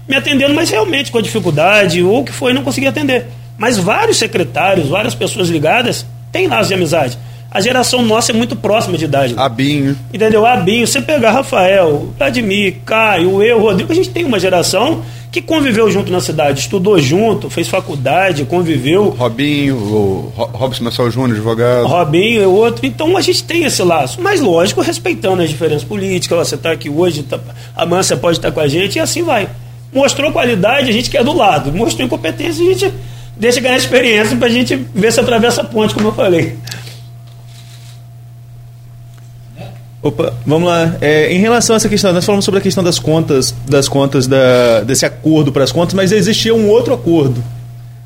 [0.08, 3.28] me atendendo, mas realmente com dificuldade, ou o que foi, não consegui atender.
[3.58, 7.18] Mas vários secretários, várias pessoas ligadas, têm laços de amizade.
[7.52, 9.34] A geração nossa é muito próxima de idade.
[9.36, 9.98] Abinho.
[10.14, 10.46] Entendeu?
[10.46, 10.88] Abinho.
[10.88, 16.12] Você pegar Rafael, Vladimir, Caio, eu, Rodrigo, a gente tem uma geração que conviveu junto
[16.12, 19.10] na cidade, estudou junto, fez faculdade, conviveu.
[19.10, 21.88] Robinho, o Robson Marcelo Júnior, advogado.
[21.88, 22.86] Robinho e outro.
[22.86, 24.20] Então a gente tem esse laço.
[24.22, 26.48] Mas lógico, respeitando as diferenças políticas.
[26.48, 27.40] Você está aqui hoje, tá,
[27.76, 29.48] amanhã você pode estar com a gente e assim vai.
[29.94, 31.72] Mostrou qualidade, a gente quer do lado.
[31.72, 32.94] Mostrou incompetência, a gente
[33.38, 36.58] deixa ganhar experiência para a gente ver se atravessa a ponte, como eu falei.
[40.02, 40.96] Opa, vamos lá.
[41.02, 44.28] É, em relação a essa questão, nós falamos sobre a questão das contas, das contas
[44.28, 47.44] da, desse acordo para as contas, mas existia um outro acordo.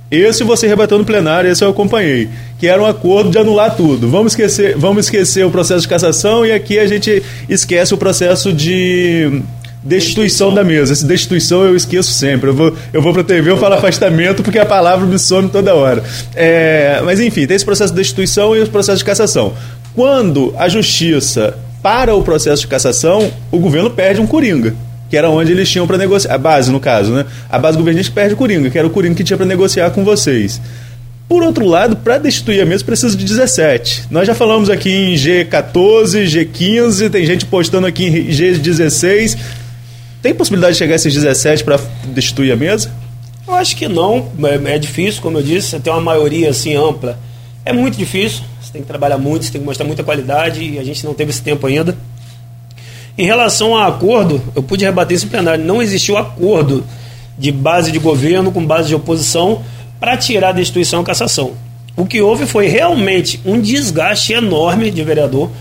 [0.09, 2.29] Esse você rebateu no plenário, esse eu acompanhei,
[2.59, 4.09] que era um acordo de anular tudo.
[4.09, 8.51] Vamos esquecer, vamos esquecer o processo de cassação e aqui a gente esquece o processo
[8.51, 9.41] de
[9.83, 10.93] destituição da mesa.
[10.93, 12.49] Essa destituição eu esqueço sempre.
[12.49, 16.03] Eu vou, eu vou TV, eu falo afastamento porque a palavra me some toda hora.
[16.35, 19.53] É, mas enfim, tem esse processo de destituição e o processo de cassação.
[19.95, 24.73] Quando a justiça para o processo de cassação, o governo perde um coringa,
[25.09, 27.25] que era onde eles tinham para negociar, a base no caso, né?
[27.49, 30.03] A base governista perde o coringa, que era o coringa que tinha para negociar com
[30.05, 30.61] vocês.
[31.27, 34.05] Por outro lado, para destituir a mesa precisa de 17.
[34.09, 39.37] Nós já falamos aqui em G14, G15, tem gente postando aqui em G16.
[40.21, 42.89] Tem possibilidade de chegar a esses 17 para destituir a mesa?
[43.45, 47.19] Eu acho que não, é, é difícil, como eu disse, ter uma maioria assim ampla.
[47.65, 48.43] É muito difícil,
[48.73, 51.29] tem que trabalhar muito, você tem que mostrar muita qualidade e a gente não teve
[51.29, 51.95] esse tempo ainda.
[53.15, 56.83] Em relação a acordo, eu pude rebater em plenário, não existiu acordo
[57.37, 59.61] de base de governo com base de oposição
[59.99, 61.53] para tirar a destituição e cassação.
[61.95, 65.51] O que houve foi realmente um desgaste enorme de vereador.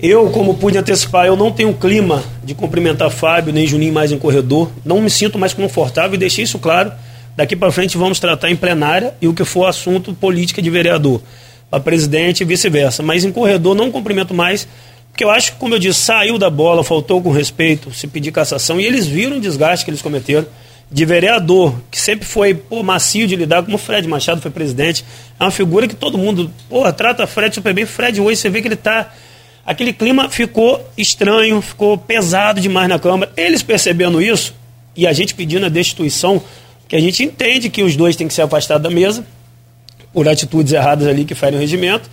[0.00, 4.18] Eu, como pude antecipar, eu não tenho clima de cumprimentar Fábio nem Juninho mais em
[4.18, 4.68] corredor.
[4.84, 6.90] Não me sinto mais confortável e deixei isso claro.
[7.36, 11.22] Daqui para frente vamos tratar em plenária e o que for assunto política de vereador,
[11.70, 13.02] para presidente e vice-versa.
[13.02, 14.66] Mas em corredor não cumprimento mais,
[15.10, 18.32] porque eu acho que, como eu disse, saiu da bola, faltou com respeito, se pedir
[18.32, 20.46] cassação e eles viram o desgaste que eles cometeram
[20.90, 25.04] de vereador, que sempre foi pô, macio de lidar, como o Fred Machado foi presidente.
[25.38, 27.84] É uma figura que todo mundo pô, trata Fred super bem.
[27.84, 29.12] Fred hoje você vê que ele está.
[29.66, 33.30] Aquele clima ficou estranho, ficou pesado demais na Câmara.
[33.36, 34.54] Eles percebendo isso,
[34.96, 36.42] e a gente pedindo a destituição,
[36.88, 39.26] que a gente entende que os dois têm que ser afastados da mesa,
[40.12, 42.10] por atitudes erradas ali que ferem o regimento.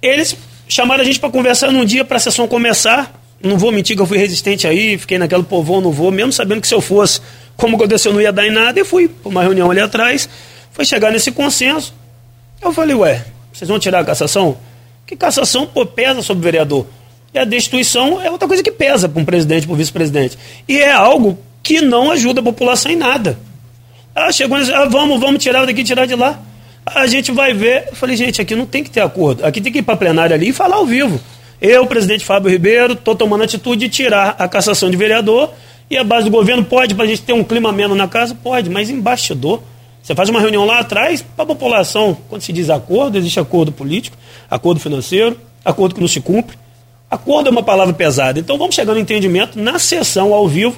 [0.00, 0.36] Eles
[0.68, 3.20] chamaram a gente para conversar num dia para a sessão começar.
[3.42, 6.60] Não vou mentir que eu fui resistente aí, fiquei naquele povão, não vou, mesmo sabendo
[6.60, 7.20] que se eu fosse
[7.56, 10.28] como aconteceu, não ia dar em nada, eu fui para uma reunião ali atrás,
[10.72, 11.94] foi chegar nesse consenso.
[12.60, 14.56] Eu falei, ué, vocês vão tirar a cassação?
[15.06, 16.86] Que cassação pô, pesa sobre o vereador.
[17.32, 20.38] E a destituição é outra coisa que pesa para um presidente, para um vice-presidente.
[20.68, 23.38] E é algo que não ajuda a população em nada.
[24.14, 26.40] Ela chegou e disse, ah, vamos, vamos tirar daqui, tirar de lá.
[26.86, 27.88] A gente vai ver.
[27.88, 29.44] Eu falei, gente, aqui não tem que ter acordo.
[29.44, 31.20] Aqui tem que ir para plenária ali e falar ao vivo.
[31.60, 35.50] Eu, presidente Fábio Ribeiro, estou tomando a atitude de tirar a cassação de vereador
[35.90, 38.34] e a base do governo pode, para a gente ter um clima menos na casa?
[38.34, 39.62] Pode, mas em bastidor.
[40.02, 43.72] Você faz uma reunião lá atrás, para a população, quando se diz acordo, existe acordo
[43.72, 44.16] político,
[44.50, 46.58] acordo financeiro, acordo que não se cumpre.
[47.10, 48.38] Acordo é uma palavra pesada.
[48.38, 50.76] Então vamos chegando no entendimento na sessão ao vivo.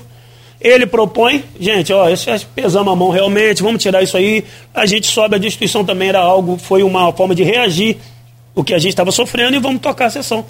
[0.60, 2.06] Ele propõe, gente, ó,
[2.54, 4.44] pesamos a mão realmente, vamos tirar isso aí.
[4.74, 7.98] A gente sobe, a destituição também era algo, foi uma forma de reagir
[8.54, 10.44] o que a gente estava sofrendo e vamos tocar a sessão.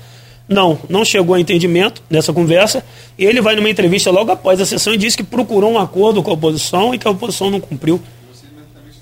[0.48, 2.84] Não, não chegou a entendimento nessa conversa.
[3.18, 6.30] Ele vai numa entrevista logo após a sessão e disse que procurou um acordo com
[6.30, 8.00] a oposição e que a oposição não cumpriu.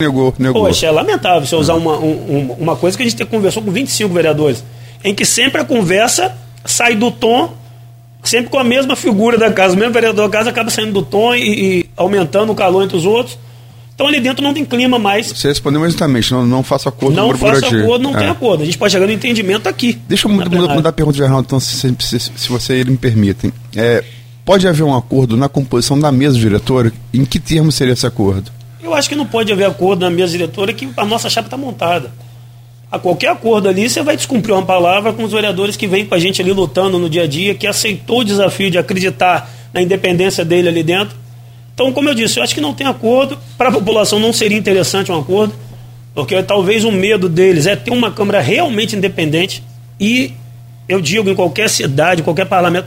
[0.01, 0.65] Negou, negou.
[0.65, 4.13] Poxa, é lamentável você usar uma, um, uma coisa que a gente conversou com 25
[4.13, 4.65] vereadores,
[5.05, 7.53] em que sempre a conversa sai do tom,
[8.25, 9.75] sempre com a mesma figura da casa.
[9.75, 11.41] O mesmo vereador da casa acaba saindo do tom e,
[11.81, 13.39] e aumentando o calor entre os outros.
[13.95, 15.31] Então ali dentro não tem clima mais.
[15.31, 18.19] Você respondeu exatamente, não, não faça acordo Não faça acordo, não é.
[18.19, 18.63] tem acordo.
[18.63, 20.01] A gente pode chegar no entendimento aqui.
[20.09, 23.53] Deixa eu mudar, mudar a pergunta de Arnaldo, então, se, se, se você me permitem.
[23.77, 24.03] É,
[24.45, 26.93] pode haver um acordo na composição da mesa diretora?
[27.13, 28.51] Em que termos seria esse acordo?
[28.83, 31.57] Eu acho que não pode haver acordo na mesa diretora que a nossa chapa está
[31.57, 32.11] montada.
[32.95, 36.15] A qualquer acordo ali, você vai descumprir uma palavra com os vereadores que vêm com
[36.15, 39.83] a gente ali lutando no dia a dia, que aceitou o desafio de acreditar na
[39.83, 41.25] independência dele ali dentro
[41.75, 43.37] então, como eu disse, eu acho que não tem acordo.
[43.59, 45.53] Para a população não seria interessante um acordo,
[46.15, 49.63] porque talvez o medo deles é ter uma Câmara realmente independente.
[49.99, 50.33] E
[50.89, 52.87] eu digo, em qualquer cidade, qualquer parlamento,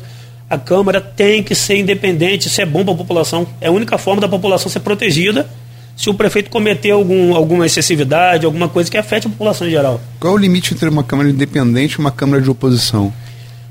[0.49, 2.47] a Câmara tem que ser independente.
[2.47, 3.45] Isso é bom para a população.
[3.59, 5.49] É a única forma da população ser protegida
[5.98, 9.99] se o prefeito cometer algum, alguma excessividade, alguma coisa que afete a população em geral.
[10.19, 13.11] Qual é o limite entre uma Câmara independente e uma Câmara de oposição?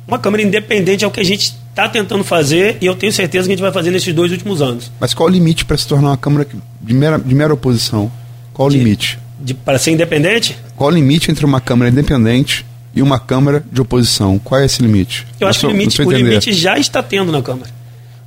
[0.09, 3.47] Uma Câmara independente é o que a gente está tentando fazer e eu tenho certeza
[3.47, 4.90] que a gente vai fazer nesses dois últimos anos.
[4.98, 6.48] Mas qual o limite para se tornar uma Câmara
[6.82, 8.11] de mera, de mera oposição?
[8.53, 9.20] Qual o de, limite?
[9.65, 10.59] para ser independente?
[10.74, 14.36] Qual o limite entre uma Câmara independente e uma Câmara de oposição?
[14.40, 15.24] Qual é esse limite?
[15.39, 17.70] Eu acho que o limite, o limite já está tendo na Câmara.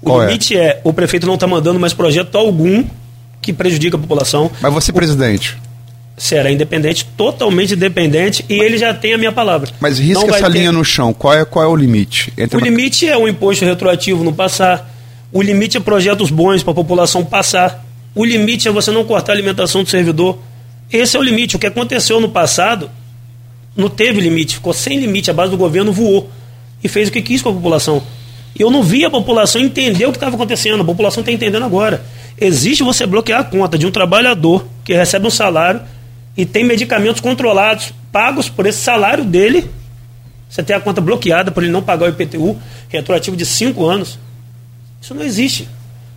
[0.01, 0.27] O Qual é?
[0.27, 0.59] limite é?
[0.59, 2.85] é o prefeito não está mandando mais projeto algum
[3.41, 4.51] que prejudica a população.
[4.61, 5.57] Mas você, o, presidente,
[6.17, 9.69] será independente, totalmente independente, e ele já tem a minha palavra.
[9.79, 10.57] Mas risca essa ter...
[10.57, 12.33] linha no chão, qual é, qual é o limite?
[12.37, 12.67] Entre o uma...
[12.67, 14.93] limite é o imposto retroativo não passar,
[15.31, 19.31] o limite é projetos bons para a população passar, o limite é você não cortar
[19.31, 20.39] a alimentação do servidor.
[20.91, 21.55] Esse é o limite.
[21.55, 22.89] O que aconteceu no passado
[23.75, 26.29] não teve limite, ficou sem limite, a base do governo voou
[26.83, 28.01] e fez o que quis com a população.
[28.57, 32.03] Eu não vi a população entender o que estava acontecendo, a população está entendendo agora.
[32.37, 35.81] Existe você bloquear a conta de um trabalhador que recebe um salário
[36.35, 39.69] e tem medicamentos controlados, pagos por esse salário dele.
[40.49, 42.57] Você tem a conta bloqueada por ele não pagar o IPTU,
[42.87, 44.17] retroativo de cinco anos.
[45.01, 45.67] Isso não existe.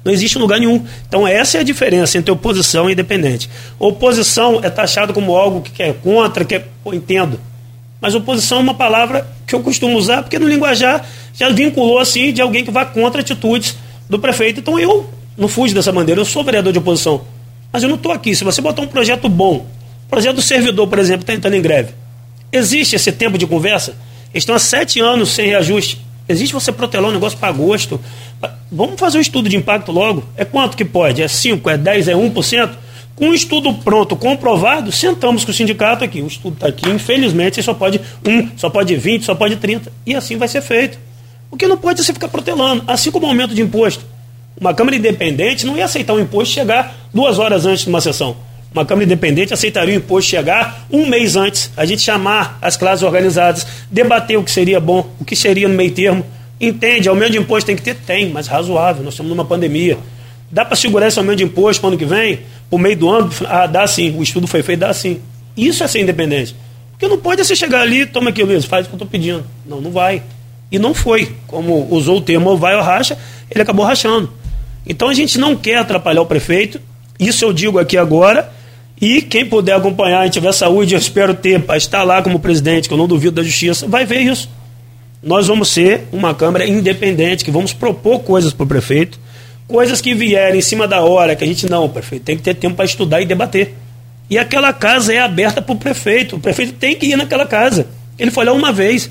[0.05, 0.85] Não existe lugar nenhum.
[1.07, 3.49] Então, essa é a diferença entre oposição e independente.
[3.79, 6.65] Oposição é taxado como algo que é contra, que é.
[6.83, 7.39] Pô, entendo.
[8.01, 12.33] Mas oposição é uma palavra que eu costumo usar, porque no linguajar já vinculou assim
[12.33, 13.77] de alguém que vá contra atitudes
[14.09, 14.59] do prefeito.
[14.59, 16.21] Então, eu não fujo dessa maneira.
[16.21, 17.23] Eu sou vereador de oposição.
[17.73, 18.35] Mas eu não estou aqui.
[18.35, 19.67] Se você botar um projeto bom,
[20.09, 21.95] projeto do servidor, por exemplo, está entrando em greve.
[22.53, 23.97] Existe esse tempo de conversa?
[24.33, 25.99] Eles estão há sete anos sem reajuste.
[26.29, 28.01] Existe você protelar um negócio para agosto?
[28.71, 30.25] Vamos fazer um estudo de impacto logo.
[30.37, 31.23] É quanto que pode?
[31.23, 32.71] É 5, é 10, é 1%?
[33.15, 36.23] Com o estudo pronto, comprovado, sentamos com o sindicato aqui.
[36.23, 39.93] O estudo está aqui, infelizmente, só pode um, só pode 20, só pode 30.
[40.07, 40.99] E assim vai ser feito.
[41.51, 44.05] O que não pode é você ficar protelando, assim como o aumento de imposto.
[44.61, 48.37] Uma Câmara Independente não ia aceitar um imposto chegar duas horas antes de uma sessão.
[48.73, 53.03] Uma Câmara Independente aceitaria o imposto chegar um mês antes, a gente chamar as classes
[53.03, 56.25] organizadas, debater o que seria bom, o que seria no meio termo.
[56.59, 57.97] Entende, aumento de imposto tem que ter?
[57.97, 59.03] Tem, mas razoável.
[59.03, 59.99] Nós estamos numa pandemia.
[60.51, 62.41] Dá para segurar esse aumento de imposto para o ano que vem?
[62.71, 63.31] Por meio do ano?
[63.47, 64.15] Ah, dá sim.
[64.17, 65.21] O estudo foi feito, dá sim.
[65.57, 66.55] Isso é ser independente.
[66.93, 69.45] Porque não pode você chegar ali, toma aqui, Luiz, faz o que eu estou pedindo.
[69.67, 70.23] Não, não vai.
[70.71, 71.35] E não foi.
[71.47, 73.19] Como usou o termo vai ou racha,
[73.51, 74.33] ele acabou rachando.
[74.87, 76.81] Então a gente não quer atrapalhar o prefeito.
[77.19, 78.53] Isso eu digo aqui agora.
[79.01, 82.89] E quem puder acompanhar e tiver saúde, eu espero ter para estar lá como presidente,
[82.89, 84.49] que eu não duvido da justiça, vai ver isso.
[85.21, 89.19] Nós vamos ser uma Câmara independente, que vamos propor coisas para o prefeito
[89.73, 92.55] Coisas que vierem em cima da hora, que a gente não, prefeito, tem que ter
[92.55, 93.75] tempo para estudar e debater.
[94.29, 96.37] E aquela casa é aberta para o prefeito.
[96.37, 97.87] O prefeito tem que ir naquela casa.
[98.19, 99.11] Ele foi lá uma vez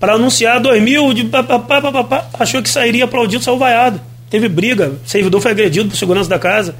[0.00, 4.00] para anunciar 2000, de papapá, papapá, achou que sairia aplaudido, saiu vaiado.
[4.32, 6.74] Teve briga, o servidor foi agredido por segurança da casa.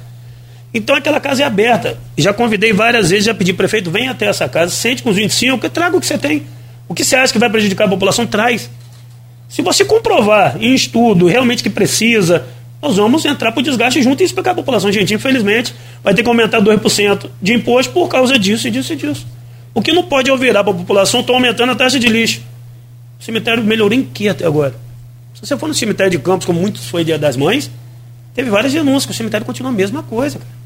[0.73, 1.99] Então aquela casa é aberta.
[2.17, 5.69] Já convidei várias vezes, já pedi prefeito, venha até essa casa, sente com os 25,
[5.69, 6.47] traga o que você tem.
[6.87, 8.71] O que você acha que vai prejudicar a população, traz.
[9.47, 12.43] Se você comprovar em estudo realmente que precisa,
[12.81, 14.91] nós vamos entrar para o desgaste junto e explicar à população.
[14.91, 18.95] Gente, infelizmente, vai ter que aumentar 2% de imposto por causa disso e disso e
[18.95, 19.27] disso.
[19.75, 22.41] O que não pode é virar para a população, estão aumentando a taxa de lixo.
[23.19, 24.81] O cemitério melhorou em que até agora?
[25.33, 27.69] Se você for no cemitério de Campos, como muitos foi Dia das Mães,
[28.33, 30.39] teve várias denúncias, que o cemitério continua a mesma coisa.
[30.39, 30.63] Cara.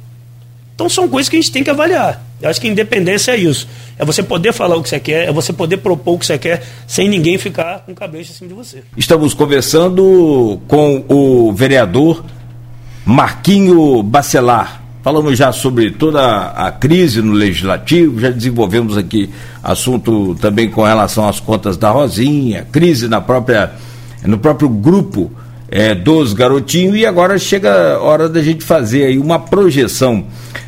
[0.77, 2.23] Então são coisas que a gente tem que avaliar.
[2.39, 3.67] Eu acho que independência é isso.
[3.97, 6.37] É você poder falar o que você quer, é você poder propor o que você
[6.37, 8.83] quer, sem ninguém ficar com cabeça em cima de você.
[8.95, 12.23] Estamos conversando com o vereador
[13.03, 14.83] Marquinho Bacelar.
[15.01, 19.31] Falamos já sobre toda a crise no legislativo, já desenvolvemos aqui
[19.63, 23.71] assunto também com relação às contas da Rosinha, crise na própria,
[24.27, 25.31] no próprio grupo
[25.69, 30.25] é, dos garotinhos, e agora chega a hora da gente fazer aí uma projeção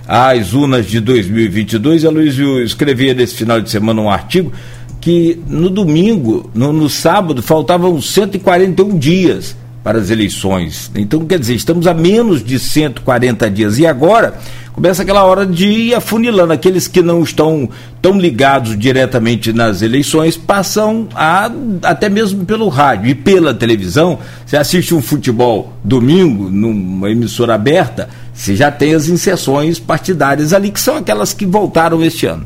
[0.07, 2.06] às urnas de 2022.
[2.06, 4.52] A Luizio escrevia nesse final de semana um artigo
[4.99, 9.56] que no domingo, no, no sábado, faltavam 141 dias
[9.89, 10.91] para as eleições.
[10.93, 13.79] Então, quer dizer, estamos a menos de 140 dias.
[13.79, 14.35] E agora
[14.71, 16.53] começa aquela hora de ir afunilando.
[16.53, 17.67] Aqueles que não estão
[17.99, 21.49] tão ligados diretamente nas eleições passam a,
[21.81, 24.19] até mesmo pelo rádio e pela televisão.
[24.45, 30.69] Você assiste um futebol domingo numa emissora aberta, você já tem as inserções partidárias ali,
[30.69, 32.45] que são aquelas que voltaram este ano.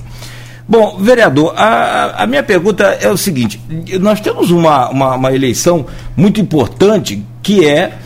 [0.68, 3.60] Bom, vereador, a, a minha pergunta é o seguinte:
[4.00, 5.86] nós temos uma, uma, uma eleição
[6.16, 7.98] muito importante que é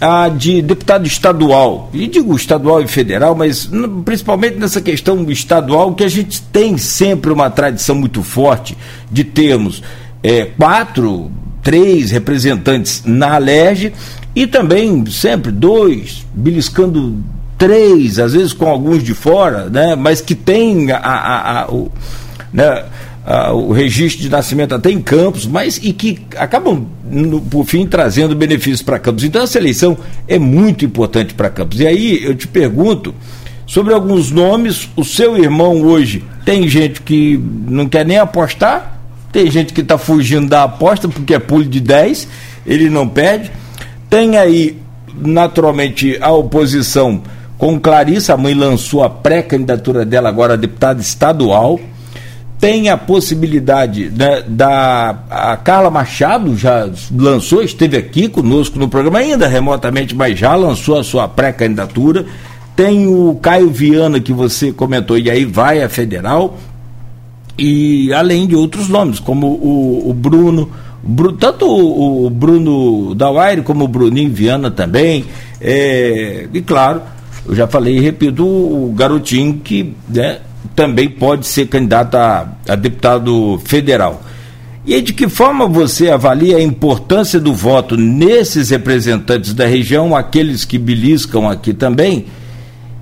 [0.00, 3.68] a de deputado estadual, e digo estadual e federal, mas
[4.04, 8.76] principalmente nessa questão estadual, que a gente tem sempre uma tradição muito forte
[9.10, 9.82] de termos
[10.22, 11.30] é, quatro,
[11.62, 13.92] três representantes na Alerj
[14.34, 17.16] e também sempre dois, beliscando
[17.58, 21.90] três, às vezes com alguns de fora, né, mas que tem a, a, a o,
[22.52, 22.84] né,
[23.26, 27.86] a, o registro de nascimento até em Campos, mas e que acabam, no, por fim,
[27.86, 29.24] trazendo benefícios para Campos.
[29.24, 31.80] Então essa eleição é muito importante para Campos.
[31.80, 33.12] E aí eu te pergunto
[33.66, 34.88] sobre alguns nomes.
[34.94, 39.00] O seu irmão hoje tem gente que não quer nem apostar,
[39.32, 42.28] tem gente que está fugindo da aposta porque é pulo de 10,
[42.64, 43.50] ele não perde.
[44.08, 44.78] Tem aí,
[45.20, 47.22] naturalmente, a oposição
[47.58, 51.80] com Clarissa, a mãe lançou a pré-candidatura dela agora a deputada estadual.
[52.58, 55.18] Tem a possibilidade né, da.
[55.30, 60.98] A Carla Machado já lançou, esteve aqui conosco no programa, ainda remotamente, mas já lançou
[60.98, 62.24] a sua pré-candidatura.
[62.74, 66.58] Tem o Caio Viana, que você comentou, e aí vai a federal.
[67.58, 70.70] E além de outros nomes, como o, o Bruno,
[71.38, 75.24] tanto o, Bruno Dauaire como o Bruninho Viana também.
[75.60, 77.00] É, e claro,
[77.48, 80.40] eu já falei e repito, o garotinho que né,
[80.74, 84.22] também pode ser candidato a, a deputado federal.
[84.84, 90.14] E aí, de que forma você avalia a importância do voto nesses representantes da região,
[90.14, 92.26] aqueles que beliscam aqui também?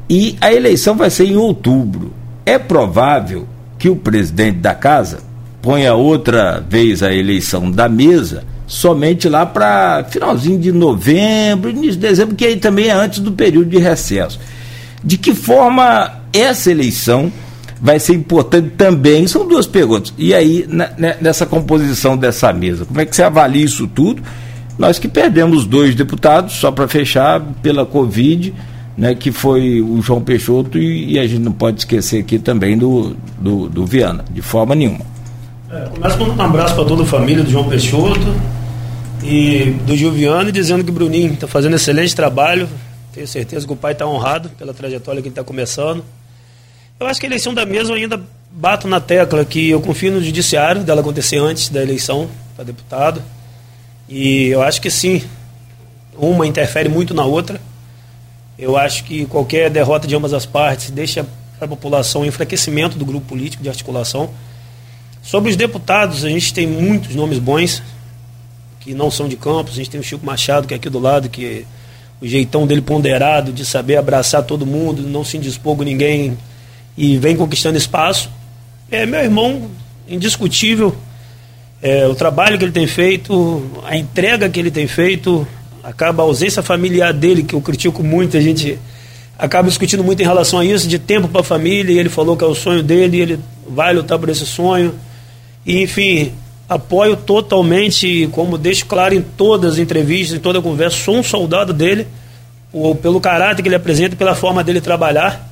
[0.09, 2.12] E a eleição vai ser em outubro.
[2.47, 3.47] É provável
[3.79, 5.19] que o presidente da casa
[5.61, 11.99] ponha outra vez a eleição da mesa somente lá para finalzinho de novembro, início de
[11.99, 14.39] dezembro, que aí também é antes do período de recesso.
[15.03, 17.31] De que forma essa eleição
[17.81, 19.27] vai ser importante também?
[19.27, 20.15] São duas perguntas.
[20.16, 20.66] E aí,
[21.20, 24.23] nessa composição dessa mesa, como é que você avalia isso tudo?
[24.78, 28.53] Nós que perdemos dois deputados, só para fechar, pela Covid,
[28.97, 32.78] né, que foi o João Peixoto e, e, a gente não pode esquecer aqui também
[32.78, 35.14] do, do, do Viana, de forma nenhuma.
[35.75, 38.33] É, começa com um abraço para toda a família do João Peixoto
[39.25, 42.69] e do Gil Viana, dizendo que o Bruninho está fazendo excelente trabalho.
[43.13, 46.05] Tenho certeza que o pai está honrado pela trajetória que ele está começando.
[47.01, 48.23] Eu acho que a eleição da mesa eu ainda
[48.53, 53.21] bato na tecla que eu confio no judiciário dela acontecer antes da eleição para deputado.
[54.09, 55.25] E eu acho que sim,
[56.17, 57.61] uma interfere muito na outra.
[58.57, 61.27] Eu acho que qualquer derrota de ambas as partes deixa
[61.59, 64.31] para a população enfraquecimento do grupo político de articulação.
[65.25, 67.83] Sobre os deputados, a gente tem muitos nomes bons
[68.79, 69.73] que não são de Campos.
[69.73, 71.65] A gente tem o Chico Machado, que é aqui do lado, que
[72.21, 76.37] o jeitão dele ponderado de saber abraçar todo mundo, não se indispor com ninguém
[76.95, 78.31] e vem conquistando espaço.
[78.91, 79.71] É meu irmão,
[80.07, 80.95] indiscutível.
[81.81, 85.47] É, o trabalho que ele tem feito, a entrega que ele tem feito,
[85.83, 88.79] acaba a ausência familiar dele, que eu critico muito, a gente
[89.39, 92.37] acaba discutindo muito em relação a isso, de tempo para a família, e ele falou
[92.37, 94.95] que é o sonho dele, e ele vai lutar por esse sonho.
[95.66, 96.32] E, enfim,
[96.69, 101.23] apoio totalmente, como deixo claro em todas as entrevistas, em toda a conversa, sou um
[101.23, 102.07] soldado dele,
[103.01, 105.51] pelo caráter que ele apresenta, pela forma dele trabalhar.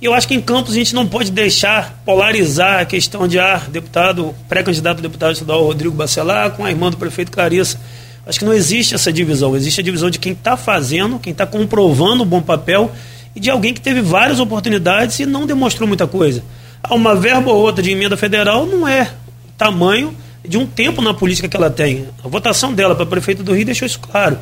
[0.00, 3.38] E eu acho que em Campos a gente não pode deixar polarizar a questão de
[3.38, 7.80] ah, deputado, pré-candidato a deputado estadual Rodrigo Bacelar com a irmã do prefeito Clarissa.
[8.24, 9.56] Acho que não existe essa divisão.
[9.56, 12.92] Existe a divisão de quem está fazendo, quem está comprovando um bom papel
[13.34, 16.44] e de alguém que teve várias oportunidades e não demonstrou muita coisa.
[16.90, 19.10] Uma verba ou outra de emenda federal não é
[19.56, 20.14] tamanho
[20.46, 22.06] de um tempo na política que ela tem.
[22.24, 24.38] A votação dela para prefeito do Rio deixou isso claro.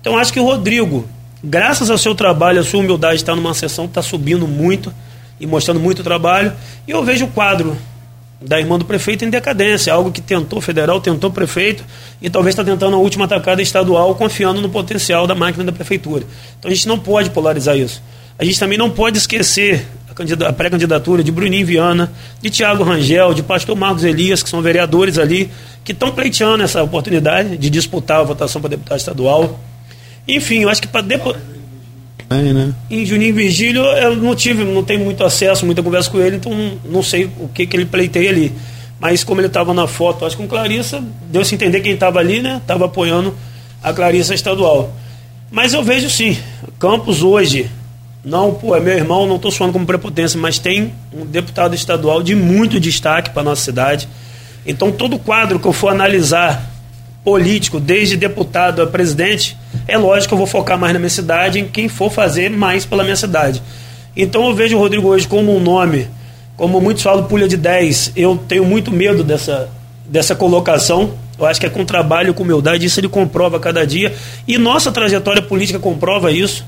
[0.00, 1.08] Então acho que o Rodrigo,
[1.42, 4.92] graças ao seu trabalho, a sua humildade, está numa sessão que está subindo muito
[5.40, 6.52] e mostrando muito trabalho.
[6.86, 7.76] E eu vejo o quadro
[8.40, 11.84] da irmã do prefeito em decadência, algo que tentou federal, tentou prefeito
[12.22, 16.24] e talvez está tentando a última atacada estadual, confiando no potencial da máquina da prefeitura.
[16.58, 18.00] Então a gente não pode polarizar isso.
[18.38, 19.88] A gente também não pode esquecer
[20.46, 25.18] a pré-candidatura de Bruninho Viana, de Tiago Rangel, de Pastor Marcos Elias, que são vereadores
[25.18, 25.50] ali,
[25.84, 29.58] que estão pleiteando essa oportunidade de disputar a votação para deputado estadual.
[30.26, 31.36] Enfim, eu acho que para depois.
[32.30, 32.74] Né?
[32.90, 36.52] Em Juninho Virgílio eu não tive, não tenho muito acesso, muita conversa com ele, então
[36.84, 38.52] não sei o que, que ele pleiteia ali.
[39.00, 42.42] Mas como ele estava na foto, acho que com Clarissa, deu-se entender quem estava ali,
[42.42, 42.58] né?
[42.60, 43.34] Estava apoiando
[43.82, 44.92] a Clarissa estadual.
[45.50, 46.36] Mas eu vejo sim,
[46.78, 47.70] Campos hoje,
[48.28, 52.22] não, pô, é meu irmão, não estou suando como prepotência, mas tem um deputado estadual
[52.22, 54.06] de muito destaque para nossa cidade.
[54.66, 56.70] Então todo quadro que eu for analisar
[57.24, 59.56] político, desde deputado a presidente,
[59.86, 62.84] é lógico que eu vou focar mais na minha cidade, em quem for fazer mais
[62.84, 63.62] pela minha cidade.
[64.14, 66.06] Então eu vejo o Rodrigo hoje como um nome,
[66.54, 68.12] como muitos falam, pulha de 10.
[68.14, 69.70] Eu tenho muito medo dessa,
[70.04, 71.14] dessa colocação.
[71.38, 74.14] Eu acho que é com trabalho, com humildade, isso ele comprova cada dia.
[74.46, 76.62] E nossa trajetória política comprova isso.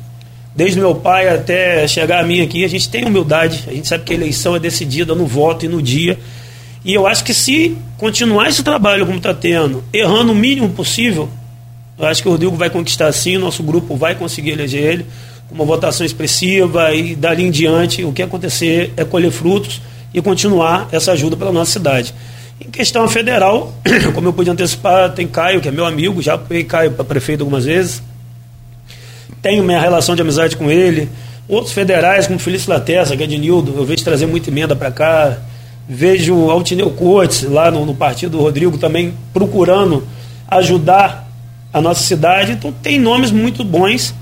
[0.55, 3.65] Desde meu pai até chegar a mim aqui, a gente tem humildade.
[3.69, 6.19] A gente sabe que a eleição é decidida no voto e no dia.
[6.85, 11.29] E eu acho que se continuar esse trabalho como está tendo, errando o mínimo possível,
[11.99, 15.07] eu acho que o Rodrigo vai conquistar sim, o nosso grupo vai conseguir eleger ele
[15.49, 19.83] com uma votação expressiva e dali em diante o que acontecer é colher frutos
[20.15, 22.15] e continuar essa ajuda pela nossa cidade.
[22.61, 23.75] Em questão federal,
[24.15, 27.41] como eu pude antecipar, tem Caio, que é meu amigo, já fui Caio para prefeito
[27.41, 28.03] algumas vezes.
[29.43, 31.09] Tenho minha relação de amizade com ele.
[31.49, 34.91] Outros federais, como Felício Latessa, que é de Nildo, eu vejo trazer muita emenda para
[34.91, 35.39] cá.
[35.89, 40.07] Vejo Altineu Cortes, lá no, no partido do Rodrigo, também procurando
[40.49, 41.29] ajudar
[41.73, 42.53] a nossa cidade.
[42.53, 44.15] Então tem nomes muito bons,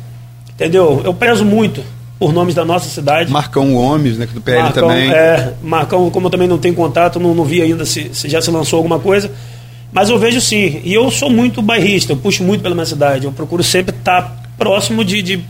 [0.55, 1.03] entendeu?
[1.05, 1.83] Eu prezo muito
[2.19, 3.31] por nomes da nossa cidade.
[3.31, 5.11] Marcão Gomes, né, que do PL Marcão, também.
[5.11, 8.41] É, Marcão, como eu também não tenho contato, não, não vi ainda se, se já
[8.41, 9.31] se lançou alguma coisa.
[9.93, 10.81] Mas eu vejo sim.
[10.85, 13.25] E eu sou muito bairrista, eu puxo muito pela minha cidade.
[13.25, 15.45] Eu procuro sempre estar próximo de, de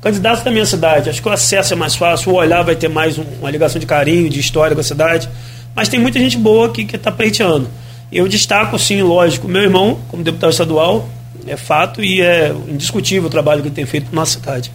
[0.00, 1.08] candidatos da minha cidade.
[1.08, 3.78] Acho que o acesso é mais fácil, o olhar vai ter mais um, uma ligação
[3.78, 5.28] de carinho, de história com a cidade.
[5.74, 7.68] Mas tem muita gente boa aqui que está pleiteando.
[8.10, 11.08] Eu destaco, sim, lógico, meu irmão, como deputado estadual,
[11.46, 14.72] é fato e é indiscutível o trabalho que ele tem feito na nossa cidade.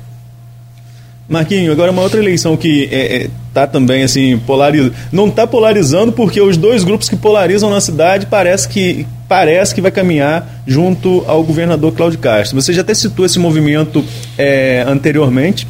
[1.33, 6.11] Marquinho, agora uma outra eleição que é, é, tá também assim polarizando, não está polarizando
[6.11, 11.23] porque os dois grupos que polarizam na cidade parece que parece que vai caminhar junto
[11.27, 12.61] ao governador Cláudio Castro.
[12.61, 14.03] Você já até citou esse movimento
[14.37, 15.67] é, anteriormente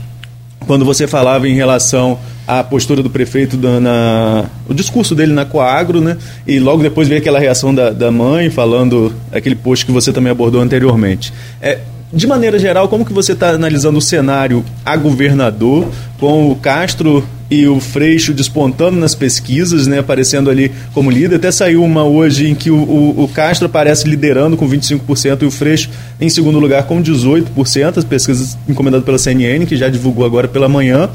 [0.68, 2.18] quando você falava em relação
[2.48, 6.18] à postura do prefeito da, na, o discurso dele na Coagro, né?
[6.46, 10.32] E logo depois veio aquela reação da, da mãe falando aquele post que você também
[10.32, 11.34] abordou anteriormente.
[11.62, 11.80] É,
[12.14, 17.28] de maneira geral, como que você está analisando o cenário a governador com o Castro
[17.50, 21.38] e o Freixo despontando nas pesquisas, né, aparecendo ali como líder.
[21.38, 25.46] Até saiu uma hoje em que o, o, o Castro aparece liderando com 25% e
[25.46, 25.90] o Freixo
[26.22, 30.70] em segundo lugar com 18%, as pesquisas encomendadas pela CNN, que já divulgou agora pela
[30.70, 31.10] manhã.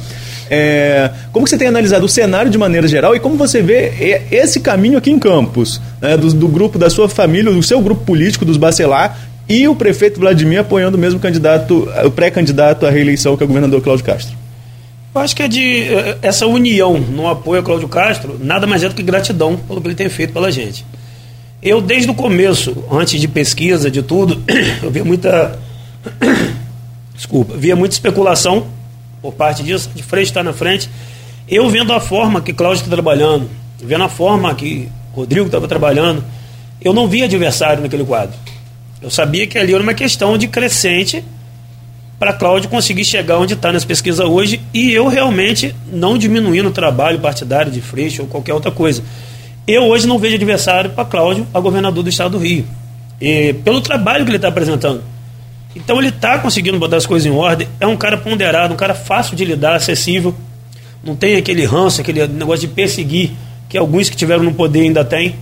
[0.51, 4.61] É, como você tem analisado o cenário de maneira geral e como você vê esse
[4.61, 8.45] caminho aqui em Campos, né, do, do, grupo da sua família, do seu grupo político,
[8.45, 9.19] dos Bacelar,
[9.49, 13.49] e o prefeito Vladimir apoiando o mesmo candidato, o pré-candidato à reeleição, que é o
[13.49, 14.37] governador Cláudio Castro?
[15.15, 18.83] Eu acho que é de eh, essa união no apoio a Cláudio Castro, nada mais
[18.83, 20.85] é do que gratidão pelo que ele tem feito pela gente.
[21.63, 24.41] Eu, desde o começo, antes de pesquisa, de tudo,
[24.83, 25.59] eu via muita.
[27.17, 28.69] Desculpa, via muita especulação
[29.21, 30.89] por parte disso, de frente está na frente.
[31.49, 33.49] Eu vendo a forma que Cláudio está trabalhando,
[33.83, 36.23] vendo a forma que Rodrigo estava trabalhando,
[36.81, 38.37] eu não via adversário naquele quadro.
[39.01, 41.25] Eu sabia que ali era uma questão de crescente
[42.19, 46.73] para Cláudio conseguir chegar onde está nas pesquisas hoje e eu realmente não diminuindo o
[46.73, 49.03] trabalho partidário de Freixo ou qualquer outra coisa.
[49.67, 52.65] Eu hoje não vejo adversário para Cláudio, a governador do estado do Rio,
[53.21, 55.03] e, pelo trabalho que ele está apresentando.
[55.77, 58.95] Então ele está conseguindo botar as coisas em ordem, é um cara ponderado, um cara
[58.95, 60.35] fácil de lidar, acessível,
[61.05, 63.31] não tem aquele ranço, aquele negócio de perseguir
[63.69, 65.37] que alguns que tiveram no poder ainda têm.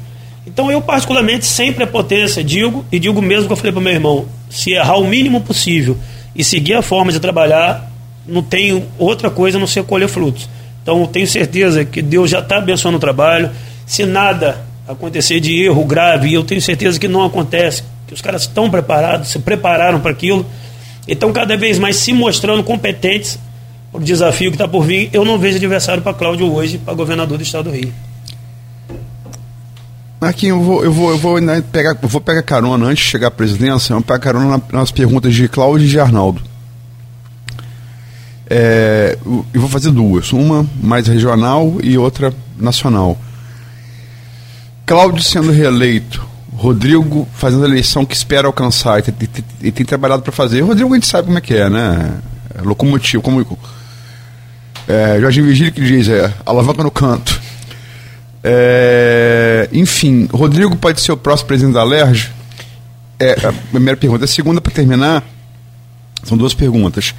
[0.47, 3.93] Então eu, particularmente, sempre a potência digo, e digo mesmo que eu falei para meu
[3.93, 5.99] irmão: se errar o mínimo possível
[6.35, 7.91] e seguir a forma de trabalhar,
[8.27, 10.49] não tem outra coisa a não ser colher frutos.
[10.83, 13.51] Então tenho certeza que Deus já está abençoando o trabalho.
[13.85, 18.21] Se nada acontecer de erro grave, e eu tenho certeza que não acontece, que os
[18.21, 20.47] caras estão preparados, se prepararam para aquilo,
[21.09, 23.39] e estão cada vez mais se mostrando competentes
[23.91, 25.11] para o desafio que está por vir.
[25.13, 27.93] Eu não vejo adversário para Cláudio hoje, para governador do estado do Rio.
[30.21, 33.11] Marquinhos, eu vou, eu vou, eu vou né, pegar, eu vou pegar carona antes de
[33.11, 36.41] chegar à presidência, eu vou pegar carona nas perguntas de Cláudio e de Arnaldo.
[38.49, 43.19] É, eu vou fazer duas, uma mais regional e outra nacional.
[44.87, 46.25] Cláudio sendo reeleito,
[46.55, 50.63] Rodrigo fazendo a eleição que espera alcançar e tem, tem, tem trabalhado para fazer.
[50.63, 52.19] Rodrigo a gente sabe como é que é, né?
[52.55, 53.45] É locomotivo, como
[54.89, 57.36] é, Jorginho Vigílio que diz, é alavanca no canto.
[58.49, 62.31] É, enfim, Rodrigo pode ser o próximo presidente da LERJ?
[63.19, 64.25] É a primeira pergunta.
[64.25, 65.25] A segunda, para terminar,
[66.23, 67.13] são duas perguntas.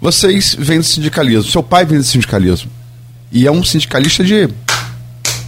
[0.00, 2.68] Vocês vêm do sindicalismo, seu pai vem do sindicalismo.
[3.30, 4.48] E é um sindicalista de,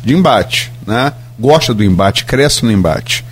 [0.05, 1.13] de embate, né?
[1.37, 3.25] Gosta do embate, cresce no embate.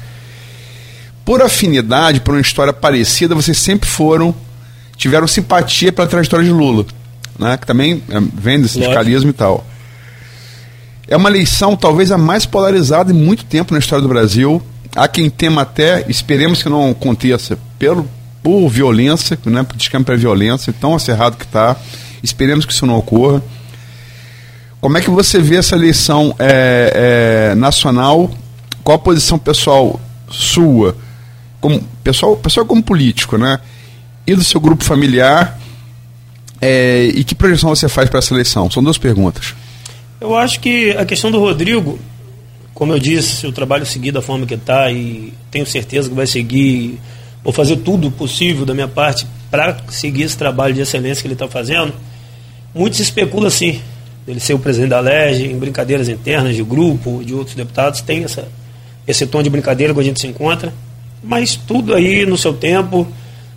[1.24, 4.34] Por afinidade, por uma história parecida, vocês sempre foram,
[4.96, 6.84] tiveram simpatia pela trajetória de Lula,
[7.38, 7.56] né?
[7.56, 9.30] Que também é, vem do sindicalismo Lógico.
[9.30, 9.73] e tal.
[11.06, 14.62] É uma eleição talvez a mais polarizada em muito tempo na história do Brasil.
[14.96, 18.08] Há quem tema até, esperemos que não aconteça, pelo,
[18.42, 21.76] por violência, né, por descampo para violência, tão acerrado que está.
[22.22, 23.42] Esperemos que isso não ocorra.
[24.80, 28.30] Como é que você vê essa eleição é, é, nacional?
[28.82, 30.00] Qual a posição pessoal
[30.30, 30.96] sua,
[31.60, 33.58] como pessoal, pessoal como político, né?
[34.26, 35.58] E do seu grupo familiar?
[36.60, 38.70] É, e que projeção você faz para essa eleição?
[38.70, 39.54] São duas perguntas.
[40.20, 41.98] Eu acho que a questão do Rodrigo,
[42.72, 46.14] como eu disse, se o trabalho seguir da forma que está e tenho certeza que
[46.14, 46.98] vai seguir,
[47.42, 51.34] vou fazer tudo possível da minha parte para seguir esse trabalho de excelência que ele
[51.34, 51.92] está fazendo.
[52.74, 53.80] Muito se especula assim,
[54.26, 58.24] ele ser o presidente da LERJ, em brincadeiras internas de grupo, de outros deputados, tem
[58.24, 58.48] essa,
[59.06, 60.72] esse tom de brincadeira que a gente se encontra,
[61.22, 63.06] mas tudo aí no seu tempo,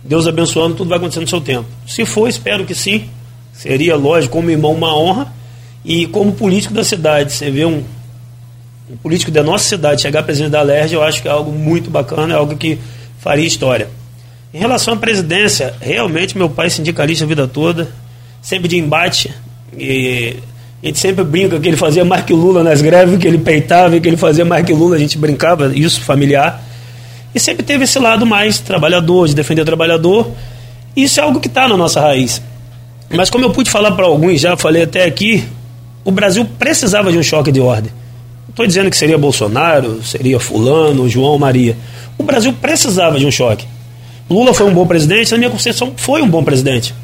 [0.04, 1.66] Deus abençoando, tudo vai acontecer no seu tempo.
[1.86, 3.08] Se for, espero que sim,
[3.52, 5.32] seria lógico, como irmão, uma honra,
[5.84, 7.82] e como político da cidade, você vê um,
[8.90, 11.90] um político da nossa cidade chegar presidente da LERJ, eu acho que é algo muito
[11.90, 12.78] bacana, é algo que
[13.18, 13.88] faria história.
[14.52, 17.88] Em relação à presidência, realmente meu pai é sindicalista a vida toda,
[18.40, 19.32] sempre de embate,
[19.76, 20.36] e
[20.82, 23.98] a gente sempre brinca que ele fazia mais que Lula nas greves, que ele peitava,
[23.98, 26.62] que ele fazia mais que Lula, a gente brincava, isso familiar.
[27.34, 30.30] E sempre teve esse lado mais trabalhador, de defender o trabalhador.
[30.96, 32.40] Isso é algo que está na nossa raiz.
[33.10, 35.44] Mas como eu pude falar para alguns, já falei até aqui,
[36.04, 37.90] o Brasil precisava de um choque de ordem.
[38.46, 41.76] Não estou dizendo que seria Bolsonaro, seria Fulano, João, Maria.
[42.16, 43.66] O Brasil precisava de um choque.
[44.28, 46.94] Lula foi um bom presidente, na minha concepção, foi um bom presidente.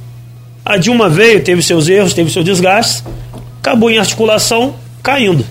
[0.64, 3.04] A Dilma veio, teve seus erros, teve seus desgastes,
[3.60, 5.44] acabou em articulação, caindo.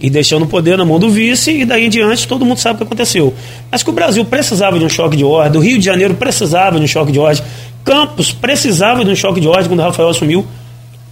[0.00, 2.74] E deixando o poder na mão do vice, e daí em diante todo mundo sabe
[2.74, 3.32] o que aconteceu.
[3.70, 6.78] Mas que o Brasil precisava de um choque de ordem, o Rio de Janeiro precisava
[6.78, 7.42] de um choque de ordem,
[7.84, 10.46] Campos precisava de um choque de ordem quando o Rafael assumiu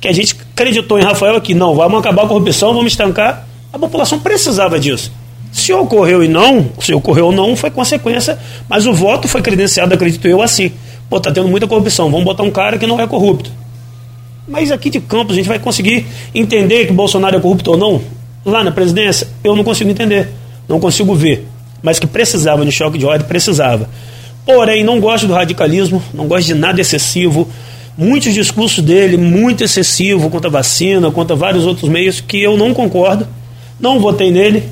[0.02, 3.46] que a gente acreditou em Rafael aqui, não, vamos acabar a corrupção, vamos estancar.
[3.72, 5.12] A população precisava disso.
[5.52, 8.36] Se ocorreu e não, se ocorreu ou não, foi consequência,
[8.68, 10.72] mas o voto foi credenciado, acredito eu, assim.
[11.08, 13.52] Pô, tá tendo muita corrupção, vamos botar um cara que não é corrupto.
[14.48, 16.04] Mas aqui de Campos a gente vai conseguir
[16.34, 18.02] entender que Bolsonaro é corrupto ou não?
[18.44, 20.30] Lá na presidência, eu não consigo entender,
[20.68, 21.46] não consigo ver.
[21.80, 23.88] Mas que precisava de choque de ordem, precisava.
[24.44, 27.48] Porém, não gosto do radicalismo, não gosto de nada excessivo.
[27.96, 32.72] Muitos discursos dele, muito excessivo contra a vacina, contra vários outros meios, que eu não
[32.72, 33.26] concordo.
[33.78, 34.64] Não votei nele,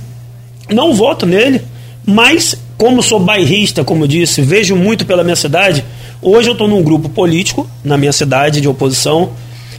[0.71, 1.61] não voto nele,
[2.07, 5.85] mas como sou bairrista, como disse, vejo muito pela minha cidade.
[6.23, 9.31] Hoje eu estou num grupo político, na minha cidade, de oposição,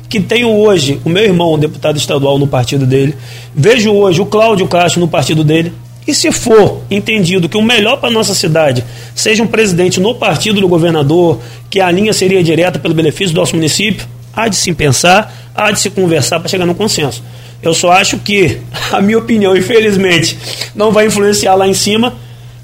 [0.08, 3.16] que tenho hoje o meu irmão, deputado estadual, no partido dele.
[3.56, 5.72] Vejo hoje o Cláudio Castro no partido dele.
[6.12, 8.84] E se for entendido que o melhor para nossa cidade
[9.16, 11.40] seja um presidente no partido do governador,
[11.70, 15.72] que a linha seria direta pelo benefício do nosso município, há de se pensar, há
[15.72, 17.24] de se conversar para chegar no consenso.
[17.64, 18.58] Eu só acho que
[18.92, 20.38] a minha opinião, infelizmente,
[20.76, 22.14] não vai influenciar lá em cima,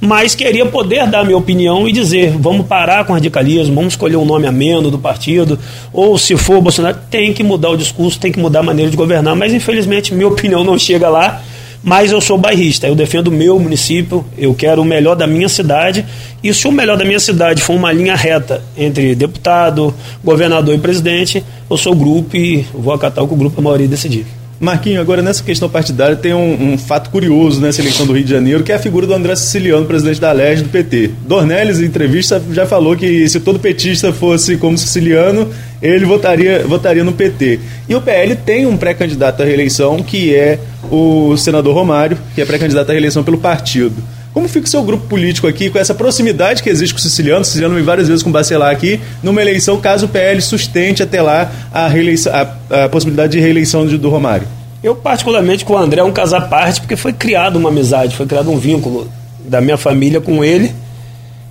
[0.02, 4.18] mas queria poder dar minha opinião e dizer: vamos parar com o radicalismo, vamos escolher
[4.18, 5.58] um nome ameno do partido,
[5.94, 8.98] ou se for Bolsonaro, tem que mudar o discurso, tem que mudar a maneira de
[8.98, 11.42] governar, mas infelizmente minha opinião não chega lá
[11.84, 15.50] mas eu sou bairrista, eu defendo o meu município, eu quero o melhor da minha
[15.50, 16.06] cidade,
[16.44, 19.94] e se o melhor da minha cidade for uma linha reta entre deputado,
[20.24, 23.88] governador e presidente, eu sou grupo e vou acatar o que o grupo a maioria
[23.88, 24.37] decidir.
[24.60, 28.32] Marquinho, agora nessa questão partidária tem um, um, fato curioso nessa eleição do Rio de
[28.32, 31.12] Janeiro, que é a figura do André Siciliano, presidente da LERJ do PT.
[31.28, 35.48] Dornelles, em entrevista, já falou que se todo petista fosse como Siciliano,
[35.80, 37.60] ele votaria, votaria no PT.
[37.88, 40.58] E o PL tem um pré-candidato à reeleição, que é
[40.90, 43.96] o senador Romário, que é pré-candidato à reeleição pelo partido.
[44.38, 47.42] Como fica o seu grupo político aqui com essa proximidade que existe com o Siciliano?
[47.42, 51.02] O Siciliano vem várias vezes com o Bacelar aqui, numa eleição, caso o PL sustente
[51.02, 54.48] até lá a, a, a possibilidade de reeleição de, do Romário.
[54.84, 58.16] Eu, particularmente, com o André, é um caso à parte, porque foi criado uma amizade,
[58.16, 60.72] foi criado um vínculo da minha família com ele.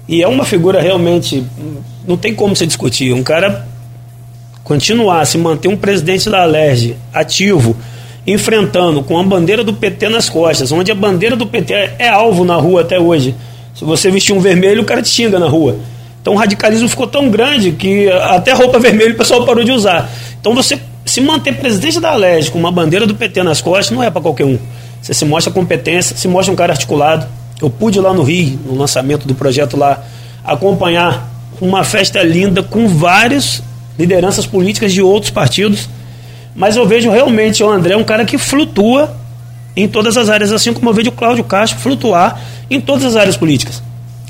[0.06, 1.44] E é uma figura realmente.
[2.06, 3.12] Não tem como se discutir.
[3.12, 3.66] Um cara
[4.62, 7.76] continuar, se manter um presidente da Alerj ativo,
[8.26, 12.44] enfrentando com a bandeira do PT nas costas, onde a bandeira do PT é, alvo
[12.44, 13.34] na rua até hoje.
[13.74, 15.76] Se você vestir um vermelho, o cara te xinga na rua.
[16.20, 20.10] Então o radicalismo ficou tão grande que até roupa vermelha o pessoal parou de usar.
[20.40, 24.02] Então você se manter presidente da Alerj com uma bandeira do PT nas costas não
[24.02, 24.58] é para qualquer um.
[25.00, 27.26] Você se mostra competência, se mostra um cara articulado.
[27.62, 30.02] Eu pude lá no Rio, no lançamento do projeto lá,
[30.44, 31.30] acompanhar
[31.60, 33.62] uma festa linda com várias
[33.96, 35.88] lideranças políticas de outros partidos
[36.56, 39.14] mas eu vejo realmente o André um cara que flutua
[39.76, 43.14] em todas as áreas, assim como eu vejo o Cláudio Castro flutuar em todas as
[43.14, 43.82] áreas políticas.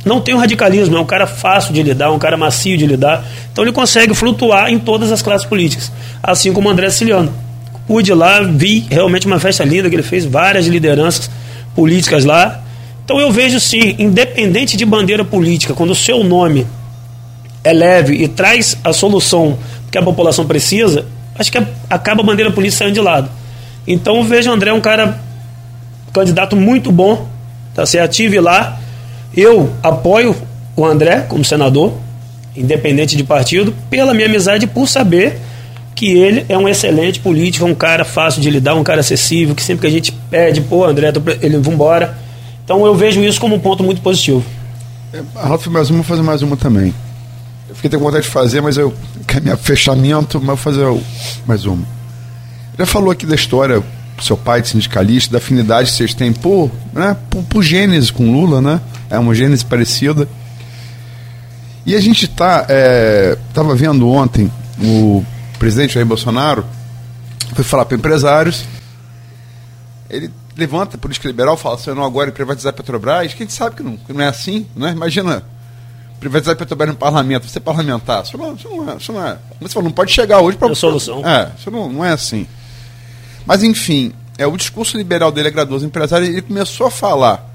[0.05, 3.25] Não tem um radicalismo, é um cara fácil de lidar, um cara macio de lidar.
[3.53, 5.91] Então ele consegue flutuar em todas as classes políticas,
[6.23, 7.33] assim como o André Siciliano.
[7.87, 11.31] Pude lá, vi realmente uma festa linda que ele fez, várias lideranças
[11.75, 12.61] políticas lá.
[13.05, 16.67] Então eu vejo sim, independente de bandeira política, quando o seu nome
[17.63, 19.59] é leve e traz a solução
[19.91, 21.07] que a população precisa,
[21.39, 21.59] acho que
[21.89, 23.31] acaba a bandeira política saindo de lado.
[23.87, 25.21] Então vejo o André um cara
[26.13, 27.29] candidato muito bom,
[27.75, 28.17] tá certo?
[28.41, 28.79] Lá.
[29.37, 30.35] Eu apoio
[30.75, 31.93] o André como senador,
[32.57, 35.39] independente de partido, pela minha amizade por saber
[35.95, 39.63] que ele é um excelente político, um cara fácil de lidar, um cara acessível, que
[39.63, 42.17] sempre que a gente pede, pô, André, ele vambora.
[42.65, 44.45] Então eu vejo isso como um ponto muito positivo.
[45.13, 46.93] É, Rafa, mais uma, fazer mais uma também.
[47.69, 48.95] Eu fiquei com vontade de fazer, mas eu
[49.27, 50.87] caminhar fechamento, mas vou fazer
[51.47, 51.87] mais uma.
[52.79, 53.83] Já falou aqui da história,
[54.21, 58.31] seu pai de sindicalista, da afinidade que vocês têm por, né, por, por Gênesis com
[58.33, 58.81] Lula, né?
[59.11, 60.29] É uma Gênesis parecida.
[61.85, 63.37] E a gente tá, é,
[63.77, 65.25] vendo ontem o
[65.59, 66.65] presidente Jair Bolsonaro
[67.55, 68.65] foi falar para empresários.
[70.11, 73.53] Ele levanta a política liberal, fala assim, não agora privatizar a Petrobras, que a gente
[73.53, 74.93] sabe que não, que não é assim, né?
[74.93, 75.43] Imagina
[76.21, 78.97] privatizar Petrobras no parlamento, você parlamentar, isso não, isso não é.
[78.97, 79.39] Isso não é.
[79.51, 80.73] Como você falou, não pode chegar hoje para.
[80.73, 81.27] É solução.
[81.27, 82.47] É, isso não, não é assim.
[83.45, 87.49] Mas, enfim, é, o discurso liberal dele agradou os empresários ele começou a falar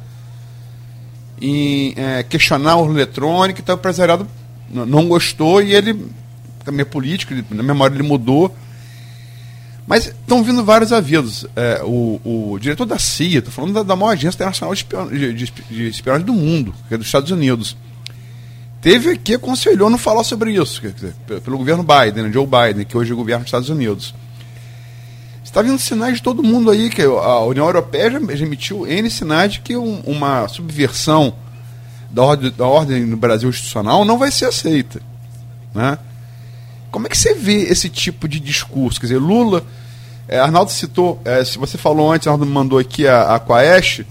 [1.41, 4.27] em é, questionar o eletrônico, então o empresariado
[4.69, 5.93] não gostou e ele,
[6.63, 8.55] também é político, ele, na memória ele mudou.
[9.87, 11.45] Mas estão vindo vários avisos.
[11.55, 15.51] É, o, o, diretor da CIA, estou falando da, da maior agência internacional de, de,
[15.69, 17.75] de espionagem do mundo, que é dos Estados Unidos
[18.81, 20.81] teve que aconselhou não falar sobre isso,
[21.43, 24.13] pelo governo Biden, Joe Biden, que hoje é o governo dos Estados Unidos.
[25.43, 29.53] Está vindo sinais de todo mundo aí, que a União Europeia já, emitiu N sinais
[29.53, 31.33] de que um, uma subversão
[32.09, 35.01] da ordem, da ordem no Brasil institucional não vai ser aceita.
[35.73, 35.97] Né?
[36.89, 38.99] Como é que você vê esse tipo de discurso?
[38.99, 39.63] Quer dizer, Lula,
[40.27, 44.05] é, Arnaldo citou, é, se você falou antes, Arnaldo mandou aqui a, a Quaest,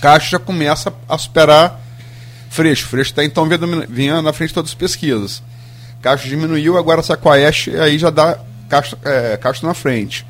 [0.00, 1.80] Caixa já começa a superar
[2.56, 2.86] Freixo.
[2.86, 3.46] Freixo está então
[3.88, 5.42] vinha na frente de todas as pesquisas.
[6.00, 10.26] Cacho diminuiu, agora essa Quaest aí já dá Castro, é, Castro na frente.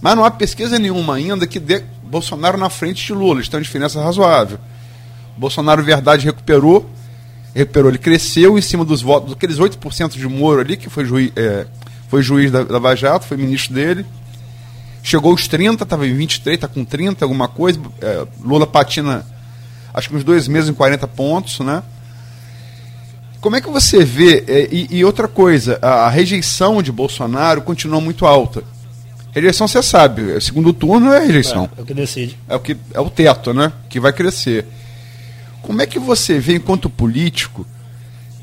[0.00, 3.40] Mas não há pesquisa nenhuma ainda que dê Bolsonaro na frente de Lula.
[3.42, 4.58] Têm uma diferença razoável.
[5.36, 6.90] Bolsonaro, verdade, recuperou.
[7.54, 11.32] Recuperou, ele cresceu em cima dos votos, daqueles 8% de Moro ali, que foi juiz,
[11.34, 11.66] é,
[12.08, 14.04] foi juiz da, da Vajato, foi ministro dele.
[15.02, 17.80] Chegou aos 30, estava em 23, está com 30, alguma coisa.
[18.00, 19.24] É, Lula patina,
[19.98, 21.82] acho que uns dois meses em 40 pontos, né?
[23.40, 24.44] Como é que você vê?
[24.46, 28.62] É, e, e, outra coisa, a, rejeição de Bolsonaro continua muito alta.
[29.32, 31.68] Rejeição, você sabe, o segundo turno é rejeição.
[31.76, 32.38] É, é o que decide.
[32.48, 33.72] É o, que, é o teto, né?
[33.88, 34.66] Que vai crescer.
[35.62, 37.66] Como é que você vê, enquanto político,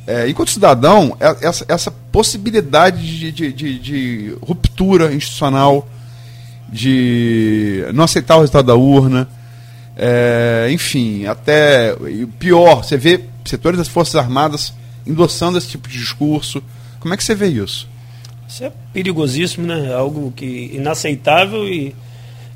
[0.07, 5.87] é, enquanto cidadão, é, essa, essa possibilidade de, de, de, de, ruptura institucional,
[6.69, 9.27] de não aceitar o resultado da urna,
[9.97, 11.95] é, enfim, até
[12.37, 14.73] pior, você vê setores das Forças Armadas
[15.05, 16.61] endossando esse tipo de discurso.
[16.99, 17.87] Como é que você vê isso?
[18.47, 19.93] Isso é perigosíssimo, né?
[19.93, 21.95] Algo que inaceitável e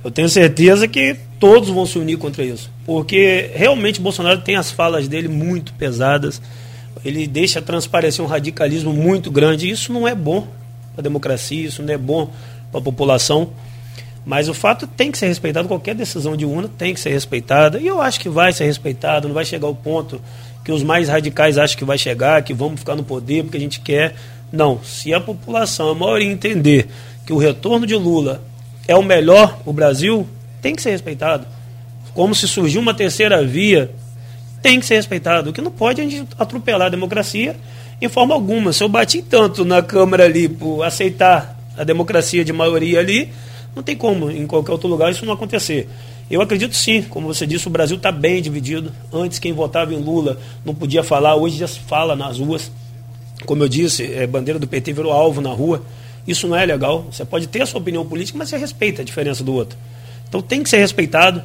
[0.03, 2.70] eu tenho certeza que todos vão se unir contra isso.
[2.86, 6.41] Porque realmente Bolsonaro tem as falas dele muito pesadas.
[7.03, 9.70] Ele deixa transparecer um radicalismo muito grande.
[9.70, 10.48] Isso não é bom
[10.94, 12.32] para a democracia, isso não é bom
[12.72, 13.49] para a população.
[14.30, 17.80] Mas o fato tem que ser respeitado, qualquer decisão de urna tem que ser respeitada.
[17.80, 20.22] E eu acho que vai ser respeitado, não vai chegar ao ponto
[20.64, 23.60] que os mais radicais acham que vai chegar, que vamos ficar no poder porque a
[23.60, 24.14] gente quer.
[24.51, 26.88] Não, se a população, a maioria entender
[27.26, 28.43] que o retorno de Lula
[28.88, 30.27] é o melhor para o Brasil,
[30.61, 31.47] tem que ser respeitado.
[32.14, 33.89] Como se surgiu uma terceira via,
[34.61, 35.49] tem que ser respeitado.
[35.49, 37.56] O que não pode é a gente atropelar a democracia
[37.99, 38.73] em forma alguma.
[38.73, 43.31] Se eu bati tanto na Câmara ali por aceitar a democracia de maioria ali,
[43.75, 45.87] não tem como em qualquer outro lugar isso não acontecer.
[46.29, 48.91] Eu acredito sim, como você disse, o Brasil está bem dividido.
[49.11, 52.71] Antes quem votava em Lula não podia falar, hoje já se fala nas ruas.
[53.45, 55.81] Como eu disse, é, bandeira do PT virou alvo na rua.
[56.27, 57.07] Isso não é legal.
[57.11, 59.77] Você pode ter a sua opinião política, mas você respeita a diferença do outro.
[60.27, 61.41] Então tem que ser respeitado.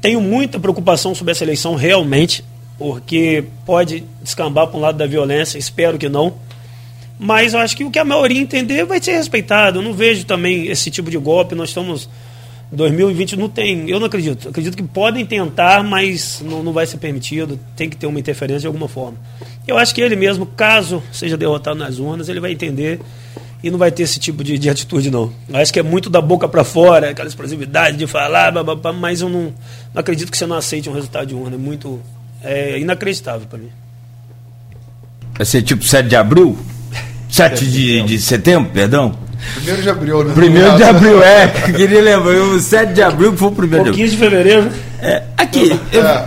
[0.00, 2.42] Tenho muita preocupação sobre essa eleição, realmente,
[2.78, 6.34] porque pode descambar para um lado da violência, espero que não.
[7.18, 9.78] Mas eu acho que o que a maioria entender vai ser respeitado.
[9.78, 11.54] Eu não vejo também esse tipo de golpe.
[11.54, 12.08] Nós estamos.
[12.72, 14.48] 2020 não tem, eu não acredito.
[14.48, 17.58] Acredito que podem tentar, mas não, não vai ser permitido.
[17.76, 19.16] Tem que ter uma interferência de alguma forma.
[19.68, 23.00] Eu acho que ele mesmo, caso seja derrotado nas urnas, ele vai entender
[23.62, 25.32] e não vai ter esse tipo de, de atitude, não.
[25.48, 29.20] Eu acho que é muito da boca para fora, aquela explosividade de falar, babá, mas
[29.20, 29.54] eu não,
[29.94, 31.54] não acredito que você não aceite um resultado de urna.
[31.54, 32.00] É muito
[32.42, 33.70] é inacreditável para mim.
[35.36, 36.58] Vai ser tipo 7 de abril?
[37.28, 39.14] 7 de, de setembro, perdão?
[39.54, 40.34] Primeiro de abril, né?
[40.34, 41.48] Primeiro de abril, é.
[41.72, 44.08] Queria lembrar, o 7 de abril que foi o primeiro de abril.
[44.08, 44.70] de fevereiro.
[45.00, 46.24] É, aqui, eu, é.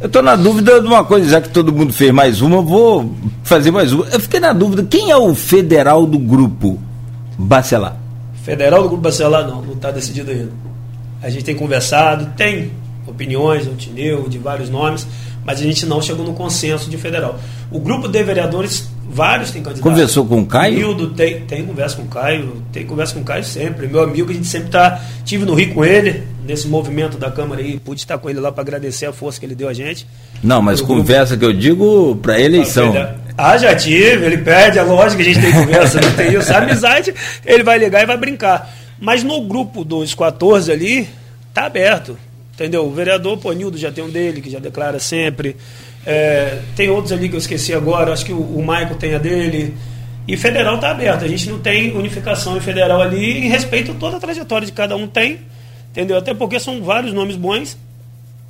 [0.00, 3.16] Eu estou na dúvida de uma coisa, já que todo mundo fez mais uma, vou
[3.42, 4.06] fazer mais uma.
[4.06, 6.78] Eu fiquei na dúvida, quem é o federal do grupo
[7.36, 7.96] Bacelar?
[8.44, 10.52] Federal do grupo Bacelar não, não está decidido ainda.
[11.20, 12.70] A gente tem conversado, tem
[13.08, 15.04] opiniões, o Tineu, de vários nomes,
[15.48, 17.40] mas a gente não chegou no consenso de federal.
[17.70, 19.90] O grupo de vereadores, vários têm candidatos.
[19.90, 20.78] Conversou com o Caio?
[20.78, 23.86] Hildo tem, tem conversa com o Caio, tem conversa com o Caio sempre.
[23.86, 25.00] Meu amigo, a gente sempre tá.
[25.24, 28.52] Tive no Rio com ele, nesse movimento da Câmara aí, pude estar com ele lá
[28.52, 30.06] para agradecer a força que ele deu a gente.
[30.42, 31.50] Não, mas conversa grupo...
[31.54, 32.92] que eu digo para eleição.
[33.34, 36.52] Ah, já tive, ele pede, é lógico que a gente tem conversa, não tem isso.
[36.52, 37.14] A amizade,
[37.46, 38.70] ele vai ligar e vai brincar.
[39.00, 41.08] Mas no grupo dos 14 ali,
[41.54, 42.18] tá aberto.
[42.58, 42.84] Entendeu?
[42.84, 45.54] O vereador Ponildo já tem um dele, que já declara sempre.
[46.04, 49.18] É, tem outros ali que eu esqueci agora, acho que o, o Maico tem a
[49.18, 49.76] dele.
[50.26, 51.24] E federal está aberto.
[51.24, 54.72] A gente não tem unificação em federal ali em respeito a toda a trajetória de
[54.72, 55.38] cada um tem.
[55.92, 56.18] Entendeu?
[56.18, 57.78] Até porque são vários nomes bons.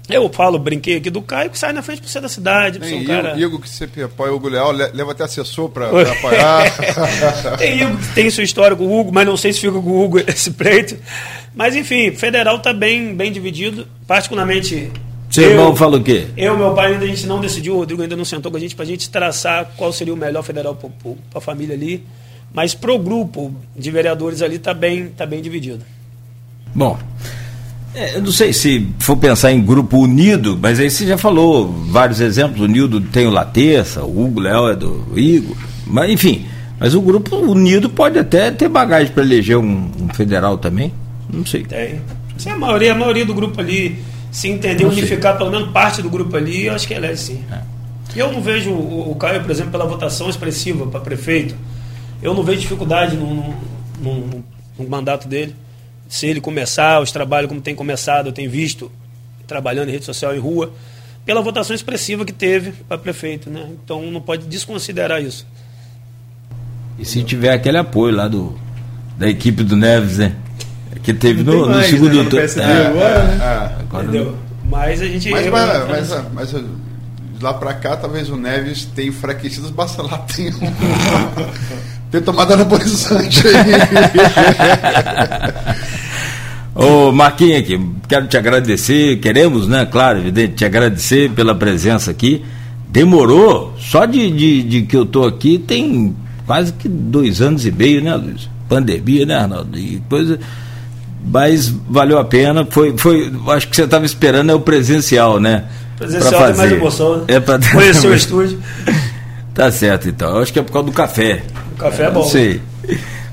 [0.08, 2.78] Eu falo, brinquei aqui do Caio, que sai na frente por ser da cidade.
[2.78, 3.38] Tem um cara...
[3.38, 6.72] Igor que sempre apoia o Hugo Leal, leva até assessor para apoiar.
[7.58, 9.90] tem Igor que tem sua história com o Hugo, mas não sei se fica com
[9.90, 10.96] o Hugo esse pleito.
[11.54, 13.86] Mas enfim, federal está bem, bem dividido.
[14.06, 14.90] Particularmente.
[15.30, 16.26] Seu eu, irmão fala o quê?
[16.36, 18.60] Eu meu pai ainda a gente não decidiu, o Rodrigo ainda não sentou com a
[18.60, 20.90] gente para a gente traçar qual seria o melhor federal para
[21.34, 22.02] a família ali.
[22.52, 25.84] Mas pro grupo de vereadores ali está bem, tá bem dividido.
[26.74, 26.98] Bom,
[27.98, 31.66] é, eu não sei se for pensar em grupo unido, mas aí você já falou
[31.88, 32.60] vários exemplos.
[32.60, 36.46] O Nildo tem o Laterça, o Hugo Léo é do Igor, mas enfim.
[36.78, 40.92] Mas o grupo unido pode até ter bagagem para eleger um, um, federal também.
[41.28, 41.64] Não sei.
[41.64, 42.00] Tem.
[42.36, 43.98] Se a maioria, a maioria do grupo ali
[44.30, 45.38] se entender, não unificar sei.
[45.38, 47.44] pelo menos parte do grupo ali, eu acho que elege sim.
[47.50, 47.58] É.
[48.14, 51.56] Eu não vejo o, o Caio, por exemplo, pela votação expressiva para prefeito.
[52.22, 53.54] Eu não vejo dificuldade no, no,
[54.00, 54.44] no,
[54.78, 55.52] no mandato dele
[56.08, 58.90] se ele começar os trabalhos como tem começado, eu tenho visto
[59.46, 60.72] trabalhando em rede social em rua,
[61.24, 63.66] pela votação expressiva que teve para prefeito, né?
[63.84, 65.46] Então não pode desconsiderar isso.
[66.98, 68.58] E se tiver aquele apoio lá do,
[69.16, 70.34] da equipe do Neves, né?
[71.02, 72.22] Que teve no, tem no mais, segundo né?
[72.22, 72.38] No turno.
[72.38, 73.76] PSD agora, né?
[73.80, 74.38] agora Entendeu?
[74.64, 75.30] Mas a gente.
[75.30, 79.70] Mas, eu- mas, mas, mas, de lá pra cá, talvez o Neves tenha enfraquecido, os
[79.70, 80.58] Bacelar tenham,
[82.10, 83.54] tenham tomado anabolizante aí.
[86.74, 92.44] Ô Marquinhos aqui, quero te agradecer, queremos, né, claro, evidente, te agradecer pela presença aqui.
[92.88, 96.14] Demorou, só de, de, de que eu tô aqui tem
[96.46, 98.48] quase que dois anos e meio, né, Luiz?
[98.68, 99.78] Pandemia, né, Arnaldo?
[99.78, 100.38] E coisa.
[101.26, 102.66] Mas valeu a pena.
[102.70, 105.64] Foi, foi, acho que você estava esperando é o presencial, né?
[105.96, 107.24] Presencial Pra tem mais emoção, né?
[107.28, 108.58] É pra Conhecer o estúdio.
[109.54, 110.36] Tá certo, então.
[110.36, 111.42] Eu acho que é por causa do café.
[111.78, 112.20] O café é bom.
[112.20, 112.60] Não sei.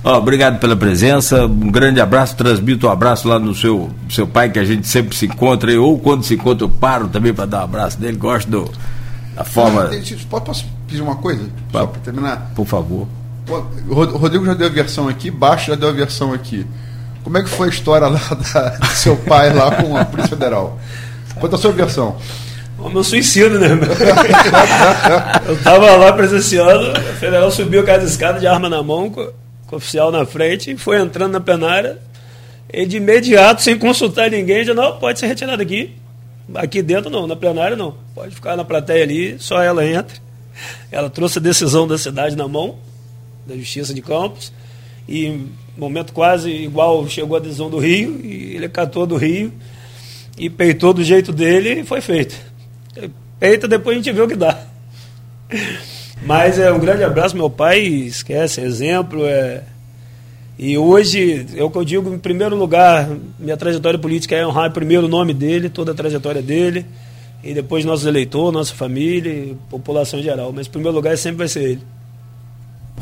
[0.04, 1.46] Ó, obrigado pela presença.
[1.48, 2.36] Um grande abraço.
[2.36, 5.72] Transmito um abraço lá no seu, seu pai, que a gente sempre se encontra.
[5.72, 8.16] aí, Ou quando se encontra, eu paro também para dar um abraço dele.
[8.18, 8.72] Gosto do,
[9.36, 9.86] da forma.
[9.86, 11.44] Tem- Posso pedir uma coisa?
[11.72, 12.52] Só pra terminar.
[12.56, 13.08] Por favor.
[13.50, 16.66] O Rod- o Rodrigo já deu a versão aqui, Baixo já deu a versão aqui.
[17.24, 18.20] Como é que foi a história lá
[18.54, 20.80] da, do seu pai lá com a Polícia Federal?
[21.40, 22.16] Conta a sua versão.
[22.86, 23.70] O meu suicídio, né?
[25.50, 29.76] eu tava lá presenciando, o federal subiu as escadas de arma na mão, com, o
[29.76, 31.98] oficial na frente, e foi entrando na plenária.
[32.72, 35.96] E de imediato, sem consultar ninguém, já não, pode ser retirado aqui.
[36.54, 37.96] Aqui dentro não, na plenária não.
[38.14, 40.18] Pode ficar na plateia ali, só ela entra.
[40.92, 42.76] Ela trouxe a decisão da cidade na mão,
[43.48, 44.54] da Justiça de Campos,
[45.10, 49.52] e momento quase igual chegou a decisão do Rio, e ele catou do Rio
[50.38, 52.54] e peitou do jeito dele e foi feito.
[53.40, 54.58] Peita, depois a gente vê o que dá.
[56.26, 59.26] Mas é um grande abraço, meu pai, esquece, exemplo.
[59.26, 59.64] É...
[60.58, 64.72] E hoje, é o que eu digo, em primeiro lugar, minha trajetória política é honrar
[64.72, 66.86] primeiro o nome dele, toda a trajetória dele,
[67.44, 70.54] e depois nossos eleitores, nossa família, população em geral.
[70.54, 71.82] Mas em primeiro lugar sempre vai ser ele.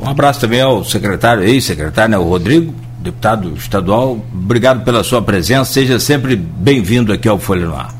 [0.02, 4.20] Um abraço também ao secretário, ex-secretário, né, o Rodrigo, deputado estadual.
[4.34, 5.72] Obrigado pela sua presença.
[5.72, 7.94] Seja sempre bem-vindo aqui ao Folha no Ar.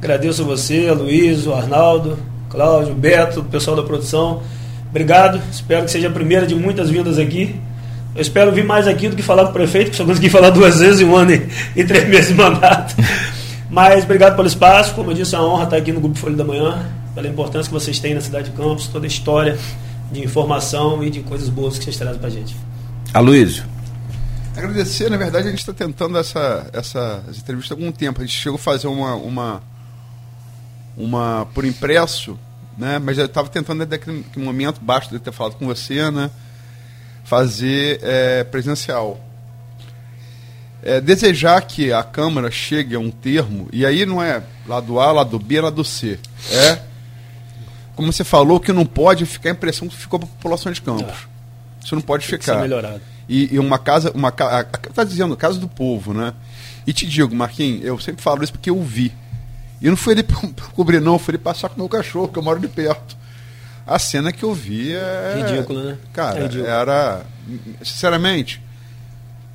[0.00, 2.18] Agradeço a você, a Luiz, o Arnaldo,
[2.48, 4.42] Cláudio, Beto, o pessoal da produção.
[4.88, 5.38] Obrigado.
[5.52, 7.60] Espero que seja a primeira de muitas vindas aqui.
[8.14, 10.48] Eu espero vir mais aqui do que falar com o prefeito, porque só consegui falar
[10.48, 11.46] duas vezes em um ano e,
[11.76, 12.96] e três meses de mandato.
[13.68, 14.94] Mas obrigado pelo espaço.
[14.94, 16.82] Como eu disse, é uma honra estar aqui no Grupo Folha da Manhã,
[17.14, 19.58] pela importância que vocês têm na cidade de Campos, toda a história
[20.10, 22.56] de informação e de coisas boas que vocês trazem para a gente.
[23.12, 23.64] Aloysio.
[24.56, 28.22] Agradecer, na verdade, a gente está tentando essa, essa, essa entrevista há algum tempo.
[28.22, 29.62] A gente chegou a fazer uma, uma,
[30.96, 32.38] uma por impresso,
[32.76, 32.98] né?
[32.98, 36.30] mas eu estava tentando, desde aquele momento, basta de ter falado com você, né?
[37.24, 39.20] fazer é, presencial.
[40.82, 45.12] É, desejar que a Câmara chegue a um termo, e aí não é lado A,
[45.12, 46.18] lado B, lado C.
[46.50, 46.80] É,
[47.94, 50.80] como você falou, que não pode ficar a impressão que ficou para a população de
[50.80, 51.28] Campos.
[51.84, 52.60] Isso não pode Tem ficar.
[52.60, 53.00] melhorado.
[53.28, 54.64] E, e uma casa, uma casa,
[54.94, 56.34] tá dizendo, casa do povo, né?
[56.86, 59.12] E te digo, Marquinhos, eu sempre falo isso porque eu vi.
[59.80, 60.24] E não foi ele
[60.74, 63.16] cobrir, não, foi ele passar com o meu cachorro, que eu moro de perto.
[63.86, 65.42] A cena que eu vi é.
[65.44, 65.98] Ridículo, né?
[66.12, 66.66] Cara, É ridículo.
[66.68, 67.22] era.
[67.82, 68.62] Sinceramente,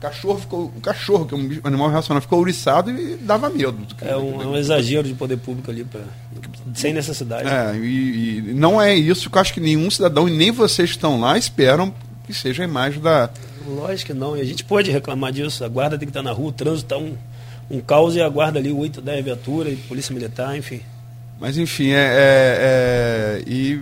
[0.06, 0.66] cachorro ficou.
[0.76, 3.78] O cachorro, que é um animal racional, ficou ouriçado e dava medo.
[4.02, 6.02] É um, é um exagero de poder público ali, pra,
[6.74, 7.48] sem necessidade.
[7.48, 10.90] É, e, e não é isso que eu acho que nenhum cidadão e nem vocês
[10.90, 11.94] que estão lá esperam
[12.26, 13.30] que seja a imagem da.
[13.68, 14.38] Lógico que não.
[14.38, 15.64] E a gente pode reclamar disso.
[15.64, 17.16] A guarda tem que estar na rua, o trânsito está um,
[17.70, 20.82] um caos e a guarda ali, 8, 10 viaturas, e polícia militar, enfim.
[21.40, 23.82] Mas enfim, é, é- é- e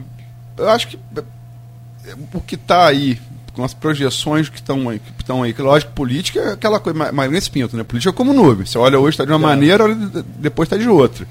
[0.58, 3.20] eu acho que é, o que está aí,
[3.54, 6.98] com as projeções que estão aí, que estão aí, que lógico, política é aquela coisa,
[6.98, 7.84] Ma- Marinha Pinto, né?
[7.84, 8.66] Política é como nuvem.
[8.66, 9.56] Você olha hoje está de uma Claro.
[9.56, 11.28] maneira, olha de- depois está de outra.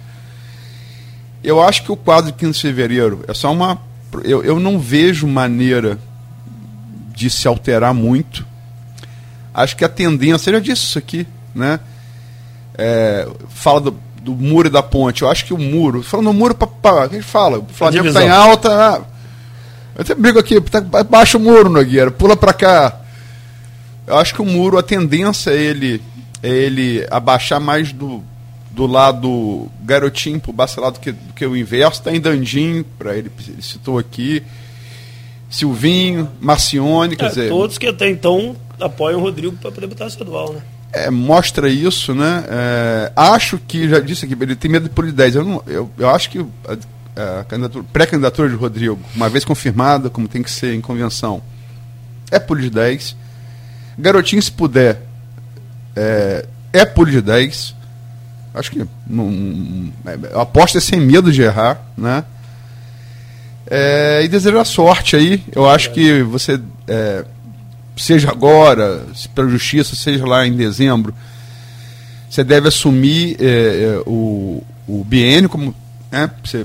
[1.42, 3.76] Eu acho que o quadro de 15 de fevereiro é só uma.
[4.22, 5.98] Eu, eu não vejo maneira
[7.14, 8.46] de se alterar muito.
[9.52, 11.80] Acho que a tendência, eu já disse isso aqui, né?
[12.76, 15.22] É, fala do, do muro e da ponte.
[15.22, 18.06] Eu acho que o muro, falando do muro, pra, pra, a gente fala, o Flamengo
[18.08, 18.68] está em alta.
[18.70, 19.00] ah,
[19.94, 23.00] eu até brigo aqui, tá, baixa o muro, Nogueira, pula para cá.
[24.06, 26.02] Eu acho que o muro, a tendência é ele,
[26.42, 28.22] é ele abaixar mais do,
[28.70, 32.02] do lado garotinho pro Bacelar do que, do que o inverso.
[32.02, 34.42] Tá em Dandim, para ele, ele citou aqui.
[35.50, 40.54] Silvinho, Marcione, quer É, dizer, todos que até então apoiam o Rodrigo para deputado estadual,
[40.54, 40.62] né?
[40.93, 42.44] É, mostra isso, né?
[42.48, 45.35] É, acho que, já disse aqui, ele tem medo de poli 10.
[45.36, 46.39] Eu, eu, eu acho que
[47.16, 51.43] a, a candidatura- pré-candidatura de Rodrigo, uma vez confirmada, como tem que ser em convenção,
[52.31, 53.16] é poli 10.
[53.98, 55.02] Garotinho, se puder,
[55.97, 57.74] é, é poli 10.
[58.55, 62.24] Acho que não, não- é, eu aposto é sem medo de errar, né?
[63.66, 65.43] É, e desejar sorte aí.
[65.55, 67.24] Eu acho que você é,
[67.97, 71.14] seja agora, pela justiça, seja lá em dezembro,
[72.28, 75.74] você deve assumir é, é, o, o biênio como.
[76.10, 76.64] Né, você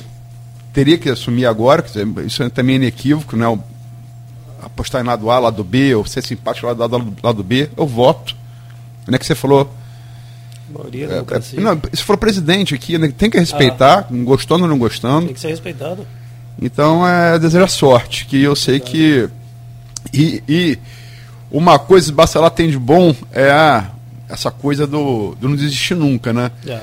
[0.73, 1.83] teria que assumir agora,
[2.25, 3.45] isso é também inequívoco, né?
[4.61, 7.87] apostar em lado A, lado B, ou ser simpático lado A, lado, lado B, eu
[7.87, 8.35] voto.
[9.07, 9.73] Né, que você falou.
[10.69, 14.15] Maioria é, é, não, se for presidente aqui, né, tem que respeitar, ah.
[14.23, 15.27] gostando ou não gostando.
[15.27, 16.05] Tem que ser respeitado.
[16.61, 19.29] Então é desejar sorte, que eu sei que.
[20.13, 20.79] E, e
[21.51, 23.89] uma coisa que Bacelar tem de bom é a,
[24.29, 26.51] essa coisa do, do não desistir nunca, né?
[26.65, 26.79] É.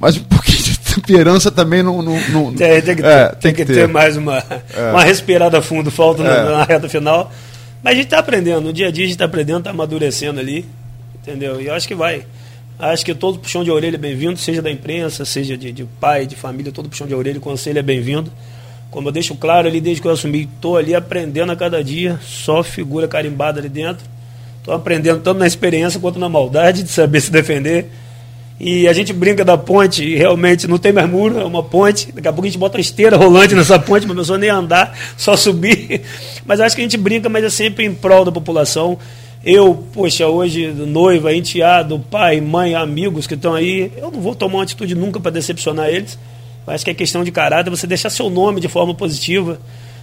[0.00, 2.02] Mas um pouquinho de temperança também não.
[2.02, 3.74] não, não tem, tem, que, é, ter, tem, que, ter.
[3.74, 4.38] ter mais uma,
[4.76, 4.90] é.
[4.90, 6.44] uma respirada fundo, falta na, é.
[6.44, 7.32] na, reta final.
[7.82, 10.40] Mas a gente está aprendendo, no dia a dia a gente está aprendendo, está amadurecendo
[10.40, 10.64] ali,
[11.14, 11.60] entendeu?
[11.60, 12.24] E eu acho que vai.
[12.78, 16.26] Acho que todo puxão de orelha é bem-vindo, seja da imprensa, seja de, de, pai,
[16.26, 18.32] de família, todo puxão de orelha, conselho é bem-vindo.
[18.90, 22.18] Como eu deixo claro ali desde que eu assumi, estou ali aprendendo a cada dia,
[22.22, 24.04] só figura carimbada ali dentro.
[24.58, 27.90] Estou aprendendo tanto na experiência quanto na maldade de saber se defender.
[28.60, 32.10] E a gente brinca da ponte e realmente não tem mais muro, é uma ponte.
[32.10, 34.98] Daqui a pouco a gente bota esteira rolante nessa ponte para a pessoa nem andar,
[35.16, 36.02] só subir.
[36.44, 38.98] Mas acho que a gente brinca, mas é sempre em prol da população.
[39.44, 44.56] Eu, poxa, hoje, noiva, enteado, pai, mãe, amigos que estão aí, eu não vou tomar
[44.56, 46.18] uma atitude nunca para decepcionar eles.
[46.70, 49.60] Acho que é questão de caráter, você deixar seu nome de forma positiva.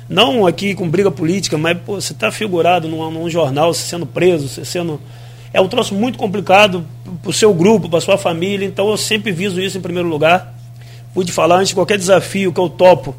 [0.08, 4.06] Não aqui com briga política, mas pô, você está figurado num, num, jornal, você sendo
[4.06, 5.00] preso, você sendo.
[5.54, 6.86] É um troço muito complicado
[7.22, 10.54] para o seu grupo, para sua família, então eu sempre viso isso em primeiro lugar.
[11.14, 13.16] Pude falar antes de qualquer desafio que eu topo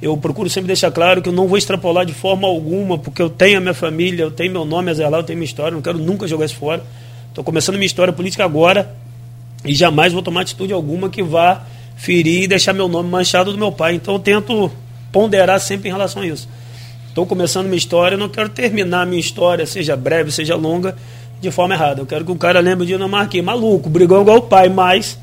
[0.00, 3.30] eu procuro sempre deixar claro que eu não vou extrapolar de forma alguma, porque eu
[3.30, 5.80] tenho a minha família, eu tenho meu nome a zelar, eu tenho minha história, não
[5.80, 6.84] quero nunca jogar isso fora.
[7.28, 8.94] Estou começando minha história política agora
[9.64, 11.64] e jamais vou tomar atitude alguma que vá
[11.96, 13.94] ferir e deixar meu nome manchado do meu pai.
[13.94, 14.70] Então eu tento
[15.10, 16.48] ponderar sempre em relação a isso.
[17.08, 20.94] Estou começando minha história, não quero terminar minha história, seja breve, seja longa,
[21.40, 22.02] de forma errada.
[22.02, 25.18] Eu quero que o cara lembre de não marquei maluco, brigou igual o pai, mas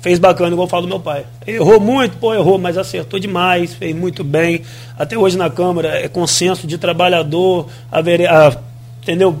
[0.00, 1.26] fez bacana, igual eu falo do meu pai.
[1.46, 4.62] Errou muito, pô, errou, mas acertou demais, fez muito bem.
[4.98, 8.56] Até hoje na Câmara é consenso de trabalhador, a, a,
[9.02, 9.36] entendeu?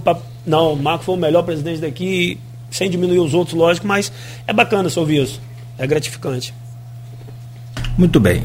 [0.46, 2.38] Não, o Marco foi o melhor presidente daqui,
[2.70, 4.12] sem diminuir os outros, lógico, mas
[4.46, 5.40] é bacana se ouvir isso.
[5.78, 6.52] É gratificante.
[7.96, 8.42] Muito bem.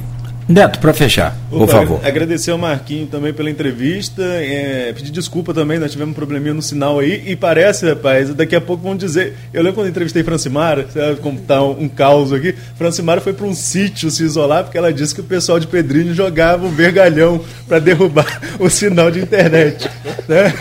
[0.49, 1.99] Neto, para fechar, Opa, por favor.
[2.03, 6.61] Agradecer ao Marquinho também pela entrevista, é, pedir desculpa também, nós tivemos um probleminha no
[6.63, 9.35] sinal aí, e parece, rapaz, daqui a pouco vão dizer.
[9.53, 12.55] Eu lembro quando eu entrevistei Francimara, sabe como tá um, um caos aqui?
[12.75, 16.15] Francimara foi para um sítio se isolar, porque ela disse que o pessoal de Pedrinho
[16.15, 19.87] jogava um vergalhão para derrubar o sinal de internet.
[20.27, 20.51] Né?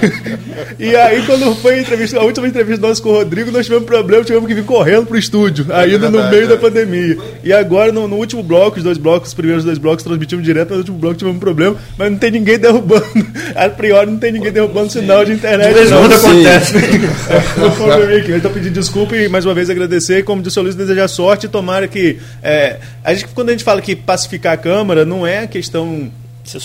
[0.78, 3.86] E aí, quando foi a entrevista, a última entrevista nossa com o Rodrigo, nós tivemos
[3.86, 7.16] problema, tivemos que vir correndo pro estúdio, ainda no meio da pandemia.
[7.43, 10.45] E agora, no, no último bloco, os dois blocos, os primeiros dois dois blocos transmitimos
[10.45, 13.05] direto, no último bloco tivemos um problema, mas não tem ninguém derrubando.
[13.55, 15.73] A priori não tem ninguém derrubando sinal de internet.
[15.75, 16.77] De não acontece.
[16.77, 18.33] é, aqui.
[18.33, 20.25] Então pedir desculpa e mais uma vez agradecer.
[20.25, 22.19] Como disse o Luiz, desejar sorte e tomara que.
[22.43, 26.11] É, a gente, quando a gente fala que pacificar a Câmara, não é questão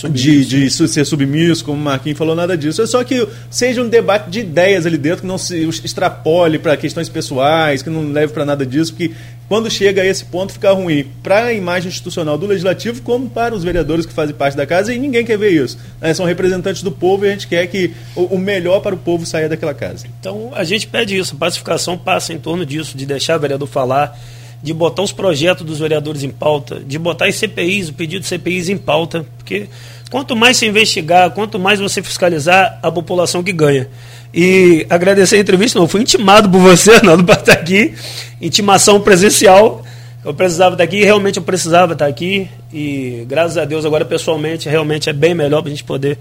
[0.09, 2.81] de, de ser submisso, como o Marquinhos falou, nada disso.
[2.81, 6.77] É só que seja um debate de ideias ali dentro, que não se extrapole para
[6.77, 9.11] questões pessoais, que não leve para nada disso, porque
[9.47, 13.53] quando chega a esse ponto fica ruim para a imagem institucional do Legislativo, como para
[13.53, 15.77] os vereadores que fazem parte da casa, e ninguém quer ver isso.
[15.99, 16.13] Né?
[16.13, 19.49] São representantes do povo e a gente quer que o, melhor para o povo saia
[19.49, 20.07] daquela casa.
[20.19, 23.67] Então a gente pede isso, a pacificação passa em torno disso, de deixar o vereador
[23.67, 24.17] falar
[24.63, 28.27] de botar os projetos dos vereadores em pauta, de botar as CPIs, o pedido de
[28.27, 29.67] CPIs em pauta, porque
[30.09, 33.89] quanto mais se investigar, quanto mais você fiscalizar, a população que ganha.
[34.33, 37.93] E agradecer a entrevista, não, fui intimado por você, Arnaldo, para estar aqui,
[38.41, 39.83] intimação presencial,
[40.25, 44.67] eu precisava estar aqui, realmente eu precisava estar aqui, e graças a Deus agora pessoalmente,
[44.67, 46.17] realmente é bem melhor para a gente poder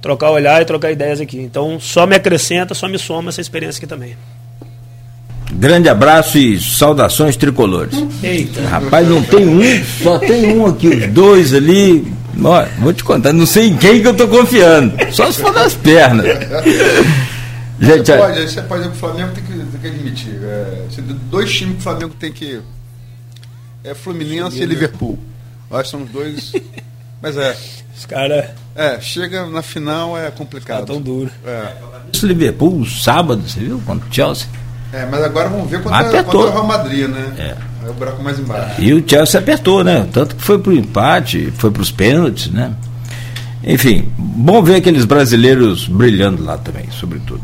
[0.00, 1.38] trocar olhar e trocar ideias aqui.
[1.38, 4.16] Então só me acrescenta, só me soma essa experiência aqui também.
[5.52, 7.96] Grande abraço e saudações tricolores.
[8.22, 8.60] Eita.
[8.62, 12.06] Rapaz, não tem um, só tem um aqui, os dois ali.
[12.42, 14.92] Olha, vou te contar, não sei em quem que eu tô confiando.
[15.10, 16.26] Só se for das pernas.
[17.78, 20.38] Gente, você, pode, você pode dizer que o Flamengo tem que, tem que admitir.
[20.42, 20.86] É,
[21.30, 22.60] dois times que o Flamengo tem que.
[23.84, 25.18] É Fluminense e Liverpool.
[25.70, 26.52] Eu acho que são os dois.
[27.20, 27.56] Mas é.
[27.96, 28.50] Os caras.
[28.74, 30.80] É, chega na final é complicado.
[30.80, 31.30] Tá tão duro.
[31.44, 31.72] É.
[32.12, 33.80] Esse Liverpool, sábado, você viu?
[33.86, 34.46] Contra o Chelsea.
[34.92, 37.34] É, mas agora vamos ver quanto é o Real Madrid, né?
[37.38, 37.56] É.
[37.82, 38.80] Aí o buraco mais embaixo.
[38.80, 40.08] E o Chelsea apertou, né?
[40.12, 42.72] Tanto que foi pro empate, foi para os pênaltis, né?
[43.64, 47.40] Enfim, bom ver aqueles brasileiros brilhando lá também, sobretudo.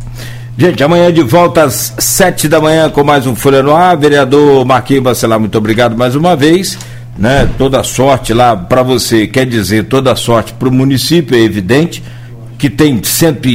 [0.57, 3.97] Gente, amanhã de volta às sete da manhã com mais um Folha no Ar.
[3.97, 6.79] Vereador Marquinhos Bacelar, muito obrigado mais uma vez.
[7.17, 7.49] Né?
[7.57, 12.03] Toda sorte lá para você, quer dizer, toda sorte para o município, é evidente,
[12.59, 13.49] que tem cento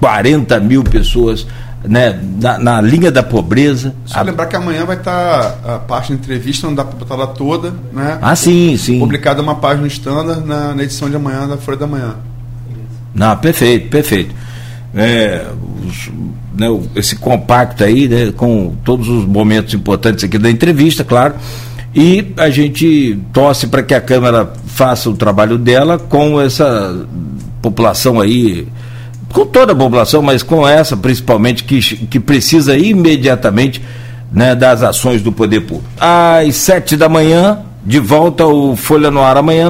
[0.00, 1.46] 40 mil pessoas
[1.84, 3.94] né, na, na linha da pobreza.
[4.04, 7.26] Só lembrar que amanhã vai estar a parte da entrevista, não dá para botar lá
[7.26, 8.18] toda, né?
[8.20, 8.98] Ah, sim, sim.
[8.98, 12.16] Publicada uma página standard na, na edição de amanhã da Folha da Manhã.
[13.14, 14.34] Não, perfeito, perfeito.
[14.94, 15.46] É,
[15.86, 16.10] os,
[16.54, 21.34] né, esse compacto aí, né, com todos os momentos importantes aqui da entrevista, claro.
[21.94, 27.06] E a gente torce para que a Câmara faça o trabalho dela com essa
[27.62, 28.68] população aí
[29.36, 33.82] com toda a população, mas com essa principalmente que, que precisa imediatamente
[34.32, 35.90] né, das ações do poder público.
[36.00, 39.64] Às sete da manhã, de volta o Folha no Ar amanhã.